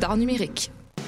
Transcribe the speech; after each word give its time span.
d'art 0.00 0.16
numérique. 0.16 0.72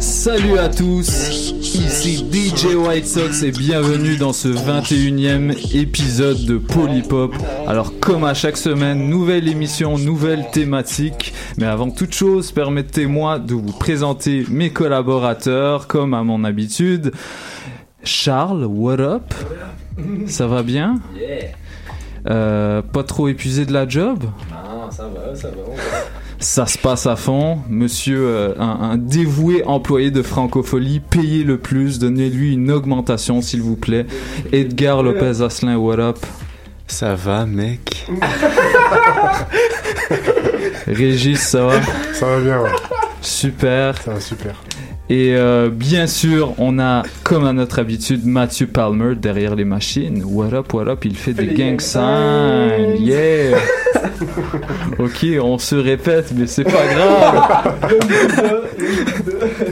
Salut 0.00 0.58
à 0.58 0.68
tous, 0.68 1.52
ici 1.60 2.24
DJ 2.32 2.74
White 2.74 3.06
Sox 3.06 3.44
et 3.44 3.52
bienvenue 3.52 4.16
dans 4.16 4.32
ce 4.32 4.48
21e 4.48 5.52
épisode 5.76 6.44
de 6.44 6.58
Polypop. 6.58 7.32
Alors 7.68 7.92
comme 8.00 8.24
à 8.24 8.34
chaque 8.34 8.56
semaine, 8.56 9.08
nouvelle 9.08 9.46
émission, 9.46 9.98
nouvelle 9.98 10.46
thématique. 10.50 11.32
Mais 11.58 11.66
avant 11.66 11.90
toute 11.90 12.12
chose, 12.12 12.50
permettez-moi 12.50 13.38
de 13.38 13.54
vous 13.54 13.72
présenter 13.72 14.44
mes 14.50 14.70
collaborateurs 14.70 15.86
comme 15.86 16.14
à 16.14 16.24
mon 16.24 16.42
habitude. 16.42 17.12
Charles, 18.02 18.64
what 18.64 18.98
up? 18.98 19.32
Ça 20.26 20.48
va 20.48 20.64
bien? 20.64 20.96
Euh, 22.28 22.82
Pas 22.82 23.04
trop 23.04 23.28
épuisé 23.28 23.64
de 23.64 23.72
la 23.72 23.88
job? 23.88 24.24
Non, 24.50 24.90
ça 24.90 25.04
va, 25.08 25.36
ça 25.36 25.48
va. 25.48 25.54
on 25.68 25.74
va. 25.76 25.82
Ça 26.42 26.66
se 26.66 26.76
passe 26.76 27.06
à 27.06 27.14
fond. 27.14 27.60
Monsieur, 27.70 28.26
euh, 28.26 28.54
un, 28.58 28.90
un 28.90 28.96
dévoué 28.96 29.62
employé 29.64 30.10
de 30.10 30.22
francophonie, 30.22 30.98
payez 30.98 31.44
le 31.44 31.56
plus, 31.56 32.00
donnez-lui 32.00 32.54
une 32.54 32.72
augmentation 32.72 33.40
s'il 33.40 33.62
vous 33.62 33.76
plaît. 33.76 34.06
Edgar 34.52 35.04
Lopez 35.04 35.40
Asselin, 35.40 35.76
what 35.76 36.00
up? 36.00 36.18
Ça 36.88 37.14
va, 37.14 37.46
mec? 37.46 38.06
Régis, 40.88 41.38
ça 41.40 41.64
va? 41.64 41.80
Ça 42.12 42.26
va 42.26 42.40
bien, 42.40 42.60
ouais. 42.60 42.70
Super. 43.20 44.02
Ça 44.02 44.14
va 44.14 44.20
super. 44.20 44.56
Et 45.10 45.34
euh, 45.34 45.68
bien 45.68 46.06
sûr, 46.06 46.54
on 46.58 46.78
a, 46.78 47.02
comme 47.24 47.44
à 47.44 47.52
notre 47.52 47.78
habitude, 47.78 48.24
Mathieu 48.24 48.66
Palmer 48.66 49.14
derrière 49.14 49.54
les 49.56 49.64
machines. 49.64 50.22
What 50.24 50.54
up, 50.54 50.72
what 50.72 50.88
up, 50.88 51.04
il 51.04 51.16
fait 51.16 51.34
des 51.34 51.48
gang 51.48 51.80
signs. 51.80 52.96
Yeah. 52.98 53.58
ok, 54.98 55.26
on 55.42 55.58
se 55.58 55.74
répète, 55.74 56.32
mais 56.34 56.46
c'est 56.46 56.64
pas 56.64 56.86
grave. 56.94 57.74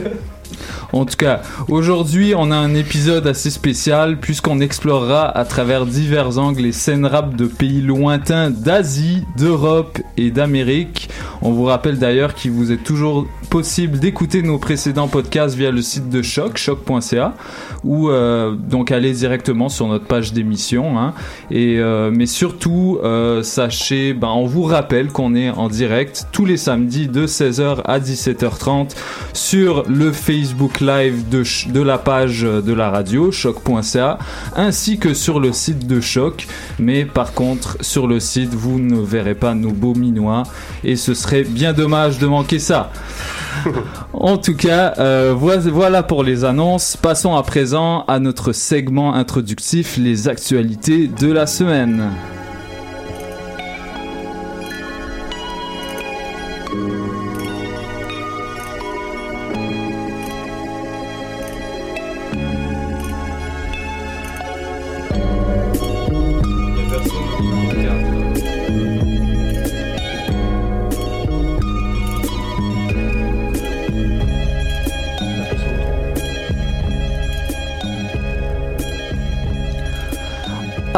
En 0.93 1.05
tout 1.05 1.15
cas, 1.15 1.41
aujourd'hui, 1.69 2.33
on 2.35 2.51
a 2.51 2.55
un 2.55 2.75
épisode 2.75 3.25
assez 3.25 3.49
spécial 3.49 4.17
puisqu'on 4.19 4.59
explorera 4.59 5.25
à 5.25 5.45
travers 5.45 5.85
divers 5.85 6.37
angles 6.37 6.63
les 6.63 6.73
scènes 6.73 7.05
rap 7.05 7.35
de 7.35 7.45
pays 7.45 7.81
lointains 7.81 8.49
d'Asie, 8.49 9.23
d'Europe 9.37 9.99
et 10.17 10.31
d'Amérique. 10.31 11.09
On 11.41 11.51
vous 11.51 11.63
rappelle 11.63 11.97
d'ailleurs 11.97 12.35
qu'il 12.35 12.51
vous 12.51 12.71
est 12.71 12.83
toujours 12.83 13.25
possible 13.49 13.99
d'écouter 13.99 14.43
nos 14.43 14.59
précédents 14.59 15.07
podcasts 15.07 15.55
via 15.55 15.71
le 15.71 15.81
site 15.81 16.09
de 16.09 16.21
Choc, 16.21 16.57
choc.ca, 16.57 17.35
ou 17.83 18.09
euh, 18.09 18.55
donc 18.55 18.91
aller 18.91 19.11
directement 19.11 19.69
sur 19.69 19.87
notre 19.87 20.05
page 20.05 20.33
d'émission. 20.33 20.99
Hein. 20.99 21.13
Euh, 21.51 22.11
mais 22.13 22.25
surtout, 22.25 22.99
euh, 23.03 23.43
sachez, 23.43 24.13
ben, 24.13 24.29
on 24.29 24.45
vous 24.45 24.63
rappelle 24.63 25.07
qu'on 25.07 25.35
est 25.35 25.49
en 25.49 25.67
direct 25.67 26.27
tous 26.31 26.45
les 26.45 26.57
samedis 26.57 27.07
de 27.07 27.25
16h 27.25 27.81
à 27.85 27.99
17h30 27.99 28.95
sur 29.33 29.83
le 29.87 30.11
Facebook 30.11 30.80
Live 30.81 31.29
de, 31.29 31.81
la 31.81 31.97
page 31.97 32.41
de 32.41 32.73
la 32.73 32.89
radio 32.89 33.31
choc.ca 33.31 34.17
ainsi 34.55 34.97
que 34.97 35.13
sur 35.13 35.39
le 35.39 35.53
site 35.53 35.87
de 35.87 36.01
Choc. 36.01 36.47
Mais 36.79 37.05
par 37.05 37.33
contre, 37.33 37.77
sur 37.81 38.07
le 38.07 38.19
site, 38.19 38.53
vous 38.53 38.79
ne 38.79 38.99
verrez 38.99 39.35
pas 39.35 39.53
nos 39.53 39.71
beaux 39.71 39.95
minois 39.95 40.43
et 40.83 40.95
ce 40.95 41.13
serait 41.13 41.43
bien 41.43 41.73
dommage 41.73 42.17
de 42.19 42.27
manquer 42.27 42.59
ça. 42.59 42.91
En 44.13 44.37
tout 44.37 44.55
cas, 44.55 44.93
euh, 44.99 45.33
voi- 45.35 45.57
voilà 45.57 46.03
pour 46.03 46.23
les 46.23 46.43
annonces. 46.45 46.95
Passons 46.97 47.35
à 47.35 47.43
présent 47.43 48.03
à 48.07 48.19
notre 48.19 48.51
segment 48.53 49.13
introductif, 49.15 49.97
les 49.97 50.27
actualités 50.27 51.07
de 51.07 51.31
la 51.31 51.47
semaine. 51.47 52.11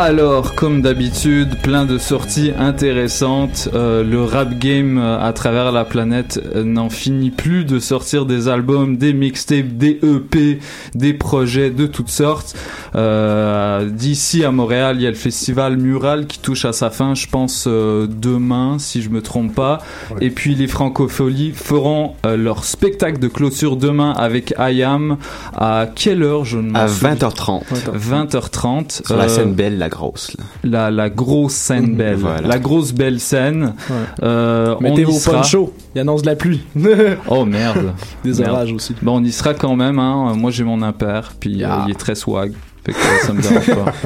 Alors, 0.08 0.54
comme 0.56 0.82
d'habitude, 0.82 1.56
plein 1.62 1.86
de 1.86 1.98
sorties 1.98 2.52
intéressantes. 2.60 3.70
Euh, 3.74 4.04
le 4.04 4.22
rap 4.22 4.60
game 4.60 4.98
euh, 4.98 5.18
à 5.18 5.32
travers 5.32 5.72
la 5.72 5.86
planète 5.86 6.42
euh, 6.56 6.66
n'en 6.66 6.90
finit 6.90 7.32
plus 7.32 7.64
de 7.64 7.80
sortir 7.80 8.26
des 8.26 8.50
albums, 8.50 8.98
des 8.98 9.14
mixtapes, 9.14 9.70
des 9.78 10.02
EP, 10.04 10.60
des 10.94 11.14
projets 11.14 11.70
de 11.70 11.88
toutes 11.88 12.10
sortes. 12.10 12.54
Euh, 12.96 13.90
D'ici 13.90 14.44
à 14.44 14.52
Montréal, 14.52 14.98
il 14.98 15.04
y 15.04 15.08
a 15.08 15.10
le 15.10 15.16
festival 15.16 15.78
Mural 15.78 16.28
qui 16.28 16.40
touche 16.40 16.66
à 16.66 16.74
sa 16.74 16.90
fin, 16.90 17.16
je 17.16 17.28
pense, 17.28 17.64
euh, 17.68 18.06
demain, 18.06 18.80
si 18.80 19.02
je 19.02 19.10
me 19.10 19.22
trompe 19.22 19.56
pas. 19.56 19.80
Et 20.20 20.32
puis 20.32 20.54
les 20.54 20.68
Francopholies 20.68 21.54
feront 21.54 22.16
euh, 22.26 22.36
leur 22.36 22.66
spectacle 22.66 23.20
de 23.20 23.30
clôture 23.30 23.78
demain 23.78 24.12
avec 24.12 24.54
IAM. 24.60 25.16
À 25.56 25.88
quelle 25.96 26.24
heure 26.24 26.44
je 26.44 26.58
ne 26.58 26.72
m'en 26.72 26.80
À 26.80 26.88
souviens- 26.90 27.16
20h30. 27.16 27.64
20h30. 27.96 29.06
Sur 29.08 29.16
la 29.16 29.30
scène 29.30 29.54
belle, 29.54 29.78
la 29.78 29.90
grosse. 29.94 30.36
Là. 30.38 30.44
la, 30.64 30.92
la 30.92 31.10
grosse 31.10 31.54
scène 31.54 31.96
belle, 31.96 32.18
Voilà. 32.18 32.48
la 32.48 32.60
grosse 32.60 32.92
belle 32.94 33.20
scène. 33.20 33.74
Ouais. 33.90 33.96
Euh, 34.24 34.76
on 34.80 34.82
Mettez 34.82 35.02
y 35.02 35.04
vos 35.06 35.12
sera. 35.14 35.38
ponchos. 35.38 35.74
Il 35.96 36.02
annonce 36.02 36.22
de 36.24 36.28
la 36.28 36.36
pluie. 36.36 36.62
Oh 37.28 37.46
merde. 37.46 37.94
Des 38.24 38.42
orages 38.42 38.72
aussi. 38.74 38.96
Bon, 39.02 39.18
on 39.20 39.24
y 39.24 39.32
sera 39.32 39.54
quand 39.54 39.76
même. 39.76 40.00
Hein. 40.00 40.34
Moi, 40.36 40.52
j'ai 40.52 40.64
mon 40.64 40.82
impair, 40.82 41.34
puis 41.40 41.64
euh, 41.64 41.68
Ah. 41.70 41.84
il 41.88 41.92
est 41.92 42.00
très 42.00 42.16
swag. 42.16 42.54
Fait 42.86 42.92
que 42.94 43.00
ça 43.26 43.34
me 43.34 43.42
dérange 43.42 43.74
pas. 43.84 43.94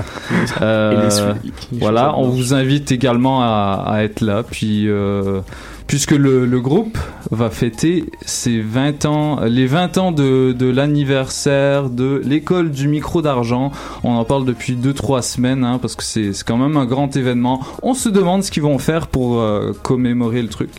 Euh, 0.61 1.33
voilà, 1.71 2.17
on 2.17 2.29
vous 2.29 2.53
invite 2.53 2.91
également 2.91 3.41
à, 3.41 3.83
à 3.87 4.03
être 4.03 4.21
là. 4.21 4.43
Puis, 4.43 4.87
euh, 4.87 5.39
puisque 5.87 6.11
le, 6.11 6.45
le 6.45 6.59
groupe 6.59 6.97
va 7.31 7.49
fêter 7.49 8.05
ses 8.25 8.59
20 8.61 9.05
ans, 9.05 9.39
les 9.45 9.67
20 9.67 9.97
ans 9.97 10.11
de, 10.11 10.51
de 10.51 10.69
l'anniversaire 10.69 11.89
de 11.89 12.21
l'école 12.25 12.71
du 12.71 12.87
micro 12.87 13.21
d'argent. 13.21 13.71
On 14.03 14.11
en 14.11 14.25
parle 14.25 14.45
depuis 14.45 14.75
2-3 14.75 15.21
semaines, 15.21 15.63
hein, 15.63 15.79
parce 15.81 15.95
que 15.95 16.03
c'est 16.03 16.33
c'est 16.33 16.45
quand 16.45 16.57
même 16.57 16.77
un 16.77 16.85
grand 16.85 17.15
événement. 17.15 17.61
On 17.83 17.93
se 17.93 18.09
demande 18.09 18.43
ce 18.43 18.51
qu'ils 18.51 18.63
vont 18.63 18.79
faire 18.79 19.07
pour 19.07 19.39
euh, 19.39 19.71
commémorer 19.83 20.41
le 20.41 20.49
truc. 20.49 20.69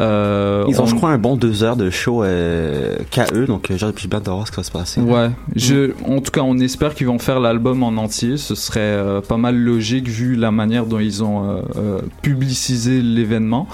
Euh, 0.00 0.64
Ils 0.68 0.80
ont, 0.80 0.84
on- 0.84 0.86
je 0.86 0.94
crois, 0.94 1.10
un 1.10 1.18
bon 1.18 1.36
deux 1.36 1.64
heures 1.64 1.76
de 1.76 1.90
show 1.90 2.22
euh, 2.22 2.96
KE, 3.10 3.46
donc 3.46 3.70
euh, 3.70 3.76
j'ai 3.78 4.08
bien 4.08 4.20
de 4.20 4.30
voir 4.30 4.46
ce 4.46 4.52
qui 4.52 4.56
va 4.58 4.62
se 4.62 4.70
passer. 4.70 5.00
Ouais, 5.00 5.30
je, 5.56 5.92
en 6.06 6.20
tout 6.20 6.30
cas, 6.30 6.42
on 6.42 6.58
espère 6.58 6.94
qu'ils 6.94 7.08
vont 7.08 7.18
faire 7.18 7.40
l'album 7.40 7.82
en 7.82 7.88
entier. 7.96 8.36
Ce 8.36 8.54
serait 8.54 8.78
euh, 8.80 9.20
pas 9.20 9.36
mal 9.38 9.56
logique 9.56 10.08
vu 10.08 10.36
la 10.36 10.50
manière 10.50 10.86
dont 10.86 11.00
ils 11.00 11.24
ont 11.24 11.50
euh, 11.50 11.60
euh, 11.76 11.98
publicisé 12.22 13.00
l'événement. 13.02 13.66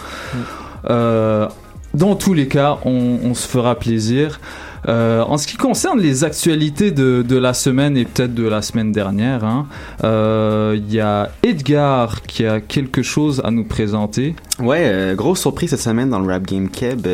Euh, 0.90 1.46
dans 1.92 2.14
tous 2.16 2.34
les 2.34 2.48
cas, 2.48 2.78
on, 2.84 3.18
on 3.22 3.34
se 3.34 3.46
fera 3.46 3.74
plaisir. 3.76 4.40
Euh, 4.88 5.22
en 5.22 5.38
ce 5.38 5.46
qui 5.46 5.56
concerne 5.56 6.00
les 6.00 6.24
actualités 6.24 6.90
de, 6.90 7.24
de 7.26 7.36
la 7.36 7.54
semaine 7.54 7.96
et 7.96 8.04
peut-être 8.04 8.34
de 8.34 8.46
la 8.46 8.62
semaine 8.62 8.92
dernière, 8.92 9.44
hein, 9.44 9.66
euh, 10.02 10.76
il 10.76 10.92
y 10.92 11.00
a 11.00 11.30
Edgar 11.42 12.22
qui 12.22 12.46
a 12.46 12.60
quelque 12.60 13.02
chose 13.02 13.40
à 13.44 13.50
nous 13.50 13.64
présenter. 13.64 14.34
Ouais, 14.60 14.82
euh, 14.84 15.14
grosse 15.14 15.40
surprise 15.40 15.70
cette 15.70 15.80
semaine 15.80 16.10
dans 16.10 16.20
le 16.20 16.26
Rap 16.32 16.46
Game 16.46 16.68
Keb. 16.68 17.06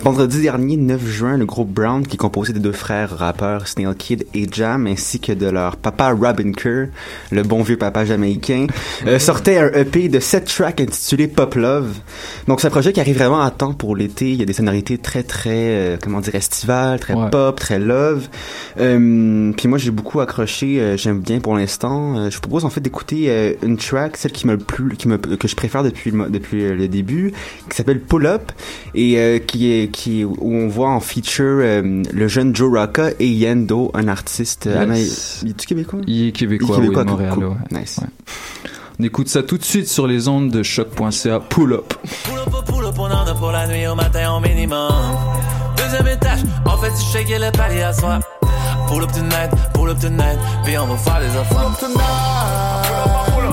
Vendredi 0.00 0.42
dernier, 0.42 0.76
9 0.76 1.06
juin, 1.06 1.38
le 1.38 1.46
groupe 1.46 1.70
Brown, 1.70 2.04
qui 2.06 2.14
est 2.14 2.18
composé 2.18 2.52
de 2.52 2.58
deux 2.58 2.72
frères 2.72 3.16
rappeurs, 3.16 3.68
Snail 3.68 3.94
Kid 3.96 4.26
et 4.34 4.46
Jam, 4.52 4.86
ainsi 4.88 5.20
que 5.20 5.32
de 5.32 5.46
leur 5.46 5.76
papa 5.76 6.10
Robin 6.10 6.50
Kerr, 6.52 6.88
le 7.30 7.42
bon 7.44 7.62
vieux 7.62 7.78
papa 7.78 8.04
jamaïcain, 8.04 8.66
euh, 9.06 9.18
sortait 9.20 9.56
un 9.56 9.68
EP 9.72 10.08
de 10.08 10.18
7 10.18 10.44
tracks 10.46 10.80
intitulé 10.80 11.28
Pop 11.28 11.54
Love. 11.54 11.94
Donc 12.48 12.60
c'est 12.60 12.66
un 12.66 12.70
projet 12.70 12.92
qui 12.92 13.00
arrive 13.00 13.16
vraiment 13.16 13.40
à 13.40 13.50
temps 13.52 13.72
pour 13.72 13.94
l'été. 13.96 14.30
Il 14.32 14.36
y 14.36 14.42
a 14.42 14.46
des 14.46 14.52
sonorités 14.52 14.98
très 14.98 15.22
très, 15.22 15.52
euh, 15.54 15.96
comment 16.02 16.20
dire, 16.20 16.34
estivales, 16.34 16.98
très 16.98 17.14
Ouais. 17.14 17.30
pop, 17.30 17.58
très 17.58 17.78
love. 17.78 18.28
Euh, 18.80 19.52
puis 19.56 19.68
moi 19.68 19.78
j'ai 19.78 19.92
beaucoup 19.92 20.20
accroché, 20.20 20.80
euh, 20.80 20.96
j'aime 20.96 21.20
bien 21.20 21.38
pour 21.38 21.54
l'instant. 21.56 22.18
Euh, 22.18 22.30
je 22.30 22.34
vous 22.34 22.40
propose 22.42 22.64
en 22.64 22.70
fait 22.70 22.80
d'écouter 22.80 23.56
une 23.62 23.76
track, 23.78 24.16
celle 24.16 24.32
qui 24.32 24.46
me 24.48 24.58
plus, 24.58 24.96
qui 24.96 25.06
me 25.06 25.16
que 25.18 25.46
je 25.48 25.54
préfère 25.54 25.84
depuis 25.84 26.10
le, 26.10 26.28
depuis 26.28 26.68
le 26.68 26.88
début, 26.88 27.32
qui 27.70 27.76
s'appelle 27.76 28.00
Pull 28.00 28.26
Up 28.26 28.50
et 28.96 29.42
qui 29.46 29.70
est 29.72 29.83
qui 29.90 30.24
où 30.24 30.36
on 30.40 30.68
voit 30.68 30.90
en 30.90 31.00
feature 31.00 31.44
euh, 31.60 32.02
le 32.12 32.28
jeune 32.28 32.54
Joe 32.54 32.70
Rocca 32.78 33.10
et 33.18 33.28
Yendo, 33.28 33.90
un 33.94 34.08
artiste. 34.08 34.66
euh, 34.66 34.84
Yes. 34.94 35.40
Ama- 35.42 35.50
Es-tu 35.50 35.66
québécois? 35.66 36.00
Il 36.06 36.28
est 36.28 36.32
québécois, 36.32 36.76
Il 36.78 36.84
est 36.84 36.88
québécois, 36.88 37.02
oui, 37.04 37.10
Montréal. 37.10 37.34
cool. 37.34 37.44
ouais. 37.44 37.80
Nice. 37.80 38.00
Ouais. 38.02 38.08
On 39.00 39.04
écoute 39.04 39.28
ça 39.28 39.42
tout 39.42 39.58
de 39.58 39.64
suite 39.64 39.88
sur 39.88 40.06
les 40.06 40.28
ondes 40.28 40.50
de 40.50 40.62
choc.ca. 40.62 41.40
Pull 41.40 41.72
up. 41.72 41.94
Pull 42.24 42.38
up, 42.38 42.64
pull 42.66 42.84
up, 42.86 42.94
on 42.98 43.02
en 43.10 43.26
a 43.26 43.34
pour 43.34 43.50
la 43.50 43.66
nuit 43.66 43.86
au 43.88 43.94
matin 43.96 44.32
au 44.36 44.40
minimum. 44.40 44.92
Deuxième 45.76 46.06
étage, 46.06 46.40
en 46.64 46.76
fait, 46.78 46.90
tu 46.90 47.04
shake 47.12 47.28
le 47.30 47.50
palier 47.50 47.82
à 47.82 47.92
soi. 47.92 48.20
Pull 48.88 49.02
up 49.02 49.10
tonight, 49.12 49.50
pull 49.72 49.90
up 49.90 49.98
tonight, 49.98 50.38
puis 50.64 50.78
on 50.78 50.86
va 50.86 50.96
faire 50.96 51.18
des 51.20 51.36
affaires. 51.36 51.76
Pull 51.78 51.88
up 51.88 51.98
Pull 53.34 53.44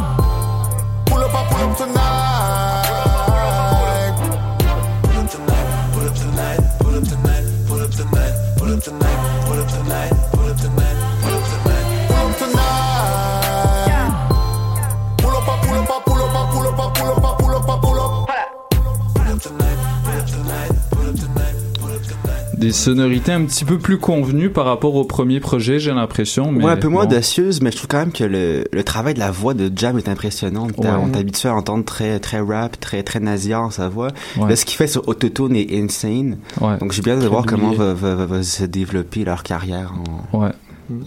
Des 22.61 22.71
sonorités 22.71 23.31
un 23.31 23.43
petit 23.43 23.65
peu 23.65 23.79
plus 23.79 23.97
convenues 23.97 24.51
par 24.51 24.65
rapport 24.65 24.93
au 24.93 25.03
premier 25.03 25.39
projet, 25.39 25.79
j'ai 25.79 25.91
l'impression. 25.91 26.53
Ouais, 26.53 26.71
un 26.71 26.77
peu 26.77 26.89
moins 26.89 27.05
bon. 27.05 27.09
audacieuse, 27.09 27.59
mais 27.59 27.71
je 27.71 27.77
trouve 27.77 27.87
quand 27.87 27.97
même 27.97 28.11
que 28.11 28.23
le, 28.23 28.65
le 28.71 28.83
travail 28.83 29.15
de 29.15 29.19
la 29.19 29.31
voix 29.31 29.55
de 29.55 29.71
Jam 29.75 29.97
est 29.97 30.07
impressionnant. 30.07 30.67
Ouais. 30.77 30.87
On 30.89 31.09
t'habitue 31.09 31.47
à 31.47 31.55
entendre 31.55 31.83
très 31.83 32.19
très 32.19 32.39
rap, 32.39 32.79
très 32.79 33.01
très 33.01 33.19
nasillard 33.19 33.73
sa 33.73 33.89
voix. 33.89 34.09
Ouais. 34.37 34.49
Là, 34.49 34.55
ce 34.55 34.65
qu'il 34.65 34.77
fait 34.77 34.85
sur 34.85 35.07
Autotune 35.07 35.55
est 35.55 35.75
insane. 35.75 36.37
Ouais. 36.61 36.77
Donc 36.77 36.91
j'ai 36.91 37.01
bien 37.01 37.15
de 37.15 37.21
Très 37.21 37.29
voir 37.29 37.47
comment 37.47 37.71
va, 37.71 37.95
va, 37.95 38.13
va, 38.13 38.25
va 38.27 38.43
se 38.43 38.63
développer 38.63 39.25
leur 39.25 39.41
carrière 39.41 39.93
en, 40.31 40.37
Ouais. 40.37 40.51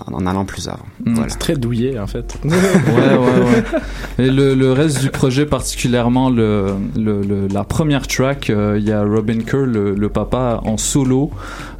En, 0.06 0.14
en 0.14 0.26
allant 0.26 0.44
plus 0.44 0.69
avant. 0.69 0.86
Mm. 1.04 1.14
Voilà. 1.14 1.28
C'est 1.31 1.38
très 1.38 1.54
douillet, 1.56 1.98
en 1.98 2.06
fait. 2.06 2.34
Ouais, 2.44 2.50
ouais, 2.52 3.19
ouais. 3.19 3.64
Et 4.26 4.31
le, 4.31 4.54
le 4.54 4.72
reste 4.72 5.00
du 5.00 5.10
projet, 5.10 5.46
particulièrement 5.46 6.31
le, 6.31 6.66
le, 6.96 7.22
le- 7.22 7.48
la 7.52 7.64
première 7.64 8.06
track, 8.06 8.50
euh, 8.50 8.76
il 8.79 8.86
y 8.86 8.93
a 8.93 9.03
Robin 9.03 9.38
Kerr, 9.41 9.67
le, 9.67 9.94
le 9.94 10.08
papa, 10.08 10.60
en 10.64 10.76
solo. 10.76 11.31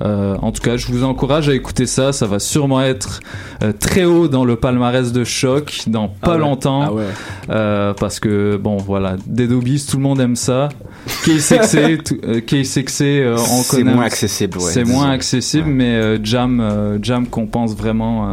Euh, 0.03 0.37
en 0.43 0.51
tout 0.53 0.63
cas, 0.63 0.77
je 0.77 0.87
vous 0.89 1.05
encourage 1.05 1.49
à 1.49 1.55
écouter 1.55 1.87
ça. 1.87 2.13
Ça 2.13 2.27
va 2.27 2.39
sûrement 2.39 2.81
être 2.83 3.21
euh, 3.63 3.73
très 3.79 4.05
haut 4.05 4.29
dans 4.29 4.45
le 4.45 4.57
palmarès 4.57 5.13
de 5.13 5.25
choc 5.25 5.83
dans 5.87 6.09
pas 6.09 6.31
Ah 6.31 6.33
ouais. 6.33 6.39
longtemps. 6.39 6.83
Ah 6.83 6.93
ouais. 6.93 7.05
Euh, 7.51 7.93
parce 7.95 8.21
que 8.21 8.57
bon 8.57 8.77
voilà 8.79 9.17
Dead 9.27 9.53
Obies 9.53 9.85
tout 9.89 9.97
le 9.99 10.03
monde 10.03 10.21
aime 10.21 10.37
ça 10.37 10.69
K6C 11.07 12.03
tout- 12.03 12.19
euh, 12.25 12.41
K6C 12.41 13.03
euh, 13.21 13.37
on 13.39 13.63
C'est 13.63 13.85
moins 13.85 14.05
accessible, 14.05 14.59
ouais, 14.59 14.71
c'est 14.71 14.85
moins 14.85 15.11
accessible 15.11 15.69
Ouais. 15.69 15.75
mais 15.75 15.95
euh, 15.97 16.19
Jam 16.23 16.61
euh, 16.61 16.99
Jam 17.03 17.27
compense 17.27 17.75
vraiment 17.77 18.29
euh, 18.29 18.33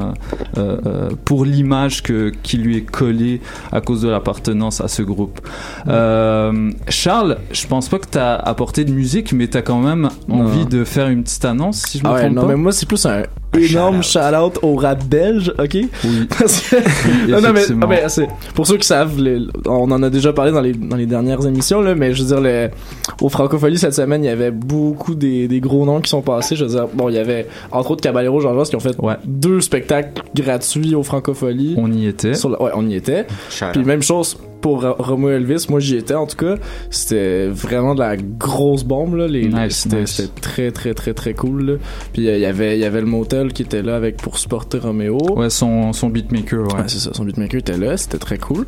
euh, 0.58 0.78
euh, 0.86 1.10
pour 1.26 1.46
l'image 1.46 2.04
que 2.04 2.32
qui 2.44 2.58
lui 2.58 2.78
est 2.78 2.90
collée 2.90 3.42
à 3.72 3.82
cause 3.82 4.02
de 4.02 4.10
l'appartenance 4.10 4.82
à 4.82 4.88
ce 4.88 5.02
groupe. 5.02 5.40
Euh, 5.88 6.72
Charles 6.90 7.38
je 7.52 7.68
pense 7.68 7.90
pas 7.90 8.00
que 8.00 8.08
t'as 8.10 8.36
apporté 8.36 8.86
de 8.86 8.92
musique 8.92 9.34
mais 9.34 9.48
t'as 9.48 9.62
quand 9.62 9.80
même 9.82 10.10
envie 10.30 10.66
de 10.66 10.84
faire 10.84 11.10
une 11.10 11.24
petite 11.24 11.46
annonce 11.46 11.84
si 11.88 12.00
je 12.00 12.04
me 12.04 12.10
Ah 12.10 12.14
ouais, 12.14 12.22
trompe 12.22 12.34
non, 12.36 12.42
pas. 12.44 12.48
mais 12.50 12.56
moi, 12.56 12.72
c'est 12.72 12.86
plus 12.88 13.06
un 13.06 13.24
énorme 13.58 14.02
shout-out 14.04 14.60
au 14.62 14.76
rap 14.76 15.04
belge, 15.06 15.54
ok? 15.60 15.70
oui 15.74 15.90
Parce 16.40 16.62
que... 16.62 16.76
non, 17.32 17.42
non, 17.42 17.54
mais, 17.54 17.62
ah, 17.82 17.86
mais 17.88 18.10
c'est- 18.10 18.28
pour 18.56 18.66
ceux 18.68 18.78
qui 18.78 18.88
savent, 18.88 19.20
les- 19.22 19.46
on 19.66 19.92
en 19.92 20.02
a 20.04 20.10
déjà 20.10 20.34
parlé 20.34 20.52
dans 20.52 20.62
les, 20.62 20.74
dans 20.74 20.96
les 20.96 21.06
dernières 21.06 21.46
émissions, 21.46 21.82
là, 21.82 21.96
mais 21.96 22.14
je 22.14 22.24
veux 22.24 22.28
dire, 22.30 22.42
le, 22.42 22.70
au 23.22 23.30
Francophonie 23.30 23.78
cette 23.78 23.94
semaine, 23.94 24.24
il 24.24 24.28
y 24.28 24.30
avait 24.30 24.52
beaucoup 24.52 25.16
des, 25.16 25.48
des 25.48 25.60
gros 25.60 25.86
noms 25.86 26.02
qui 26.02 26.10
sont 26.10 26.22
passés. 26.22 26.56
Je 26.56 26.64
veux 26.66 26.72
dire, 26.72 26.88
bon, 26.94 27.10
il 27.10 27.16
y 27.16 27.20
avait 27.20 27.48
entre 27.72 27.92
autres 27.92 28.02
Caballero 28.02 28.40
Jean-Jacques 28.40 28.70
qui 28.70 28.76
ont 28.76 28.80
fait 28.80 28.98
Ouais. 29.02 29.16
deux 29.26 29.62
spectacles 29.62 30.22
gratuits 30.36 30.96
au 30.96 31.04
Francophonie. 31.04 31.76
on 31.78 31.92
y 31.92 32.08
était 32.08 32.34
Sur 32.34 32.50
la- 32.50 32.62
ouais, 32.62 32.72
on 32.76 32.88
y 32.88 32.96
était. 32.96 33.26
Puis 33.74 33.84
même 33.84 34.02
chose 34.02 34.38
pour 34.62 34.82
Ro- 34.84 34.96
Romo 35.00 35.30
Elvis, 35.30 35.66
moi 35.70 35.80
j'y 35.80 35.98
étais 35.98 36.14
en 36.14 36.28
tout 36.28 36.38
cas. 36.38 36.56
C'était 36.90 37.48
vraiment 37.48 37.96
de 37.96 38.00
la 38.00 38.16
grosse 38.18 38.84
bombe 38.84 39.16
là. 39.16 39.28
Les, 39.28 39.48
Nice, 39.48 39.80
c'était, 39.84 40.02
nice. 40.02 40.12
c'était 40.12 40.40
très 40.42 40.72
très 40.72 40.94
très 40.94 41.14
très 41.14 41.34
cool. 41.34 41.66
Là. 41.66 41.74
Puis 42.14 42.28
euh, 42.30 42.36
il 42.38 42.42
y 42.42 42.46
avait 42.46 42.78
il 42.78 42.82
y 42.82 42.86
avait 42.86 43.02
le 43.02 43.08
motel 43.08 43.52
qui 43.54 43.64
était 43.64 43.82
là 43.82 43.96
avec 43.96 44.18
pour 44.18 44.38
supporter 44.38 44.80
Roméo. 44.82 45.18
ouais 45.36 45.50
son, 45.50 45.92
son 45.94 46.10
beatmaker 46.10 46.62
ouais, 46.68 46.74
Ouais, 46.76 46.84
c'est 46.88 47.00
ça, 47.00 47.12
son 47.14 47.26
beatmaker 47.26 47.60
était 47.60 47.78
là, 47.78 47.98
c'était 47.98 48.18
très 48.20 48.38
cool. 48.38 48.66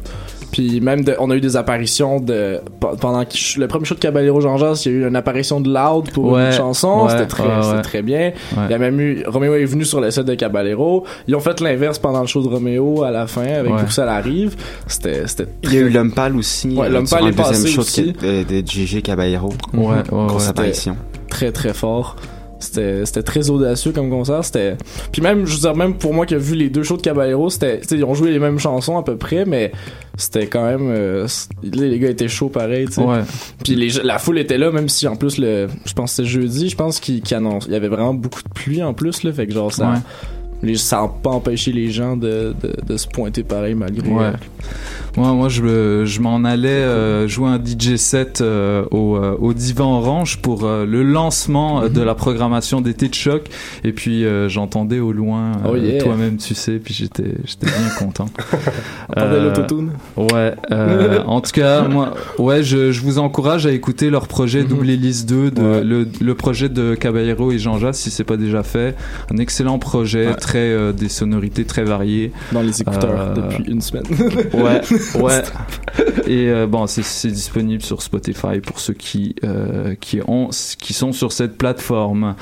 Puis 0.53 0.79
même, 0.79 1.03
de- 1.03 1.15
on 1.19 1.29
a 1.31 1.35
eu 1.35 1.41
des 1.41 1.57
apparitions 1.57 2.21
de 2.21 2.61
pe- 2.79 2.95
pendant 3.01 3.25
que- 3.25 3.59
le 3.59 3.67
premier 3.67 3.83
show 3.85 3.95
de 3.95 3.99
Caballero 3.99 4.39
Jean-Jacques, 4.39 4.85
il 4.85 4.91
y 4.91 4.95
a 4.95 4.97
eu 4.99 5.07
une 5.09 5.15
apparition 5.17 5.59
de 5.59 5.67
Loud 5.73 6.11
pour 6.11 6.31
Ouais, 6.33 6.45
une 6.45 6.51
chanson, 6.53 7.03
ouais, 7.03 7.09
c'était 7.09 7.25
très, 7.25 7.43
ouais, 7.43 7.49
c'était 7.63 7.75
ouais. 7.75 7.81
très 7.81 8.01
bien. 8.03 8.19
Ouais. 8.55 8.63
Il 8.69 8.71
y 8.71 8.73
a 8.73 8.77
même 8.77 8.99
eu 9.01 9.23
Roméo 9.27 9.55
est 9.55 9.65
venu 9.65 9.83
sur 9.83 9.99
le 9.99 10.11
set 10.11 10.25
de 10.25 10.35
Caballero. 10.35 11.03
Ils 11.27 11.35
ont 11.35 11.39
fait 11.41 11.59
l'inverse 11.59 11.99
pendant 11.99 12.21
le 12.21 12.27
show 12.27 12.41
de 12.41 12.47
Roméo 12.47 13.03
à 13.03 13.11
la 13.11 13.27
fin 13.27 13.41
avec 13.45 13.73
Ouais. 13.73 13.79
Pour 13.81 13.91
ça 13.91 14.09
arrive. 14.13 14.55
C'était, 14.87 15.27
c'était 15.27 15.47
Il 15.63 15.73
y 15.73 15.77
a 15.77 15.81
eu 15.81 15.89
l'homme 15.89 16.11
pâle 16.11 16.35
aussi. 16.37 16.69
Ouais, 16.75 16.85
euh, 16.85 16.89
l'homme 16.89 17.07
pâle 17.07 17.23
est 17.27 17.31
deuxième 17.31 17.45
passé 17.47 17.67
show 17.67 17.81
aussi. 17.81 18.13
de, 18.13 18.43
de, 18.43 18.61
de 18.61 18.67
GG 18.67 19.01
Caballero. 19.01 19.49
ouais, 19.73 19.85
ouais, 19.87 19.95
Grosse 20.27 20.43
ouais. 20.43 20.49
apparition. 20.49 20.95
très 21.29 21.51
très 21.51 21.73
fort. 21.73 22.15
C'était 22.63 23.05
c'était 23.05 23.21
très 23.23 23.49
audacieux 23.49 23.91
comme 23.91 24.09
concert 24.09 24.43
c'était 24.43 24.75
puis 25.11 25.21
même 25.21 25.45
je 25.45 25.53
veux 25.53 25.59
dire 25.59 25.75
même 25.75 25.95
pour 25.95 26.13
moi 26.13 26.25
qui 26.25 26.33
a 26.35 26.37
vu 26.39 26.55
les 26.55 26.69
deux 26.69 26.83
shows 26.83 26.97
de 26.97 27.01
Caballero 27.01 27.49
c'était 27.49 27.79
tu 27.81 27.87
sais, 27.89 27.95
ils 27.97 28.03
ont 28.03 28.13
joué 28.15 28.31
les 28.31 28.39
mêmes 28.39 28.59
chansons 28.59 28.97
à 28.97 29.03
peu 29.03 29.15
près 29.17 29.45
mais 29.45 29.71
c'était 30.17 30.47
quand 30.47 30.63
même 30.65 30.89
euh, 30.89 31.27
les 31.63 31.99
gars 31.99 32.09
étaient 32.09 32.27
chauds 32.27 32.49
pareil 32.49 32.85
tu 32.87 32.93
sais 32.93 33.01
Ouais. 33.01 33.21
puis 33.63 33.75
les, 33.75 33.89
la 34.03 34.17
foule 34.17 34.39
était 34.39 34.57
là 34.57 34.71
même 34.71 34.89
si 34.89 35.07
en 35.07 35.15
plus 35.15 35.37
le 35.37 35.67
je 35.85 35.93
pense 35.93 36.11
que 36.11 36.15
c'était 36.23 36.29
jeudi 36.29 36.69
je 36.69 36.75
pense 36.75 36.99
qu'il 36.99 37.21
qu'il 37.21 37.37
annonce 37.37 37.65
il 37.67 37.73
y 37.73 37.75
avait 37.75 37.87
vraiment 37.89 38.13
beaucoup 38.13 38.41
de 38.41 38.49
pluie 38.49 38.81
en 38.81 38.93
plus 38.93 39.23
là 39.23 39.31
fait 39.33 39.45
que 39.47 39.53
genre 39.53 39.71
ça 39.73 39.89
Ouais. 39.91 39.97
Les, 40.63 40.75
ça 40.75 41.01
a 41.01 41.07
pas 41.07 41.29
empêché 41.31 41.71
les 41.71 41.91
gens 41.91 42.17
de, 42.17 42.55
de, 42.61 42.73
de 42.85 42.97
se 42.97 43.07
pointer 43.07 43.43
pareil 43.43 43.75
malgré 43.75 44.09
Ouais. 44.09 44.31
Moi, 45.15 45.31
moi, 45.33 45.47
je, 45.49 46.05
je 46.05 46.21
m'en 46.21 46.43
allais 46.43 46.69
euh, 46.69 47.27
jouer 47.27 47.47
un 47.49 47.59
DJ 47.63 47.97
set 47.97 48.41
euh, 48.41 48.83
au, 48.89 49.15
euh, 49.17 49.35
au 49.39 49.53
Divan 49.53 49.99
Orange 49.99 50.39
pour 50.41 50.63
euh, 50.63 50.85
le 50.87 51.03
lancement 51.03 51.87
de 51.87 51.99
Mhm. 51.99 52.05
la 52.05 52.15
programmation 52.15 52.81
d'été 52.81 53.09
de 53.09 53.13
choc. 53.13 53.43
Et 53.83 53.91
puis, 53.91 54.25
j'entendais 54.47 54.99
au 54.99 55.11
loin, 55.11 55.51
Oh 55.69 55.75
yeah. 55.75 56.01
toi-même, 56.01 56.37
tu 56.37 56.55
sais, 56.55 56.79
puis 56.79 56.93
j'étais, 56.95 57.35
j'étais 57.45 57.67
bien 57.67 57.89
content. 57.99 58.25
Entendais 59.09 59.35
Euh, 59.35 59.43
l'autotune? 59.49 59.91
Ouais. 60.17 60.53
en 61.27 61.41
tout 61.41 61.51
cas, 61.51 61.87
moi, 61.87 62.13
ouais, 62.39 62.63
je, 62.63 62.91
je 62.91 63.01
vous 63.01 63.19
encourage 63.19 63.65
à 63.67 63.71
écouter 63.71 64.09
leur 64.09 64.27
projet 64.27 64.61
Mhm. 64.63 64.67
Double 64.69 64.89
Hélice 64.89 65.25
2, 65.25 65.51
de, 65.51 65.61
le, 65.83 66.07
le 66.21 66.35
projet 66.35 66.69
de 66.69 66.95
Caballero 66.95 67.51
et 67.51 67.59
Jean-Jacques, 67.59 67.95
si 67.95 68.09
c'est 68.09 68.23
pas 68.23 68.37
déjà 68.37 68.63
fait. 68.63 68.95
Un 69.31 69.37
excellent 69.37 69.77
projet, 69.77 70.27
Ouais. 70.27 70.35
très 70.35 70.52
euh, 70.59 70.91
des 70.91 71.09
sonorités 71.09 71.65
très 71.65 71.83
variées. 71.83 72.31
dans 72.51 72.61
les 72.61 72.81
écouteurs 72.81 73.19
Euh, 73.19 73.33
depuis 73.35 73.63
une 73.71 73.81
semaine 73.81 74.03
Ouais, 74.53 74.81
ouais. 75.21 75.41
Et 76.27 76.49
euh, 76.49 76.67
bon, 76.67 76.87
c'est- 76.87 77.27
disponible 77.27 77.81
sur 77.83 78.01
Spotify 78.01 78.59
pour 78.61 78.79
ceux 78.79 78.93
qui 78.93 79.35
qui 79.99 80.19
ont 80.27 80.49
qui 80.79 80.93
sont 80.93 81.11
sur 81.11 81.31
cette 81.31 81.57
plateforme. 81.57 82.35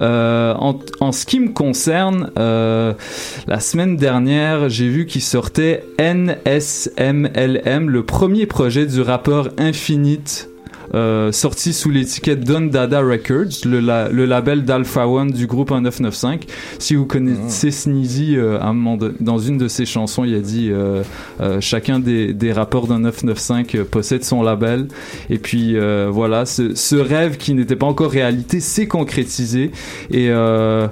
En, 0.00 0.78
en 1.00 1.12
ce 1.12 1.26
qui 1.26 1.40
me 1.40 1.50
concerne, 1.50 2.30
la 2.36 3.60
semaine 3.60 3.96
dernière, 3.96 4.68
j'ai 4.68 4.88
vu 4.88 5.06
qu'il 5.06 5.22
sortait 5.22 5.84
NSMLM, 5.98 7.90
le 7.90 8.02
premier 8.04 8.46
projet 8.46 8.86
du 8.86 9.00
rappeur 9.00 9.50
Infinite. 9.58 10.48
Euh, 10.94 11.32
sorti 11.32 11.72
sous 11.72 11.90
l'étiquette 11.90 12.44
Don 12.44 12.62
Dada 12.62 13.00
Records, 13.00 13.64
le, 13.66 13.80
la- 13.80 14.08
le 14.08 14.24
label 14.26 14.64
d'Alpha 14.64 15.06
One 15.08 15.30
du 15.30 15.46
groupe 15.46 15.70
1995. 15.70 16.40
Si 16.78 16.94
vous 16.94 17.06
connaissez 17.06 17.70
Sneezy, 17.70 18.36
euh, 18.36 18.60
à 18.60 18.66
un 18.66 18.72
moment 18.72 18.96
de- 18.96 19.14
dans 19.20 19.38
une 19.38 19.58
de 19.58 19.68
ses 19.68 19.86
chansons, 19.86 20.24
il 20.24 20.34
a 20.34 20.40
dit 20.40 20.68
euh, 20.70 21.02
euh, 21.40 21.60
chacun 21.60 21.98
des, 21.98 22.32
des 22.32 22.52
rappeurs 22.52 22.86
d'un 22.86 23.00
995 23.00 23.66
euh, 23.74 23.84
possède 23.84 24.24
son 24.24 24.42
label. 24.42 24.88
Et 25.30 25.38
puis 25.38 25.76
euh, 25.76 26.08
voilà, 26.10 26.46
ce, 26.46 26.74
ce 26.74 26.96
rêve 26.96 27.36
qui 27.36 27.54
n'était 27.54 27.76
pas 27.76 27.86
encore 27.86 28.10
réalité 28.10 28.60
s'est 28.60 28.86
concrétisé. 28.86 29.70
Et 30.10 30.28
euh, 30.30 30.86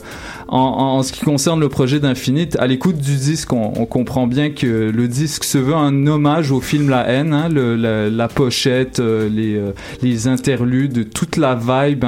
en, 0.54 1.02
ce 1.02 1.12
qui 1.12 1.22
concerne 1.22 1.58
le 1.58 1.68
projet 1.68 1.98
d'Infinite, 1.98 2.56
à 2.60 2.68
l'écoute 2.68 2.98
du 2.98 3.16
disque, 3.16 3.52
on, 3.52 3.86
comprend 3.86 4.28
bien 4.28 4.50
que 4.50 4.90
le 4.94 5.08
disque 5.08 5.42
se 5.42 5.58
veut 5.58 5.74
un 5.74 6.06
hommage 6.06 6.52
au 6.52 6.60
film 6.60 6.88
La 6.88 7.08
haine, 7.08 7.32
hein, 7.32 7.48
la, 7.48 8.28
pochette, 8.28 9.00
euh, 9.00 9.28
les, 9.28 9.56
euh, 9.56 9.72
les 10.00 10.28
interludes, 10.28 11.10
toute 11.12 11.38
la 11.38 11.56
vibe 11.56 12.04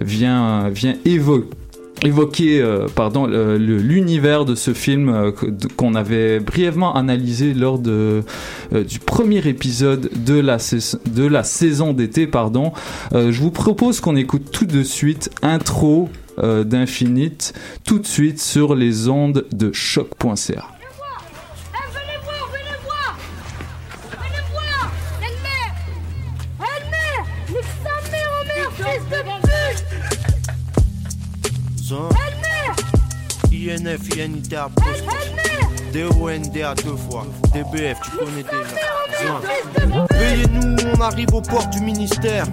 vient, 0.00 0.70
évoquer 2.04 2.64
l'univers 3.58 4.44
de 4.44 4.54
ce 4.54 4.72
film 4.72 5.08
euh, 5.08 5.32
qu'on 5.76 5.96
avait 5.96 6.38
brièvement 6.38 6.94
analysé 6.94 7.54
lors 7.54 7.80
du 7.80 8.98
premier 9.04 9.48
épisode 9.48 10.10
de 10.24 10.38
la 10.38 11.42
saison 11.42 11.92
d'été 11.92 12.30
je 13.12 13.40
vous 13.40 13.50
propose 13.50 14.00
qu'on 14.00 14.14
écoute 14.14 14.52
tout 14.52 14.66
de 14.66 14.84
suite 14.84 15.30
intro 15.42 16.08
euh, 16.38 16.64
d'Infinite 16.64 17.52
tout 17.84 17.98
de 17.98 18.06
suite 18.06 18.40
sur 18.40 18.74
les 18.74 19.08
ondes 19.08 19.46
de 19.52 19.72
choc.ca 19.72 20.68
INF, 33.52 34.00
DONDA 35.92 36.74
deux 36.74 36.96
fois. 36.96 37.26
DBF, 37.52 37.98
tu 38.02 38.10
connais 38.18 38.42
déjà. 38.42 40.13
Zon. 40.44 40.50
Payez-nous, 40.52 40.76
on 40.96 41.00
arrive 41.00 41.34
aux 41.34 41.40
portes 41.40 41.70
du 41.70 41.80
ministère. 41.80 42.46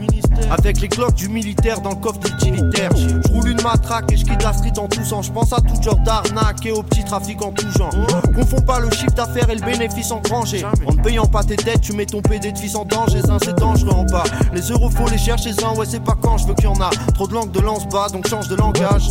Avec 0.50 0.82
les 0.82 0.88
cloques 0.88 1.16
du 1.16 1.30
militaire 1.30 1.82
dans 1.82 1.92
le 1.92 1.96
coffre 1.96 2.20
utilitaire. 2.28 2.92
Je 2.96 3.32
roule 3.32 3.50
une 3.50 3.62
matraque 3.62 4.12
et 4.12 4.18
je 4.18 4.26
quitte 4.26 4.44
la 4.44 4.54
street 4.54 4.78
en 4.78 4.88
toussant. 4.88 5.22
Je 5.22 5.32
pense 5.32 5.54
à 5.54 5.58
tout 5.58 5.82
genre 5.82 6.00
d'arnaque 6.00 6.66
et 6.66 6.72
aux 6.72 6.84
petits 6.84 7.04
trafics 7.04 7.42
en 7.42 7.52
tout 7.52 7.70
genre. 7.78 7.94
Confonds 8.36 8.62
pas 8.62 8.80
le 8.80 8.90
chiffre 8.92 9.14
d'affaires 9.14 9.50
et 9.50 9.56
le 9.56 9.62
bénéfice 9.62 10.12
engrangé. 10.12 10.64
En 10.86 10.94
ne 10.94 11.02
payant 11.02 11.28
pas 11.28 11.44
tes 11.44 11.56
dettes, 11.56 11.82
tu 11.82 11.94
mets 11.94 12.06
ton 12.06 12.22
PD 12.22 12.52
de 12.52 12.58
fils 12.58 12.76
en 12.76 12.86
danger. 12.86 13.22
Ça, 13.22 13.38
c'est 13.44 13.58
dangereux 13.58 13.92
en 13.92 14.04
bas. 14.04 14.24
Les 14.54 14.62
euros, 14.62 14.90
faut 14.90 15.08
les 15.10 15.18
chercher, 15.18 15.54
ça, 15.54 15.72
ouais, 15.74 15.86
c'est 15.88 16.04
pas 16.04 16.18
quand 16.22 16.38
je 16.38 16.48
veux 16.48 16.54
qu'il 16.56 16.66
y 16.66 16.68
en 16.68 16.82
a. 16.82 16.90
Trop 17.14 17.28
de 17.28 17.34
langue 17.34 17.52
de 17.52 17.60
lance 17.60 17.88
bas, 17.88 18.08
donc 18.10 18.28
change 18.28 18.48
de 18.48 18.56
langage. 18.56 19.10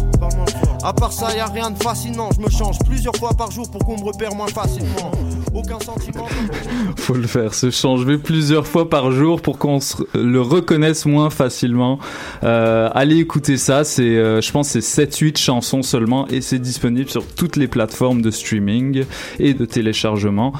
À 0.83 0.93
part 0.93 1.13
ça, 1.13 1.35
y 1.35 1.41
a 1.41 1.47
rien 1.47 1.71
de 1.71 1.83
fascinant. 1.83 2.31
Je 2.37 2.41
me 2.41 2.51
change 2.51 2.79
plusieurs 2.81 3.17
fois 3.17 3.31
par 3.35 3.51
jour 3.51 3.71
pour 3.71 3.85
qu'on 3.85 3.99
me 3.99 4.05
repère 4.05 4.35
moins 4.35 4.49
facilement. 4.49 5.11
Aucun 5.53 5.81
sentiment. 5.81 6.29
faut 6.97 7.15
le 7.15 7.27
faire 7.27 7.55
se 7.55 7.71
changer 7.71 8.19
plusieurs 8.19 8.67
fois 8.67 8.89
par 8.89 9.11
jour 9.11 9.41
pour 9.41 9.59
qu'on 9.59 9.79
le 10.15 10.41
reconnaisse 10.41 11.07
moins 11.07 11.31
facilement. 11.31 11.99
Euh, 12.45 12.89
allez 12.93 13.17
écouter 13.17 13.57
ça 13.57 13.85
c'est 13.85 14.03
euh, 14.03 14.41
je 14.41 14.53
pense 14.53 14.69
c'est 14.69 14.81
7 14.81 15.17
8 15.17 15.39
chansons 15.39 15.83
seulement 15.83 16.29
et 16.29 16.41
c'est 16.41 16.59
disponible 16.59 17.11
sur 17.11 17.27
toutes 17.27 17.57
les 17.57 17.67
plateformes 17.67 18.23
de 18.23 18.31
streaming 18.31 19.05
et 19.39 19.55
de 19.55 19.65
téléchargement. 19.65 20.53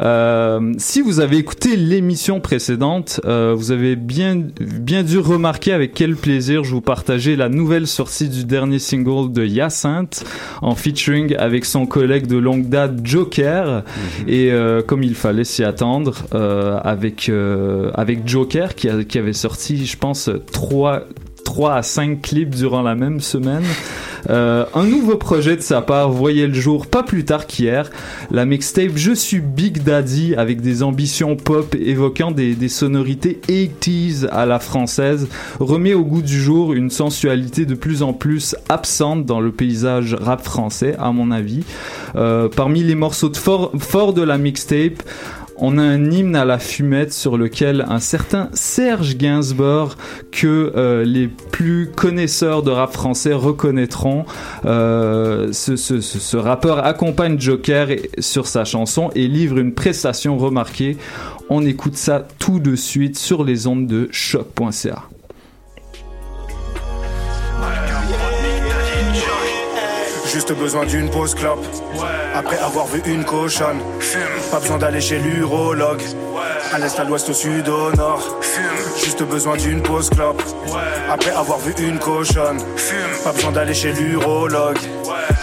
Euh, 0.00 0.74
si 0.78 1.00
vous 1.00 1.20
avez 1.20 1.38
écouté 1.38 1.76
l'émission 1.76 2.40
précédente 2.40 3.20
euh, 3.24 3.54
vous 3.56 3.72
avez 3.72 3.96
bien 3.96 4.42
bien 4.60 5.02
dû 5.02 5.18
remarquer 5.18 5.72
avec 5.72 5.94
quel 5.94 6.14
plaisir 6.14 6.62
je 6.62 6.70
vous 6.70 6.80
partageais 6.80 7.36
la 7.36 7.48
nouvelle 7.48 7.86
sortie 7.86 8.28
du 8.28 8.44
dernier 8.44 8.78
single 8.78 9.32
de 9.32 9.44
Hyacinthe 9.44 10.24
en 10.62 10.74
featuring 10.74 11.34
avec 11.36 11.64
son 11.64 11.86
collègue 11.86 12.26
de 12.26 12.36
longue 12.36 12.68
date 12.68 13.04
Joker. 13.04 13.82
Et 14.26 14.35
euh, 14.36 14.82
comme 14.82 15.02
il 15.02 15.14
fallait 15.14 15.44
s'y 15.44 15.64
attendre 15.64 16.26
euh, 16.34 16.78
avec 16.82 17.28
euh, 17.28 17.90
avec 17.94 18.26
Joker 18.26 18.74
qui, 18.74 18.88
qui 19.06 19.18
avait 19.18 19.32
sorti 19.32 19.86
je 19.86 19.96
pense 19.96 20.30
3 20.52 21.04
3 21.46 21.74
à 21.74 21.82
5 21.82 22.20
clips 22.20 22.54
durant 22.54 22.82
la 22.82 22.96
même 22.96 23.20
semaine. 23.20 23.62
Euh, 24.28 24.64
un 24.74 24.84
nouveau 24.84 25.16
projet 25.16 25.56
de 25.56 25.60
sa 25.60 25.80
part 25.80 26.10
voyait 26.10 26.48
le 26.48 26.54
jour 26.54 26.86
pas 26.86 27.04
plus 27.04 27.24
tard 27.24 27.46
qu'hier. 27.46 27.90
La 28.32 28.44
mixtape 28.44 28.96
Je 28.96 29.12
suis 29.12 29.40
Big 29.40 29.84
Daddy 29.84 30.34
avec 30.34 30.60
des 30.60 30.82
ambitions 30.82 31.36
pop 31.36 31.76
évoquant 31.76 32.32
des, 32.32 32.56
sonorités 32.68 33.40
80s 33.48 34.26
à 34.28 34.44
la 34.44 34.58
française 34.58 35.28
remet 35.60 35.94
au 35.94 36.02
goût 36.02 36.22
du 36.22 36.42
jour 36.42 36.72
une 36.72 36.90
sensualité 36.90 37.64
de 37.64 37.76
plus 37.76 38.02
en 38.02 38.12
plus 38.12 38.56
absente 38.68 39.24
dans 39.24 39.40
le 39.40 39.52
paysage 39.52 40.14
rap 40.14 40.42
français 40.42 40.96
à 40.98 41.12
mon 41.12 41.30
avis. 41.30 41.62
Euh, 42.16 42.48
parmi 42.48 42.82
les 42.82 42.96
morceaux 42.96 43.28
de 43.28 43.36
de 44.12 44.22
la 44.22 44.38
mixtape, 44.38 45.02
on 45.58 45.78
a 45.78 45.82
un 45.82 46.10
hymne 46.10 46.36
à 46.36 46.44
la 46.44 46.58
fumette 46.58 47.12
sur 47.12 47.36
lequel 47.36 47.84
un 47.88 47.98
certain 47.98 48.48
Serge 48.52 49.16
Gainsbourg 49.16 49.96
que 50.30 50.72
euh, 50.76 51.04
les 51.04 51.28
plus 51.28 51.90
connaisseurs 51.94 52.62
de 52.62 52.70
rap 52.70 52.92
français 52.92 53.32
reconnaîtront. 53.32 54.24
Euh, 54.64 55.52
ce, 55.52 56.36
rappeur 56.36 56.84
accompagne 56.84 57.40
Joker 57.40 57.88
sur 58.18 58.46
sa 58.46 58.64
chanson 58.64 59.10
et 59.14 59.26
livre 59.28 59.58
une 59.58 59.72
prestation 59.72 60.36
remarquée. 60.36 60.96
On 61.48 61.64
écoute 61.64 61.96
ça 61.96 62.26
tout 62.38 62.58
de 62.58 62.76
suite 62.76 63.18
sur 63.18 63.44
les 63.44 63.66
ondes 63.66 63.86
de 63.86 64.08
choc.ca. 64.10 65.04
Juste 70.36 70.52
besoin 70.52 70.84
d'une 70.84 71.08
pause 71.08 71.34
clope. 71.34 71.64
Après 72.34 72.58
avoir 72.58 72.84
vu 72.88 73.00
une 73.06 73.24
cochonne. 73.24 73.80
Pas 74.50 74.60
besoin 74.60 74.76
d'aller 74.76 75.00
chez 75.00 75.18
l'urologue. 75.18 76.02
À 76.74 76.78
l'est, 76.78 77.00
à 77.00 77.04
l'ouest, 77.04 77.30
au 77.30 77.32
sud, 77.32 77.66
au 77.70 77.90
nord. 77.92 78.20
Juste 79.02 79.22
besoin 79.22 79.56
d'une 79.56 79.80
pause 79.80 80.10
clope. 80.10 80.42
Après 81.10 81.30
avoir 81.30 81.58
vu 81.60 81.72
une 81.78 81.98
cochonne. 81.98 82.58
Pas 83.24 83.32
besoin 83.32 83.52
d'aller 83.52 83.72
chez 83.72 83.94
l'urologue. 83.94 84.76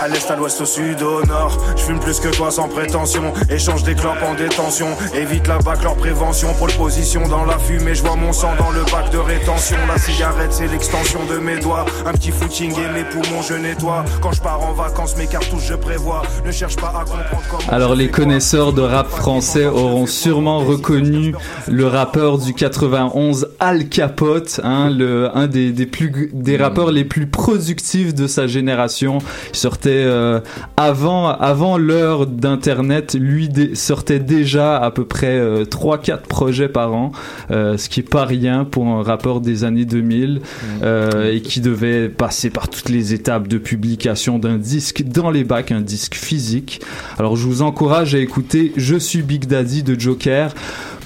À 0.03 0.09
l'est, 0.09 0.29
à 0.29 0.35
l'ouest, 0.35 0.59
au 0.59 0.65
sud, 0.65 1.01
au 1.01 1.25
nord. 1.25 1.57
Je 1.77 1.83
fume 1.83 1.99
plus 2.01 2.19
que 2.19 2.27
toi 2.27 2.51
sans 2.51 2.67
prétention. 2.67 3.31
Échange 3.49 3.83
des 3.83 3.95
clopes 3.95 4.21
en 4.21 4.33
détention. 4.33 4.87
Évite 5.15 5.47
la 5.47 5.59
bac, 5.59 5.81
leur 5.81 5.95
prévention. 5.95 6.53
Pole 6.59 6.73
position 6.73 7.25
dans 7.29 7.45
la 7.45 7.57
fumée. 7.57 7.95
Je 7.95 8.01
vois 8.01 8.17
mon 8.17 8.33
sang 8.33 8.51
dans 8.59 8.71
le 8.71 8.81
bac 8.91 9.11
de 9.13 9.17
rétention. 9.17 9.77
La 9.87 9.97
cigarette, 9.97 10.51
c'est 10.51 10.67
l'extension 10.67 11.21
de 11.25 11.37
mes 11.37 11.57
doigts. 11.57 11.85
Un 12.05 12.11
petit 12.11 12.31
footing 12.31 12.73
et 12.73 12.93
mes 12.93 13.05
poumons, 13.05 13.41
je 13.47 13.53
nettoie. 13.53 14.03
Quand 14.21 14.33
je 14.33 14.41
pars 14.41 14.61
en 14.61 14.73
vacances, 14.73 15.15
mes 15.15 15.27
cartouches, 15.27 15.67
je 15.69 15.75
prévois. 15.75 16.23
Ne 16.45 16.51
cherche 16.51 16.75
pas 16.75 16.89
à 16.89 17.05
comprendre 17.05 17.43
comment. 17.49 17.71
Alors 17.71 17.95
les 17.95 18.09
connaisseurs 18.09 18.73
de 18.73 18.81
rap 18.81 19.07
français 19.07 19.67
auront 19.67 20.05
sûrement 20.05 20.59
reconnu 20.59 21.33
le 21.69 21.87
rappeur 21.87 22.39
du 22.39 22.53
91 22.53 23.51
Al 23.61 23.87
Capote, 23.87 24.59
hein, 24.65 24.89
le 24.89 25.29
un 25.33 25.47
des, 25.47 25.71
des 25.71 25.85
plus 25.85 26.29
des 26.33 26.57
rappeurs 26.57 26.91
les 26.91 27.05
plus 27.05 27.25
productifs 27.27 28.13
de 28.13 28.27
sa 28.27 28.47
génération. 28.47 29.19
Il 29.53 29.55
sortait 29.55 29.92
euh, 30.03 30.39
avant 30.77 31.27
avant 31.27 31.77
l'heure 31.77 32.25
d'internet, 32.27 33.15
lui 33.19 33.49
sortait 33.73 34.19
déjà 34.19 34.77
à 34.77 34.91
peu 34.91 35.05
près 35.05 35.63
3-4 35.63 36.21
projets 36.21 36.69
par 36.69 36.93
an, 36.93 37.11
euh, 37.51 37.77
ce 37.77 37.89
qui 37.89 37.99
est 37.99 38.09
pas 38.09 38.25
rien 38.25 38.65
pour 38.65 38.87
un 38.87 39.03
rappeur 39.03 39.41
des 39.41 39.63
années 39.63 39.85
2000 39.85 40.41
euh, 40.81 41.31
et 41.31 41.41
qui 41.41 41.61
devait 41.61 42.09
passer 42.09 42.49
par 42.49 42.67
toutes 42.69 42.89
les 42.89 43.13
étapes 43.13 43.47
de 43.47 43.57
publication 43.57 44.39
d'un 44.39 44.57
disque 44.57 45.03
dans 45.03 45.31
les 45.31 45.43
bacs, 45.43 45.71
un 45.71 45.81
disque 45.81 46.15
physique. 46.15 46.81
Alors 47.19 47.35
je 47.35 47.45
vous 47.45 47.61
encourage 47.61 48.15
à 48.15 48.19
écouter 48.19 48.73
Je 48.75 48.95
suis 48.95 49.21
Big 49.21 49.45
Daddy 49.45 49.83
de 49.83 49.99
Joker. 49.99 50.53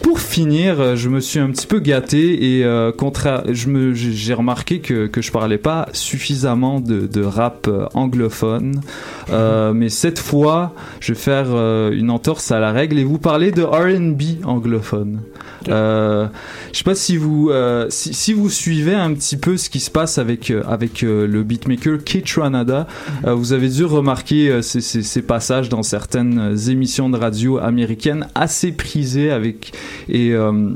Pour 0.02 0.20
finir, 0.20 0.80
euh, 0.80 0.96
je 0.96 1.10
me 1.10 1.20
suis 1.20 1.40
un 1.40 1.50
petit 1.50 1.68
peu 1.68 1.80
gâté 1.80 2.58
et 2.58 2.64
euh, 2.66 2.92
contra- 2.92 3.44
je 3.52 3.68
me, 3.68 3.94
j'ai 3.94 4.34
remarqué 4.34 4.80
que, 4.80 5.08
que 5.08 5.22
je 5.22 5.32
parlais 5.32 5.58
pas 5.58 5.90
suffisamment 5.92 6.80
de, 6.80 7.08
de 7.08 7.24
rap 7.24 7.68
euh, 7.68 7.88
anglophone. 7.94 8.82
Euh, 9.30 9.74
mais 9.74 9.90
cette 9.90 10.20
fois, 10.20 10.74
je 11.00 11.14
vais 11.14 11.20
faire 11.20 11.48
euh, 11.50 11.92
une 11.92 12.10
entorse 12.10 12.52
à 12.52 12.60
la 12.60 12.72
règle 12.72 13.00
et 13.00 13.04
vous 13.04 13.18
parler 13.18 13.52
de 13.52 13.64
R&B 13.64 14.46
anglophone. 14.46 15.20
Euh, 15.68 16.28
je 16.72 16.78
sais 16.78 16.84
pas 16.86 16.96
si 16.96 17.18
vous 17.18 17.52
si, 17.90 18.14
si 18.14 18.32
vous 18.32 18.50
suivez 18.50 18.94
un 18.94 19.14
petit 19.14 19.36
peu 19.36 19.58
ce 19.58 19.70
qui 19.70 19.80
se 19.82 19.92
passe 19.92 20.18
avec 20.18 20.54
avec 20.68 21.02
le 21.02 21.44
beatmaker 21.44 21.98
Kate 22.06 22.30
Ranada, 22.38 22.88
euh, 23.26 23.34
vous 23.34 23.52
avez 23.52 23.68
dû 23.68 23.84
remarquer 23.84 24.62
ces, 24.62 24.80
ces, 24.80 25.02
ces 25.04 25.22
passages 25.22 25.68
dans 25.68 25.84
certaines 25.84 26.56
émissions 26.70 27.10
de 27.10 27.18
radio 27.18 27.58
américaines 27.58 28.28
assez 28.36 28.72
prisées 28.72 29.32
avec 29.32 29.74
et 30.10 30.34
euh, 30.34 30.72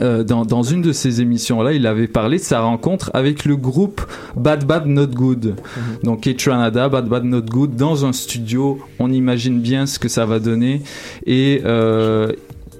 euh, 0.00 0.24
dans, 0.24 0.44
dans 0.44 0.62
une 0.62 0.80
de 0.80 0.92
ces 0.92 1.20
émissions-là, 1.20 1.72
il 1.72 1.86
avait 1.86 2.08
parlé 2.08 2.38
de 2.38 2.42
sa 2.42 2.60
rencontre 2.60 3.10
avec 3.12 3.44
le 3.44 3.56
groupe 3.56 4.00
Bad 4.36 4.64
Bad 4.64 4.86
Not 4.86 5.08
Good. 5.08 5.56
Donc 6.02 6.22
Kate 6.22 6.42
Ranada, 6.42 6.88
Bad 6.88 7.08
Bad 7.08 7.24
Not 7.24 7.42
Good, 7.42 7.76
dans 7.76 8.06
un 8.06 8.12
studio, 8.12 8.78
on 8.98 9.12
imagine 9.12 9.60
bien 9.60 9.84
ce 9.86 9.98
que 9.98 10.08
ça 10.08 10.24
va 10.24 10.38
donner. 10.38 10.80
Et 11.26 11.60
euh, 11.64 12.32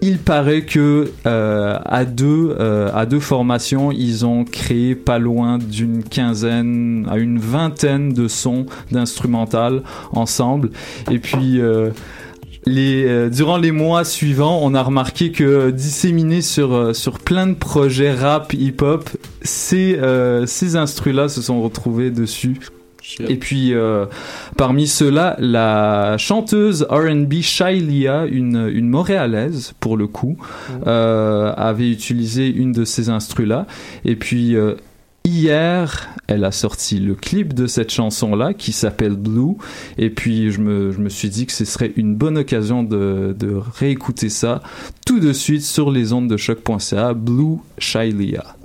il 0.03 0.19
paraît 0.19 0.63
que 0.63 1.13
euh, 1.27 1.79
à 1.85 2.05
deux 2.05 2.57
euh, 2.59 2.91
à 2.93 3.07
deux 3.07 3.21
formations, 3.21 3.93
ils 3.93 4.27
ont 4.27 4.45
créé 4.45 4.97
pas 4.97 5.21
loin 5.21 5.59
d'une 5.59 6.03
quinzaine 6.03 7.07
à 7.09 7.19
une 7.19 7.39
vingtaine 7.39 8.13
de 8.13 8.27
sons 8.27 8.67
d'instrumental 8.91 9.83
ensemble. 10.11 10.71
Et 11.11 11.21
puis 11.21 11.61
euh, 11.61 11.91
les, 12.65 13.05
euh, 13.07 13.29
durant 13.29 13.57
les 13.57 13.73
mois 13.73 14.05
suivants, 14.05 14.61
on 14.63 14.75
a 14.75 14.83
remarqué 14.83 15.33
que 15.33 15.45
euh, 15.45 15.71
disséminés 15.73 16.43
sur, 16.43 16.73
euh, 16.73 16.93
sur 16.93 17.19
plein 17.19 17.47
de 17.47 17.55
projets 17.55 18.15
rap, 18.15 18.53
hip-hop, 18.53 19.09
ces, 19.43 19.99
euh, 19.99 20.47
ces 20.47 20.77
instrus-là 20.77 21.29
se 21.29 21.43
sont 21.43 21.61
retrouvés 21.63 22.11
dessus. 22.11 22.59
Et 23.19 23.37
puis, 23.37 23.75
euh, 23.75 24.07
parmi 24.57 24.87
ceux-là, 24.87 25.37
la 25.41 26.17
chanteuse 26.19 26.87
R&B 26.89 27.41
Shailia, 27.43 28.27
une, 28.27 28.71
une 28.73 28.89
Montréalaise 28.89 29.73
pour 29.81 29.97
le 29.97 30.07
coup, 30.07 30.39
euh, 30.87 31.53
avait 31.57 31.91
utilisé 31.91 32.49
une 32.49 32.71
de 32.71 32.85
ces 32.85 33.09
instrus-là. 33.09 33.67
Et 34.05 34.15
puis, 34.15 34.57
Hier, 35.25 36.09
elle 36.27 36.45
a 36.45 36.51
sorti 36.51 36.99
le 36.99 37.15
clip 37.15 37.55
de 37.55 37.67
cette 37.67 37.91
chanson-là 37.93 38.55
qui 38.55 38.73
s'appelle 38.73 39.15
Blue. 39.15 39.57
Et 39.97 40.11
puis, 40.11 40.51
je 40.51 40.61
me, 40.61 40.91
je 40.91 40.99
me 40.99 41.09
suis 41.09 41.29
dit 41.31 41.47
que 41.47 41.53
ce 41.53 41.65
serait 41.65 41.93
une 41.97 42.17
bonne 42.17 42.39
occasion 42.39 42.83
de, 42.83 43.35
de 43.39 43.55
réécouter 43.55 44.29
ça 44.29 44.63
tout 45.07 45.21
de 45.21 45.33
suite 45.33 45.63
sur 45.63 45.91
les 45.91 46.13
ondes 46.13 46.29
de 46.29 46.37
choc.ca. 46.37 47.15
Blue 47.15 47.59
Shailia. 47.79 48.57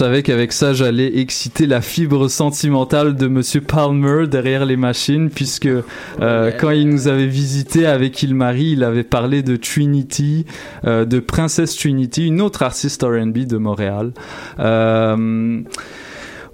Savais 0.00 0.22
qu'avec 0.22 0.52
ça 0.52 0.72
j'allais 0.72 1.18
exciter 1.18 1.66
la 1.66 1.82
fibre 1.82 2.28
sentimentale 2.28 3.16
de 3.16 3.28
Monsieur 3.28 3.60
Palmer 3.60 4.26
derrière 4.26 4.64
les 4.64 4.78
machines 4.78 5.28
puisque 5.28 5.66
euh, 5.66 6.50
quand 6.58 6.70
il 6.70 6.88
nous 6.88 7.06
avait 7.06 7.26
visité 7.26 7.84
avec 7.84 8.22
Ilmarie 8.22 8.70
il 8.70 8.82
avait 8.82 9.04
parlé 9.04 9.42
de 9.42 9.56
Trinity, 9.56 10.46
euh, 10.86 11.04
de 11.04 11.20
Princess 11.20 11.76
Trinity, 11.76 12.28
une 12.28 12.40
autre 12.40 12.62
artiste 12.62 13.02
R&B 13.02 13.40
de 13.40 13.58
Montréal. 13.58 14.12
Euh, 14.58 15.60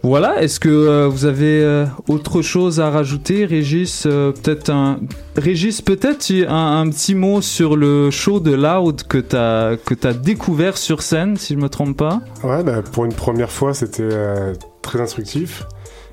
voilà, 0.08 0.42
est-ce 0.42 0.60
que 0.60 0.68
euh, 0.68 1.08
vous 1.08 1.24
avez 1.24 1.62
euh, 1.62 1.86
autre 2.08 2.42
chose 2.42 2.80
à 2.80 2.90
rajouter, 2.90 3.44
Régis 3.44 4.04
euh, 4.06 4.32
Peut-être 4.32 4.70
un 4.70 5.00
Régis, 5.36 5.82
peut-être 5.82 6.30
un, 6.48 6.80
un 6.80 6.88
petit 6.90 7.14
mot 7.14 7.40
sur 7.40 7.76
le 7.76 8.10
show 8.10 8.40
de 8.40 8.52
Loud 8.52 9.02
que 9.04 9.18
t'as 9.18 9.76
que 9.76 9.94
t'as 9.94 10.12
découvert 10.12 10.78
sur 10.78 11.02
scène, 11.02 11.36
si 11.36 11.54
je 11.54 11.58
me 11.58 11.68
trompe 11.68 11.96
pas? 11.96 12.20
Ouais, 12.44 12.62
bah, 12.62 12.82
pour 12.82 13.04
une 13.04 13.14
première 13.14 13.50
fois, 13.50 13.74
c'était 13.74 14.08
très 14.82 15.00
instructif. 15.00 15.66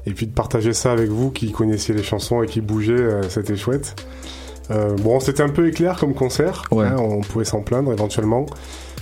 Et 0.05 0.11
puis 0.11 0.27
de 0.27 0.33
partager 0.33 0.73
ça 0.73 0.91
avec 0.91 1.09
vous 1.09 1.31
qui 1.31 1.51
connaissiez 1.51 1.95
les 1.95 2.03
chansons 2.03 2.43
et 2.43 2.47
qui 2.47 2.59
bougeaient, 2.59 2.93
euh, 2.93 3.21
c'était 3.29 3.55
chouette. 3.55 3.95
Bon, 5.03 5.19
c'était 5.19 5.43
un 5.43 5.49
peu 5.49 5.67
éclair 5.67 5.99
comme 5.99 6.15
concert. 6.15 6.63
hein, 6.71 6.95
on 6.97 7.21
pouvait 7.21 7.45
s'en 7.45 7.61
plaindre 7.61 7.91
éventuellement. 7.93 8.47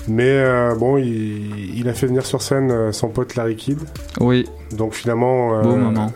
Mais 0.07 0.23
euh, 0.29 0.75
bon, 0.75 0.97
il, 0.97 1.77
il 1.77 1.87
a 1.89 1.93
fait 1.93 2.07
venir 2.07 2.25
sur 2.25 2.41
scène 2.41 2.71
euh, 2.71 2.91
son 2.91 3.09
pote 3.09 3.35
Larry 3.35 3.55
Kidd. 3.55 3.79
Oui. 4.19 4.47
Donc 4.75 4.93
finalement, 4.93 5.59
euh, 5.59 5.63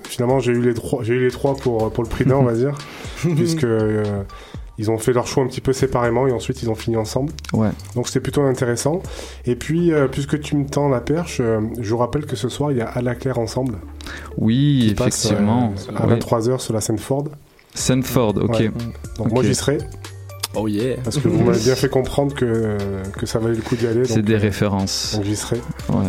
finalement, 0.04 0.39
j'ai 0.39 0.52
eu 0.54 0.62
les 0.62 0.74
trois, 0.74 1.04
j'ai 1.04 1.13
eu 1.13 1.24
les 1.26 1.32
trois 1.32 1.56
pour 1.56 1.91
pour 1.91 2.04
le 2.04 2.10
prix 2.10 2.26
d'un, 2.26 2.36
on 2.38 2.43
va 2.43 2.54
dire, 2.54 2.76
puisque 3.36 3.65
ils 4.78 4.91
ont 4.91 4.98
fait 4.98 5.13
leur 5.13 5.26
choix 5.26 5.41
un 5.43 5.48
petit 5.48 5.62
peu 5.62 5.71
séparément 5.71 6.28
et 6.28 6.32
ensuite 6.34 6.62
ils 6.62 6.69
ont 6.69 6.76
fini 6.76 6.98
ensemble. 6.98 7.32
Ouais. 7.54 7.69
Donc 7.95 8.08
c'était 8.08 8.19
plutôt 8.19 8.41
intéressant. 8.41 9.02
Et 9.45 9.56
puis, 9.56 9.93
euh, 9.93 10.08
puisque 10.10 10.39
tu 10.41 10.56
me 10.58 10.65
tends 10.65 10.89
la 10.89 11.00
perche, 11.00 11.38
euh, 11.39 11.62
je 11.80 11.89
vous 11.91 11.98
rappelle 11.98 12.26
que 12.26 12.36
ce 12.36 12.50
soir 12.50 12.71
il 12.71 12.78
y 12.80 12.82
a 12.82 12.88
À 12.88 13.02
la 13.02 13.15
Claire 13.15 13.39
ensemble. 13.39 13.76
Oui, 14.38 14.93
passe, 14.98 15.26
effectivement. 15.26 15.74
euh, 15.89 15.95
à 15.95 16.08
Oui. 16.08 16.13
23h 16.19 16.60
sur 16.60 16.74
la 16.74 16.82
scène 16.82 16.98
Ford. 16.98 17.26
Sanford, 17.74 18.36
ok. 18.38 18.50
Ouais. 18.60 18.71
Donc 19.17 19.32
moi 19.32 19.39
Ok. 19.39 19.45
j'y 19.45 19.56
serai. 19.56 19.78
Oh 20.56 20.68
yeah. 20.68 20.96
Parce 21.04 21.18
que 21.18 21.28
vous 21.28 21.44
m'avez 21.44 21.60
bien 21.60 21.76
fait 21.76 21.89
comprendre 21.89 22.34
que, 22.34 22.78
que 23.18 23.26
ça 23.26 23.39
valait 23.39 23.56
le 23.56 23.62
coup 23.62 23.76
d'y 23.76 23.88
aller. 23.88 24.06
C'est 24.06 24.22
des 24.22 24.36
euh, 24.36 24.39
références. 24.39 25.13
Donc 25.15 25.26
j'y 25.26 25.36
serai. 25.36 25.58
Ouais. 25.89 26.06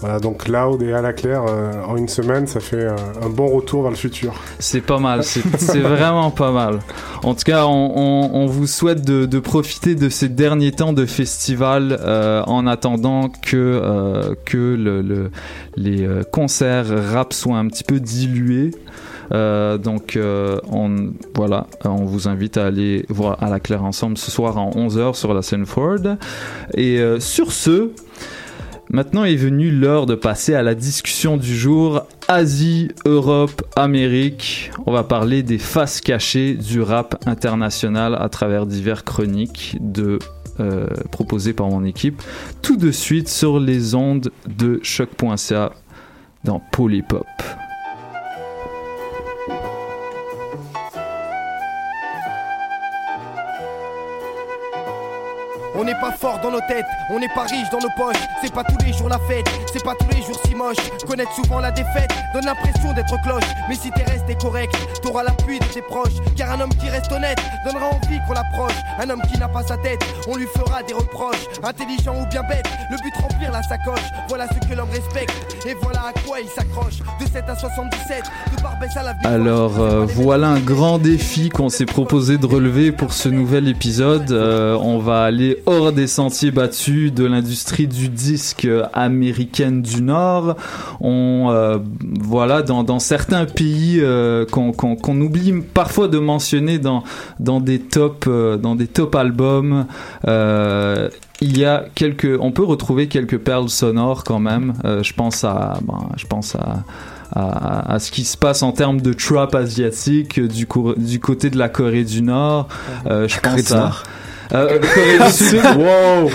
Voilà, 0.00 0.20
donc 0.20 0.46
Loud 0.46 0.80
et 0.82 0.92
À 0.92 1.02
la 1.02 1.12
Claire, 1.12 1.42
euh, 1.48 1.72
en 1.84 1.96
une 1.96 2.06
semaine, 2.06 2.46
ça 2.46 2.60
fait 2.60 2.86
un, 2.86 2.94
un 3.20 3.28
bon 3.30 3.48
retour 3.48 3.82
vers 3.82 3.90
le 3.90 3.96
futur. 3.96 4.32
C'est 4.60 4.80
pas 4.80 5.00
mal, 5.00 5.24
c'est 5.24 5.40
vraiment 5.80 6.30
pas 6.30 6.52
mal. 6.52 6.78
En 7.24 7.34
tout 7.34 7.42
cas, 7.44 7.66
on, 7.66 7.92
on- 7.96 8.30
on 8.32 8.46
vous 8.46 8.68
souhaite 8.68 9.04
de, 9.04 9.26
de 9.26 9.38
profiter 9.40 9.96
de 9.96 10.08
ces 10.08 10.28
derniers 10.28 10.70
temps 10.70 10.92
de 10.92 11.04
festival 11.04 11.98
euh, 12.00 12.44
en 12.46 12.68
attendant 12.68 13.28
que, 13.28 13.56
euh, 13.56 14.36
que 14.44 14.56
le, 14.78 15.02
le- 15.02 15.30
les 15.74 16.04
euh, 16.06 16.22
concerts 16.22 16.86
rap 17.12 17.32
soient 17.32 17.58
un 17.58 17.66
petit 17.66 17.82
peu 17.82 17.98
dilués. 17.98 18.70
Euh, 19.32 19.78
donc 19.78 20.16
euh, 20.16 20.58
on 20.70 21.12
voilà, 21.34 21.66
on 21.84 22.04
vous 22.04 22.28
invite 22.28 22.56
à 22.56 22.66
aller 22.66 23.04
voir 23.08 23.42
à 23.42 23.50
la 23.50 23.60
Claire 23.60 23.84
ensemble 23.84 24.16
ce 24.16 24.30
soir 24.30 24.56
en 24.56 24.70
11h 24.70 25.14
sur 25.14 25.34
la 25.34 25.42
scène 25.42 25.66
Ford. 25.66 26.16
Et 26.74 26.98
euh, 26.98 27.20
sur 27.20 27.52
ce, 27.52 27.90
Maintenant 28.90 29.24
est 29.24 29.36
venue 29.36 29.70
l'heure 29.70 30.06
de 30.06 30.14
passer 30.14 30.54
à 30.54 30.62
la 30.62 30.74
discussion 30.74 31.36
du 31.36 31.54
jour 31.54 32.06
Asie, 32.26 32.88
Europe, 33.04 33.60
Amérique. 33.76 34.70
On 34.86 34.92
va 34.92 35.04
parler 35.04 35.42
des 35.42 35.58
faces 35.58 36.00
cachées 36.00 36.54
du 36.54 36.80
rap 36.80 37.22
international 37.26 38.16
à 38.18 38.30
travers 38.30 38.64
divers 38.64 39.04
chroniques 39.04 39.76
de 39.80 40.18
proposées 41.10 41.52
par 41.52 41.68
mon 41.68 41.84
équipe. 41.84 42.22
Tout 42.62 42.78
de 42.78 42.90
suite 42.90 43.28
sur 43.28 43.60
les 43.60 43.94
ondes 43.94 44.32
de 44.46 44.80
choc.ca 44.82 45.72
dans 46.44 46.62
Polypop. 46.72 47.26
Fort 56.18 56.40
dans 56.42 56.50
nos 56.50 56.60
têtes, 56.60 56.86
on 57.10 57.18
n'est 57.18 57.28
pas 57.34 57.44
riche 57.44 57.70
dans 57.70 57.78
nos 57.78 57.90
poches. 57.96 58.20
C'est 58.42 58.52
pas 58.52 58.64
tous 58.64 58.84
les 58.84 58.92
jours 58.92 59.08
la 59.08 59.18
fête, 59.18 59.46
c'est 59.72 59.82
pas 59.82 59.94
tous 59.94 60.08
les 60.16 60.22
jours 60.22 60.38
si 60.44 60.54
moche. 60.54 60.76
Connaître 61.06 61.32
souvent 61.34 61.60
la 61.60 61.70
défaite 61.70 62.10
donne 62.34 62.44
l'impression 62.44 62.92
d'être 62.92 63.14
cloche. 63.22 63.44
Mais 63.68 63.74
si 63.74 63.90
t'es 63.90 64.02
resté 64.02 64.34
correct, 64.34 64.74
t'auras 65.02 65.22
l'appui 65.22 65.58
de 65.58 65.64
tes 65.66 65.82
proches. 65.82 66.14
Car 66.36 66.52
un 66.52 66.60
homme 66.60 66.74
qui 66.74 66.88
reste 66.88 67.10
honnête 67.12 67.38
donnera 67.64 67.86
envie 67.86 68.18
qu'on 68.26 68.34
l'approche. 68.34 68.74
Un 68.98 69.10
homme 69.10 69.22
qui 69.32 69.38
n'a 69.38 69.48
pas 69.48 69.62
sa 69.62 69.76
tête, 69.76 70.04
on 70.28 70.36
lui 70.36 70.46
fera 70.46 70.82
des 70.82 70.94
reproches. 70.94 71.46
Intelligent 71.62 72.14
ou 72.20 72.26
bien 72.26 72.42
bête, 72.42 72.66
le 72.90 72.96
but 72.96 73.14
remplir 73.22 73.52
la 73.52 73.62
sacoche. 73.62 74.04
Voilà 74.28 74.46
ce 74.48 74.68
que 74.68 74.74
l'homme 74.74 74.90
respecte 74.90 75.32
et 75.66 75.76
voilà 75.82 76.06
à 76.08 76.12
quoi 76.26 76.40
il 76.40 76.48
s'accroche. 76.48 76.98
De 77.20 77.26
7 77.26 77.44
à 77.48 77.56
77, 77.56 78.22
de 78.56 78.62
Barbès 78.62 78.96
à 78.96 79.02
la 79.02 79.14
Alors 79.24 79.80
euh, 79.80 80.04
voilà 80.06 80.48
un 80.48 80.60
grand 80.60 80.98
défi 80.98 81.48
qu'on 81.48 81.68
s'est 81.68 81.86
proposé 81.86 82.38
de 82.38 82.46
relever 82.46 82.92
pour 82.92 83.12
ce 83.12 83.28
nouvel 83.28 83.68
épisode. 83.68 84.32
Euh, 84.32 84.76
on 84.80 84.98
va 84.98 85.22
aller 85.22 85.62
hors 85.66 85.92
des 85.92 86.07
sentiers 86.08 86.50
battus 86.50 87.12
de 87.12 87.24
l'industrie 87.24 87.86
du 87.86 88.08
disque 88.08 88.66
américaine 88.92 89.82
du 89.82 90.02
Nord. 90.02 90.56
On 91.00 91.48
euh, 91.50 91.78
voilà 92.20 92.62
dans, 92.62 92.82
dans 92.82 92.98
certains 92.98 93.44
pays 93.44 93.98
euh, 94.00 94.44
qu'on 94.46 95.20
oublie 95.20 95.54
parfois 95.74 96.08
de 96.08 96.18
mentionner 96.18 96.78
dans 96.78 97.04
dans 97.38 97.60
des 97.60 97.78
top 97.78 98.24
euh, 98.26 98.56
dans 98.56 98.74
des 98.74 98.86
top 98.86 99.14
albums. 99.14 99.86
il 100.26 101.56
y 101.56 101.64
a 101.64 101.84
quelques, 101.94 102.36
on 102.40 102.50
peut 102.50 102.64
retrouver 102.64 103.06
quelques 103.06 103.38
perles 103.38 103.68
sonores 103.68 104.24
quand 104.24 104.40
même. 104.40 104.72
Je 104.84 105.12
pense 105.12 105.44
à, 105.44 105.78
ben, 105.82 106.08
je 106.16 106.26
pense 106.26 106.56
à, 106.56 106.82
à, 107.32 107.94
à 107.94 107.98
ce 107.98 108.10
qui 108.10 108.24
se 108.24 108.36
passe 108.36 108.62
en 108.62 108.72
termes 108.72 109.00
de 109.00 109.12
trap 109.12 109.54
asiatique 109.54 110.40
du, 110.40 110.66
côté 110.66 111.50
de 111.50 111.58
la 111.58 111.68
Corée 111.68 112.04
du 112.04 112.22
Nord. 112.22 112.68
Euh, 113.06 113.28
je 113.28 113.40
Corée 113.40 113.56
pense 113.56 113.66
du 113.66 113.72
à 113.72 113.76
Nord. 113.76 114.02
Euh, 114.52 114.78
Corée 114.78 115.26
du 115.26 115.32
Sud. 115.32 115.60
wow. 115.76 116.30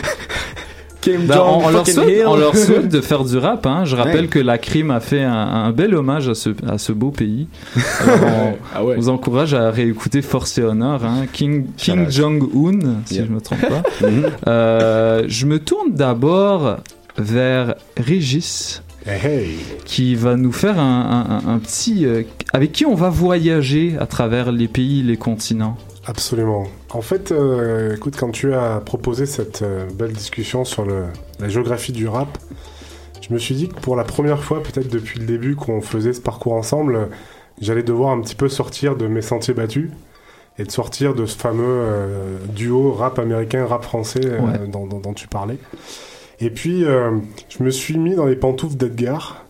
Kim 1.02 1.26
Ben, 1.26 1.38
on, 1.40 1.66
on 1.66 1.70
leur 1.70 1.86
souhaite, 1.86 2.08
Hill. 2.08 2.24
on 2.28 2.38
leur 2.38 2.56
souhaite 2.56 2.88
de 2.88 3.02
faire 3.02 3.26
du 3.26 3.38
rap. 3.38 3.66
Hein. 3.66 3.84
Je 3.84 3.94
rappelle 3.98 4.22
Ouais. 4.22 4.28
que 4.28 4.40
la 4.40 4.58
crime 4.58 4.90
a 4.90 5.02
fait 5.02 5.22
un, 5.22 5.34
un 5.34 5.72
bel 5.72 5.94
hommage 5.96 6.30
à 6.30 6.34
ce, 6.36 6.52
à 6.66 6.78
ce 6.78 6.94
beau 6.94 7.12
pays. 7.12 7.48
Alors, 8.02 8.20
on 8.24 8.54
Ah 8.74 8.86
ouais. 8.86 8.96
vous 8.96 9.10
encourage 9.10 9.54
à 9.54 9.70
réécouter 9.70 10.22
Force 10.22 10.58
et 10.60 10.64
Honneur. 10.64 11.04
Hein. 11.04 11.26
King, 11.34 11.66
King 11.76 12.10
Jong-un, 12.10 13.02
si 13.06 13.16
Yeah. 13.16 13.26
je 13.28 13.32
me 13.34 13.42
trompe 13.42 13.60
pas. 13.68 13.84
Euh, 14.48 15.24
je 15.28 15.46
me 15.46 15.60
tourne 15.60 15.92
d'abord 15.92 16.78
vers 17.18 17.76
Régis 17.98 18.82
hey. 19.06 19.58
qui 19.84 20.16
va 20.16 20.36
nous 20.38 20.54
faire 20.54 20.80
un, 20.80 21.42
un- 21.46 21.54
un 21.54 21.60
petit... 21.60 22.06
euh, 22.06 22.24
avec 22.54 22.72
qui 22.72 22.86
on 22.86 22.96
va 22.96 23.10
voyager 23.10 23.96
à 24.00 24.06
travers 24.06 24.54
les 24.54 24.70
pays, 24.70 25.04
les 25.04 25.18
continents. 25.18 25.76
Absolument. 26.06 26.64
En 26.94 27.02
fait, 27.02 27.32
euh, 27.32 27.96
écoute, 27.96 28.16
quand 28.20 28.30
tu 28.32 28.54
as 28.54 28.80
proposé 28.80 29.26
cette 29.26 29.64
euh, 29.64 29.88
belle 29.94 30.14
discussion 30.14 30.64
sur 30.64 30.86
le, 30.86 31.06
la 31.40 31.50
géographie 31.50 31.92
du 31.92 32.08
rap, 32.08 32.38
je 33.22 33.34
me 33.34 33.40
suis 33.40 33.56
dit 33.56 33.68
que 33.70 33.80
pour 33.80 33.96
la 33.96 34.04
première 34.04 34.44
fois, 34.44 34.62
peut-être 34.62 34.90
depuis 34.90 35.20
le 35.20 35.26
début 35.26 35.56
qu'on 35.56 35.82
faisait 35.82 36.14
ce 36.14 36.22
parcours 36.22 36.54
ensemble, 36.54 37.10
j'allais 37.62 37.82
devoir 37.84 38.12
un 38.12 38.22
petit 38.22 38.36
peu 38.36 38.48
sortir 38.48 38.96
de 38.96 39.08
mes 39.08 39.22
sentiers 39.22 39.56
battus 39.56 39.90
et 40.60 40.66
de 40.66 40.72
sortir 40.72 41.16
de 41.16 41.26
ce 41.26 41.36
fameux 41.36 41.64
euh, 41.66 42.38
duo 42.50 42.92
rap 42.92 43.18
américain, 43.18 43.66
rap 43.66 43.84
français 43.84 44.22
euh, 44.24 44.40
Ouais. 44.40 44.68
dont, 44.68 44.86
dont- 44.86 45.00
dont 45.00 45.14
tu 45.14 45.28
parlais. 45.28 45.58
Et 46.40 46.52
puis, 46.52 46.84
euh, 46.86 47.18
je 47.50 47.64
me 47.64 47.72
suis 47.72 47.98
mis 47.98 48.14
dans 48.16 48.26
les 48.26 48.36
pantoufles 48.36 48.76
d'Edgar. 48.78 49.43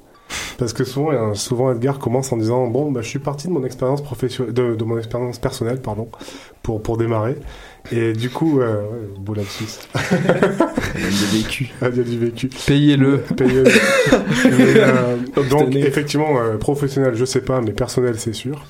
Parce 0.64 0.72
que 0.74 0.86
souvent, 0.86 1.34
souvent 1.34 1.72
Edgar 1.74 2.00
commence 2.00 2.32
en 2.32 2.38
disant 2.38 2.68
bon, 2.68 2.90
bah, 2.90 3.02
je 3.02 3.08
suis 3.10 3.20
parti 3.20 3.48
de 3.48 3.52
mon 3.52 3.66
expérience 3.66 4.02
professionnelle, 4.02 4.54
de, 4.54 4.76
de 4.76 4.84
mon 4.86 4.98
expérience 4.98 5.38
personnelle, 5.38 5.82
pardon, 5.82 6.08
pour 6.62 6.82
pour 6.82 6.96
démarrer. 6.98 7.36
Et 7.92 8.14
du 8.14 8.30
coup, 8.30 8.62
euh, 8.62 8.84
beau 9.20 9.34
lapsus. 9.34 9.66
Il 10.96 11.02
y 11.02 11.06
a 11.06 11.10
du 11.10 11.38
vécu. 11.38 11.74
Ah, 11.82 11.88
il 11.92 11.98
y 11.98 12.00
a 12.00 12.04
du 12.04 12.18
vécu. 12.18 12.50
Payez-le. 12.66 13.18
Payez-le. 13.36 13.64
Mais, 14.46 14.74
euh, 14.78 15.18
donc 15.50 15.64
Obtenez. 15.64 15.82
effectivement, 15.86 16.38
euh, 16.40 16.58
professionnel, 16.58 17.14
je 17.16 17.26
sais 17.26 17.42
pas, 17.42 17.60
mais 17.60 17.72
personnel, 17.74 18.16
c'est 18.18 18.32
sûr. 18.34 18.64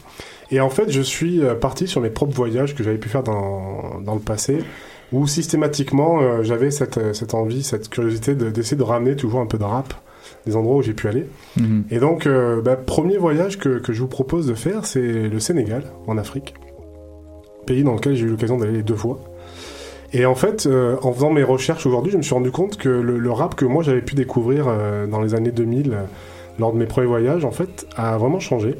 Et 0.52 0.60
en 0.62 0.70
fait, 0.72 0.90
je 0.90 1.02
suis 1.02 1.44
euh, 1.44 1.54
parti 1.54 1.88
sur 1.88 2.02
mes 2.02 2.10
propres 2.10 2.34
voyages 2.34 2.74
que 2.74 2.84
j'avais 2.84 2.98
pu 2.98 3.08
faire 3.10 3.22
dans, 3.24 4.00
dans 4.04 4.16
le 4.16 4.20
passé, 4.20 4.64
où 5.12 5.28
systématiquement, 5.28 6.22
euh, 6.22 6.42
j'avais 6.42 6.72
cette, 6.72 7.14
cette 7.14 7.36
envie, 7.36 7.62
cette 7.62 7.90
curiosité 7.90 8.34
de- 8.34 8.50
d'essayer 8.50 8.78
de 8.78 8.84
ramener 8.84 9.16
toujours 9.16 9.42
un 9.42 9.46
peu 9.48 9.60
de 9.60 9.64
rap 9.64 9.94
des 10.46 10.56
endroits 10.56 10.78
où 10.78 10.82
j'ai 10.82 10.94
pu 10.94 11.08
aller. 11.08 11.26
Mhm. 11.58 11.86
Et 11.92 12.00
donc, 12.00 12.28
euh, 12.28 12.62
bah, 12.62 12.76
premier 12.76 13.18
voyage 13.18 13.58
que, 13.58 13.80
que 13.80 13.94
je 13.94 14.02
vous 14.02 14.08
propose 14.08 14.48
de 14.48 14.54
faire, 14.54 14.86
c'est 14.86 15.30
le 15.30 15.40
Sénégal, 15.40 15.84
en 16.08 16.18
Afrique. 16.18 16.54
Pays 17.66 17.84
dans 17.84 17.94
lequel 17.94 18.16
j'ai 18.16 18.26
eu 18.26 18.30
l'occasion 18.30 18.58
d'aller 18.58 18.74
les 18.74 18.84
deux 18.84 18.96
fois. 18.96 19.20
Et 20.12 20.26
en 20.26 20.36
fait, 20.36 20.68
euh, 20.68 20.98
en 21.02 21.12
faisant 21.12 21.32
mes 21.32 21.44
recherches 21.44 21.86
aujourd'hui, 21.86 22.12
je 22.12 22.18
me 22.18 22.22
suis 22.22 22.36
rendu 22.36 22.52
compte 22.52 22.78
que 22.78 22.90
le, 22.90 23.18
le 23.18 23.32
rap 23.32 23.56
que 23.56 23.66
moi 23.66 23.82
j'avais 23.82 24.02
pu 24.02 24.14
découvrir 24.14 24.68
euh, 24.68 25.08
dans 25.08 25.22
les 25.22 25.34
années 25.34 25.52
2000, 25.52 25.94
euh, 25.94 26.04
lors 26.60 26.72
de 26.72 26.78
mes 26.78 26.86
premiers 26.86 27.08
voyages, 27.08 27.46
en 27.46 27.52
fait, 27.52 27.88
a 27.98 28.18
vraiment 28.18 28.40
changé. 28.40 28.76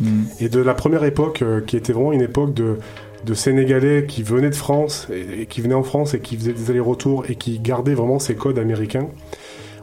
Mhm. 0.00 0.26
Et 0.40 0.48
de 0.48 0.60
la 0.60 0.74
première 0.74 1.04
époque, 1.04 1.42
euh, 1.42 1.60
qui 1.60 1.76
était 1.76 1.92
vraiment 1.92 2.12
une 2.12 2.22
époque 2.22 2.54
de, 2.54 2.78
de 3.26 3.34
Sénégalais 3.34 4.06
qui 4.06 4.22
venaient 4.22 4.50
de 4.50 4.54
France, 4.54 5.08
et 5.12 5.46
qui 5.46 5.60
venaient 5.60 5.74
en 5.74 5.82
France 5.82 6.14
et 6.14 6.20
qui 6.20 6.36
faisaient 6.36 6.52
des 6.52 6.70
allers-retours 6.70 7.24
et 7.28 7.34
qui 7.34 7.58
gardaient 7.58 7.94
vraiment 7.94 8.18
ces 8.18 8.34
codes 8.34 8.58
américains, 8.58 9.08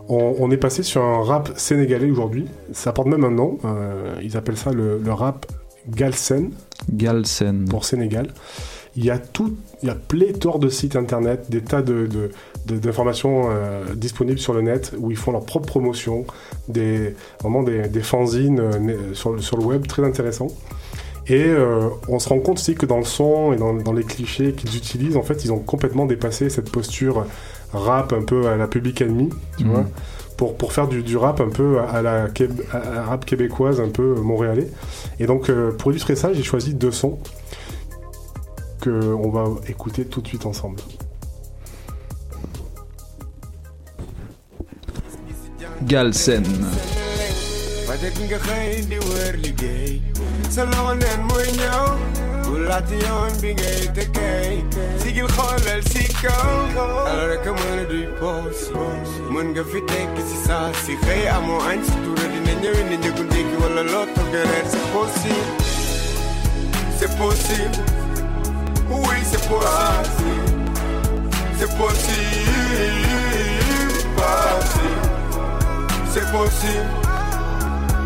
on, 0.10 0.36
on 0.40 0.52
est 0.52 0.58
passé 0.58 0.84
sur 0.84 1.04
un 1.04 1.24
rap 1.24 1.50
sénégalais 1.56 2.10
aujourd'hui. 2.12 2.46
Ça 2.74 2.92
porte 2.92 3.08
même 3.08 3.24
un 3.24 3.32
nom. 3.32 3.58
euh, 3.66 4.16
ils 4.22 4.38
appellent 4.38 4.58
ça 4.58 4.72
le, 4.72 5.00
le 5.04 5.14
rap 5.14 5.46
Galsen 5.90 6.52
Galsen. 6.92 7.66
pour 7.70 7.86
Sénégal. 7.86 8.34
Il 8.98 9.04
y 9.04 9.12
a 9.12 9.18
tout, 9.18 9.58
il 9.84 9.88
y 9.90 9.92
a 9.92 9.96
pléthore 9.96 10.58
de 10.58 10.70
sites 10.70 10.96
internet, 10.96 11.48
des 11.50 11.62
tas 11.62 11.82
de, 11.82 12.08
d'informations 12.66 13.50
euh, 13.50 13.84
disponibles 13.94 14.40
sur 14.40 14.54
le 14.54 14.62
net 14.62 14.94
où 14.98 15.12
ils 15.12 15.18
font 15.18 15.34
leur 15.34 15.44
propre 15.46 15.68
promotion, 15.68 16.26
des, 16.70 17.14
vraiment 17.42 17.62
des, 17.62 17.90
des 17.90 18.02
fanzines 18.02 18.60
euh, 18.62 19.14
sur, 19.14 19.34
le- 19.34 19.42
sur 19.42 19.58
le 19.58 19.66
web 19.66 19.86
très 19.86 20.04
intéressants. 20.06 20.48
Et 21.28 21.44
euh, 21.44 21.90
on 22.08 22.20
se 22.20 22.30
rend 22.30 22.40
compte 22.40 22.58
aussi 22.60 22.76
que 22.76 22.86
dans 22.86 23.00
le 23.00 23.04
son 23.04 23.52
et 23.52 23.58
dans, 23.58 23.74
dans 23.74 23.92
les 23.94 24.04
clichés 24.04 24.54
qu'ils 24.54 24.78
utilisent, 24.78 25.18
en 25.18 25.24
fait, 25.24 25.44
ils 25.44 25.52
ont 25.52 25.60
complètement 25.60 26.06
dépassé 26.06 26.50
cette 26.50 26.72
posture 26.72 27.26
rap 27.74 28.14
un 28.14 28.22
peu 28.24 28.48
à 28.48 28.56
la 28.56 28.68
Public 28.68 29.02
Enemy, 29.02 29.30
tu 29.58 29.66
Mhm. 29.66 29.72
vois, 29.72 29.86
pour, 30.38 30.56
pour 30.58 30.74
faire 30.74 30.88
du, 30.88 31.02
du 31.04 31.16
rap 31.18 31.40
un 31.42 31.50
peu 31.50 31.80
à 31.80 32.02
la 32.02 32.28
québé- 32.28 32.64
à 32.74 32.80
la 32.94 33.04
rap 33.04 33.26
québécoise, 33.26 33.80
un 33.80 33.90
peu 33.90 34.16
montréalais. 34.16 34.68
Et 35.20 35.26
donc, 35.28 35.50
euh, 35.50 35.72
pour 35.72 35.92
illustrer 35.92 36.16
ça, 36.16 36.34
j'ai 36.34 36.44
choisi 36.44 36.74
deux 36.74 36.92
sons 36.92 37.20
que 38.82 38.90
on 39.14 39.30
va 39.30 39.46
écouter 39.70 40.06
tout 40.06 40.22
de 40.22 40.28
suite 40.28 40.46
ensemble. 40.46 40.78
Galsen. 45.84 46.44
Nga 47.96 48.40
xëy 48.44 48.92
di 48.92 48.98
wër 49.08 49.40
liggéey 49.40 50.04
sa 50.52 50.68
bi 53.40 53.56
ngay 53.56 53.88
sigil 55.00 55.32
nga 59.56 59.64
fi 59.72 59.80
si 60.28 60.36
si 60.84 60.94
añ 61.72 61.80
si 61.88 61.96
ndékki 63.24 63.56
wala 63.64 63.84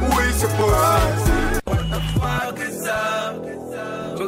oui 0.01 0.25
c'est 0.33 0.47
possible 0.57 1.59
fuck 2.19 2.59
is 2.59 2.87
up? 2.87 4.18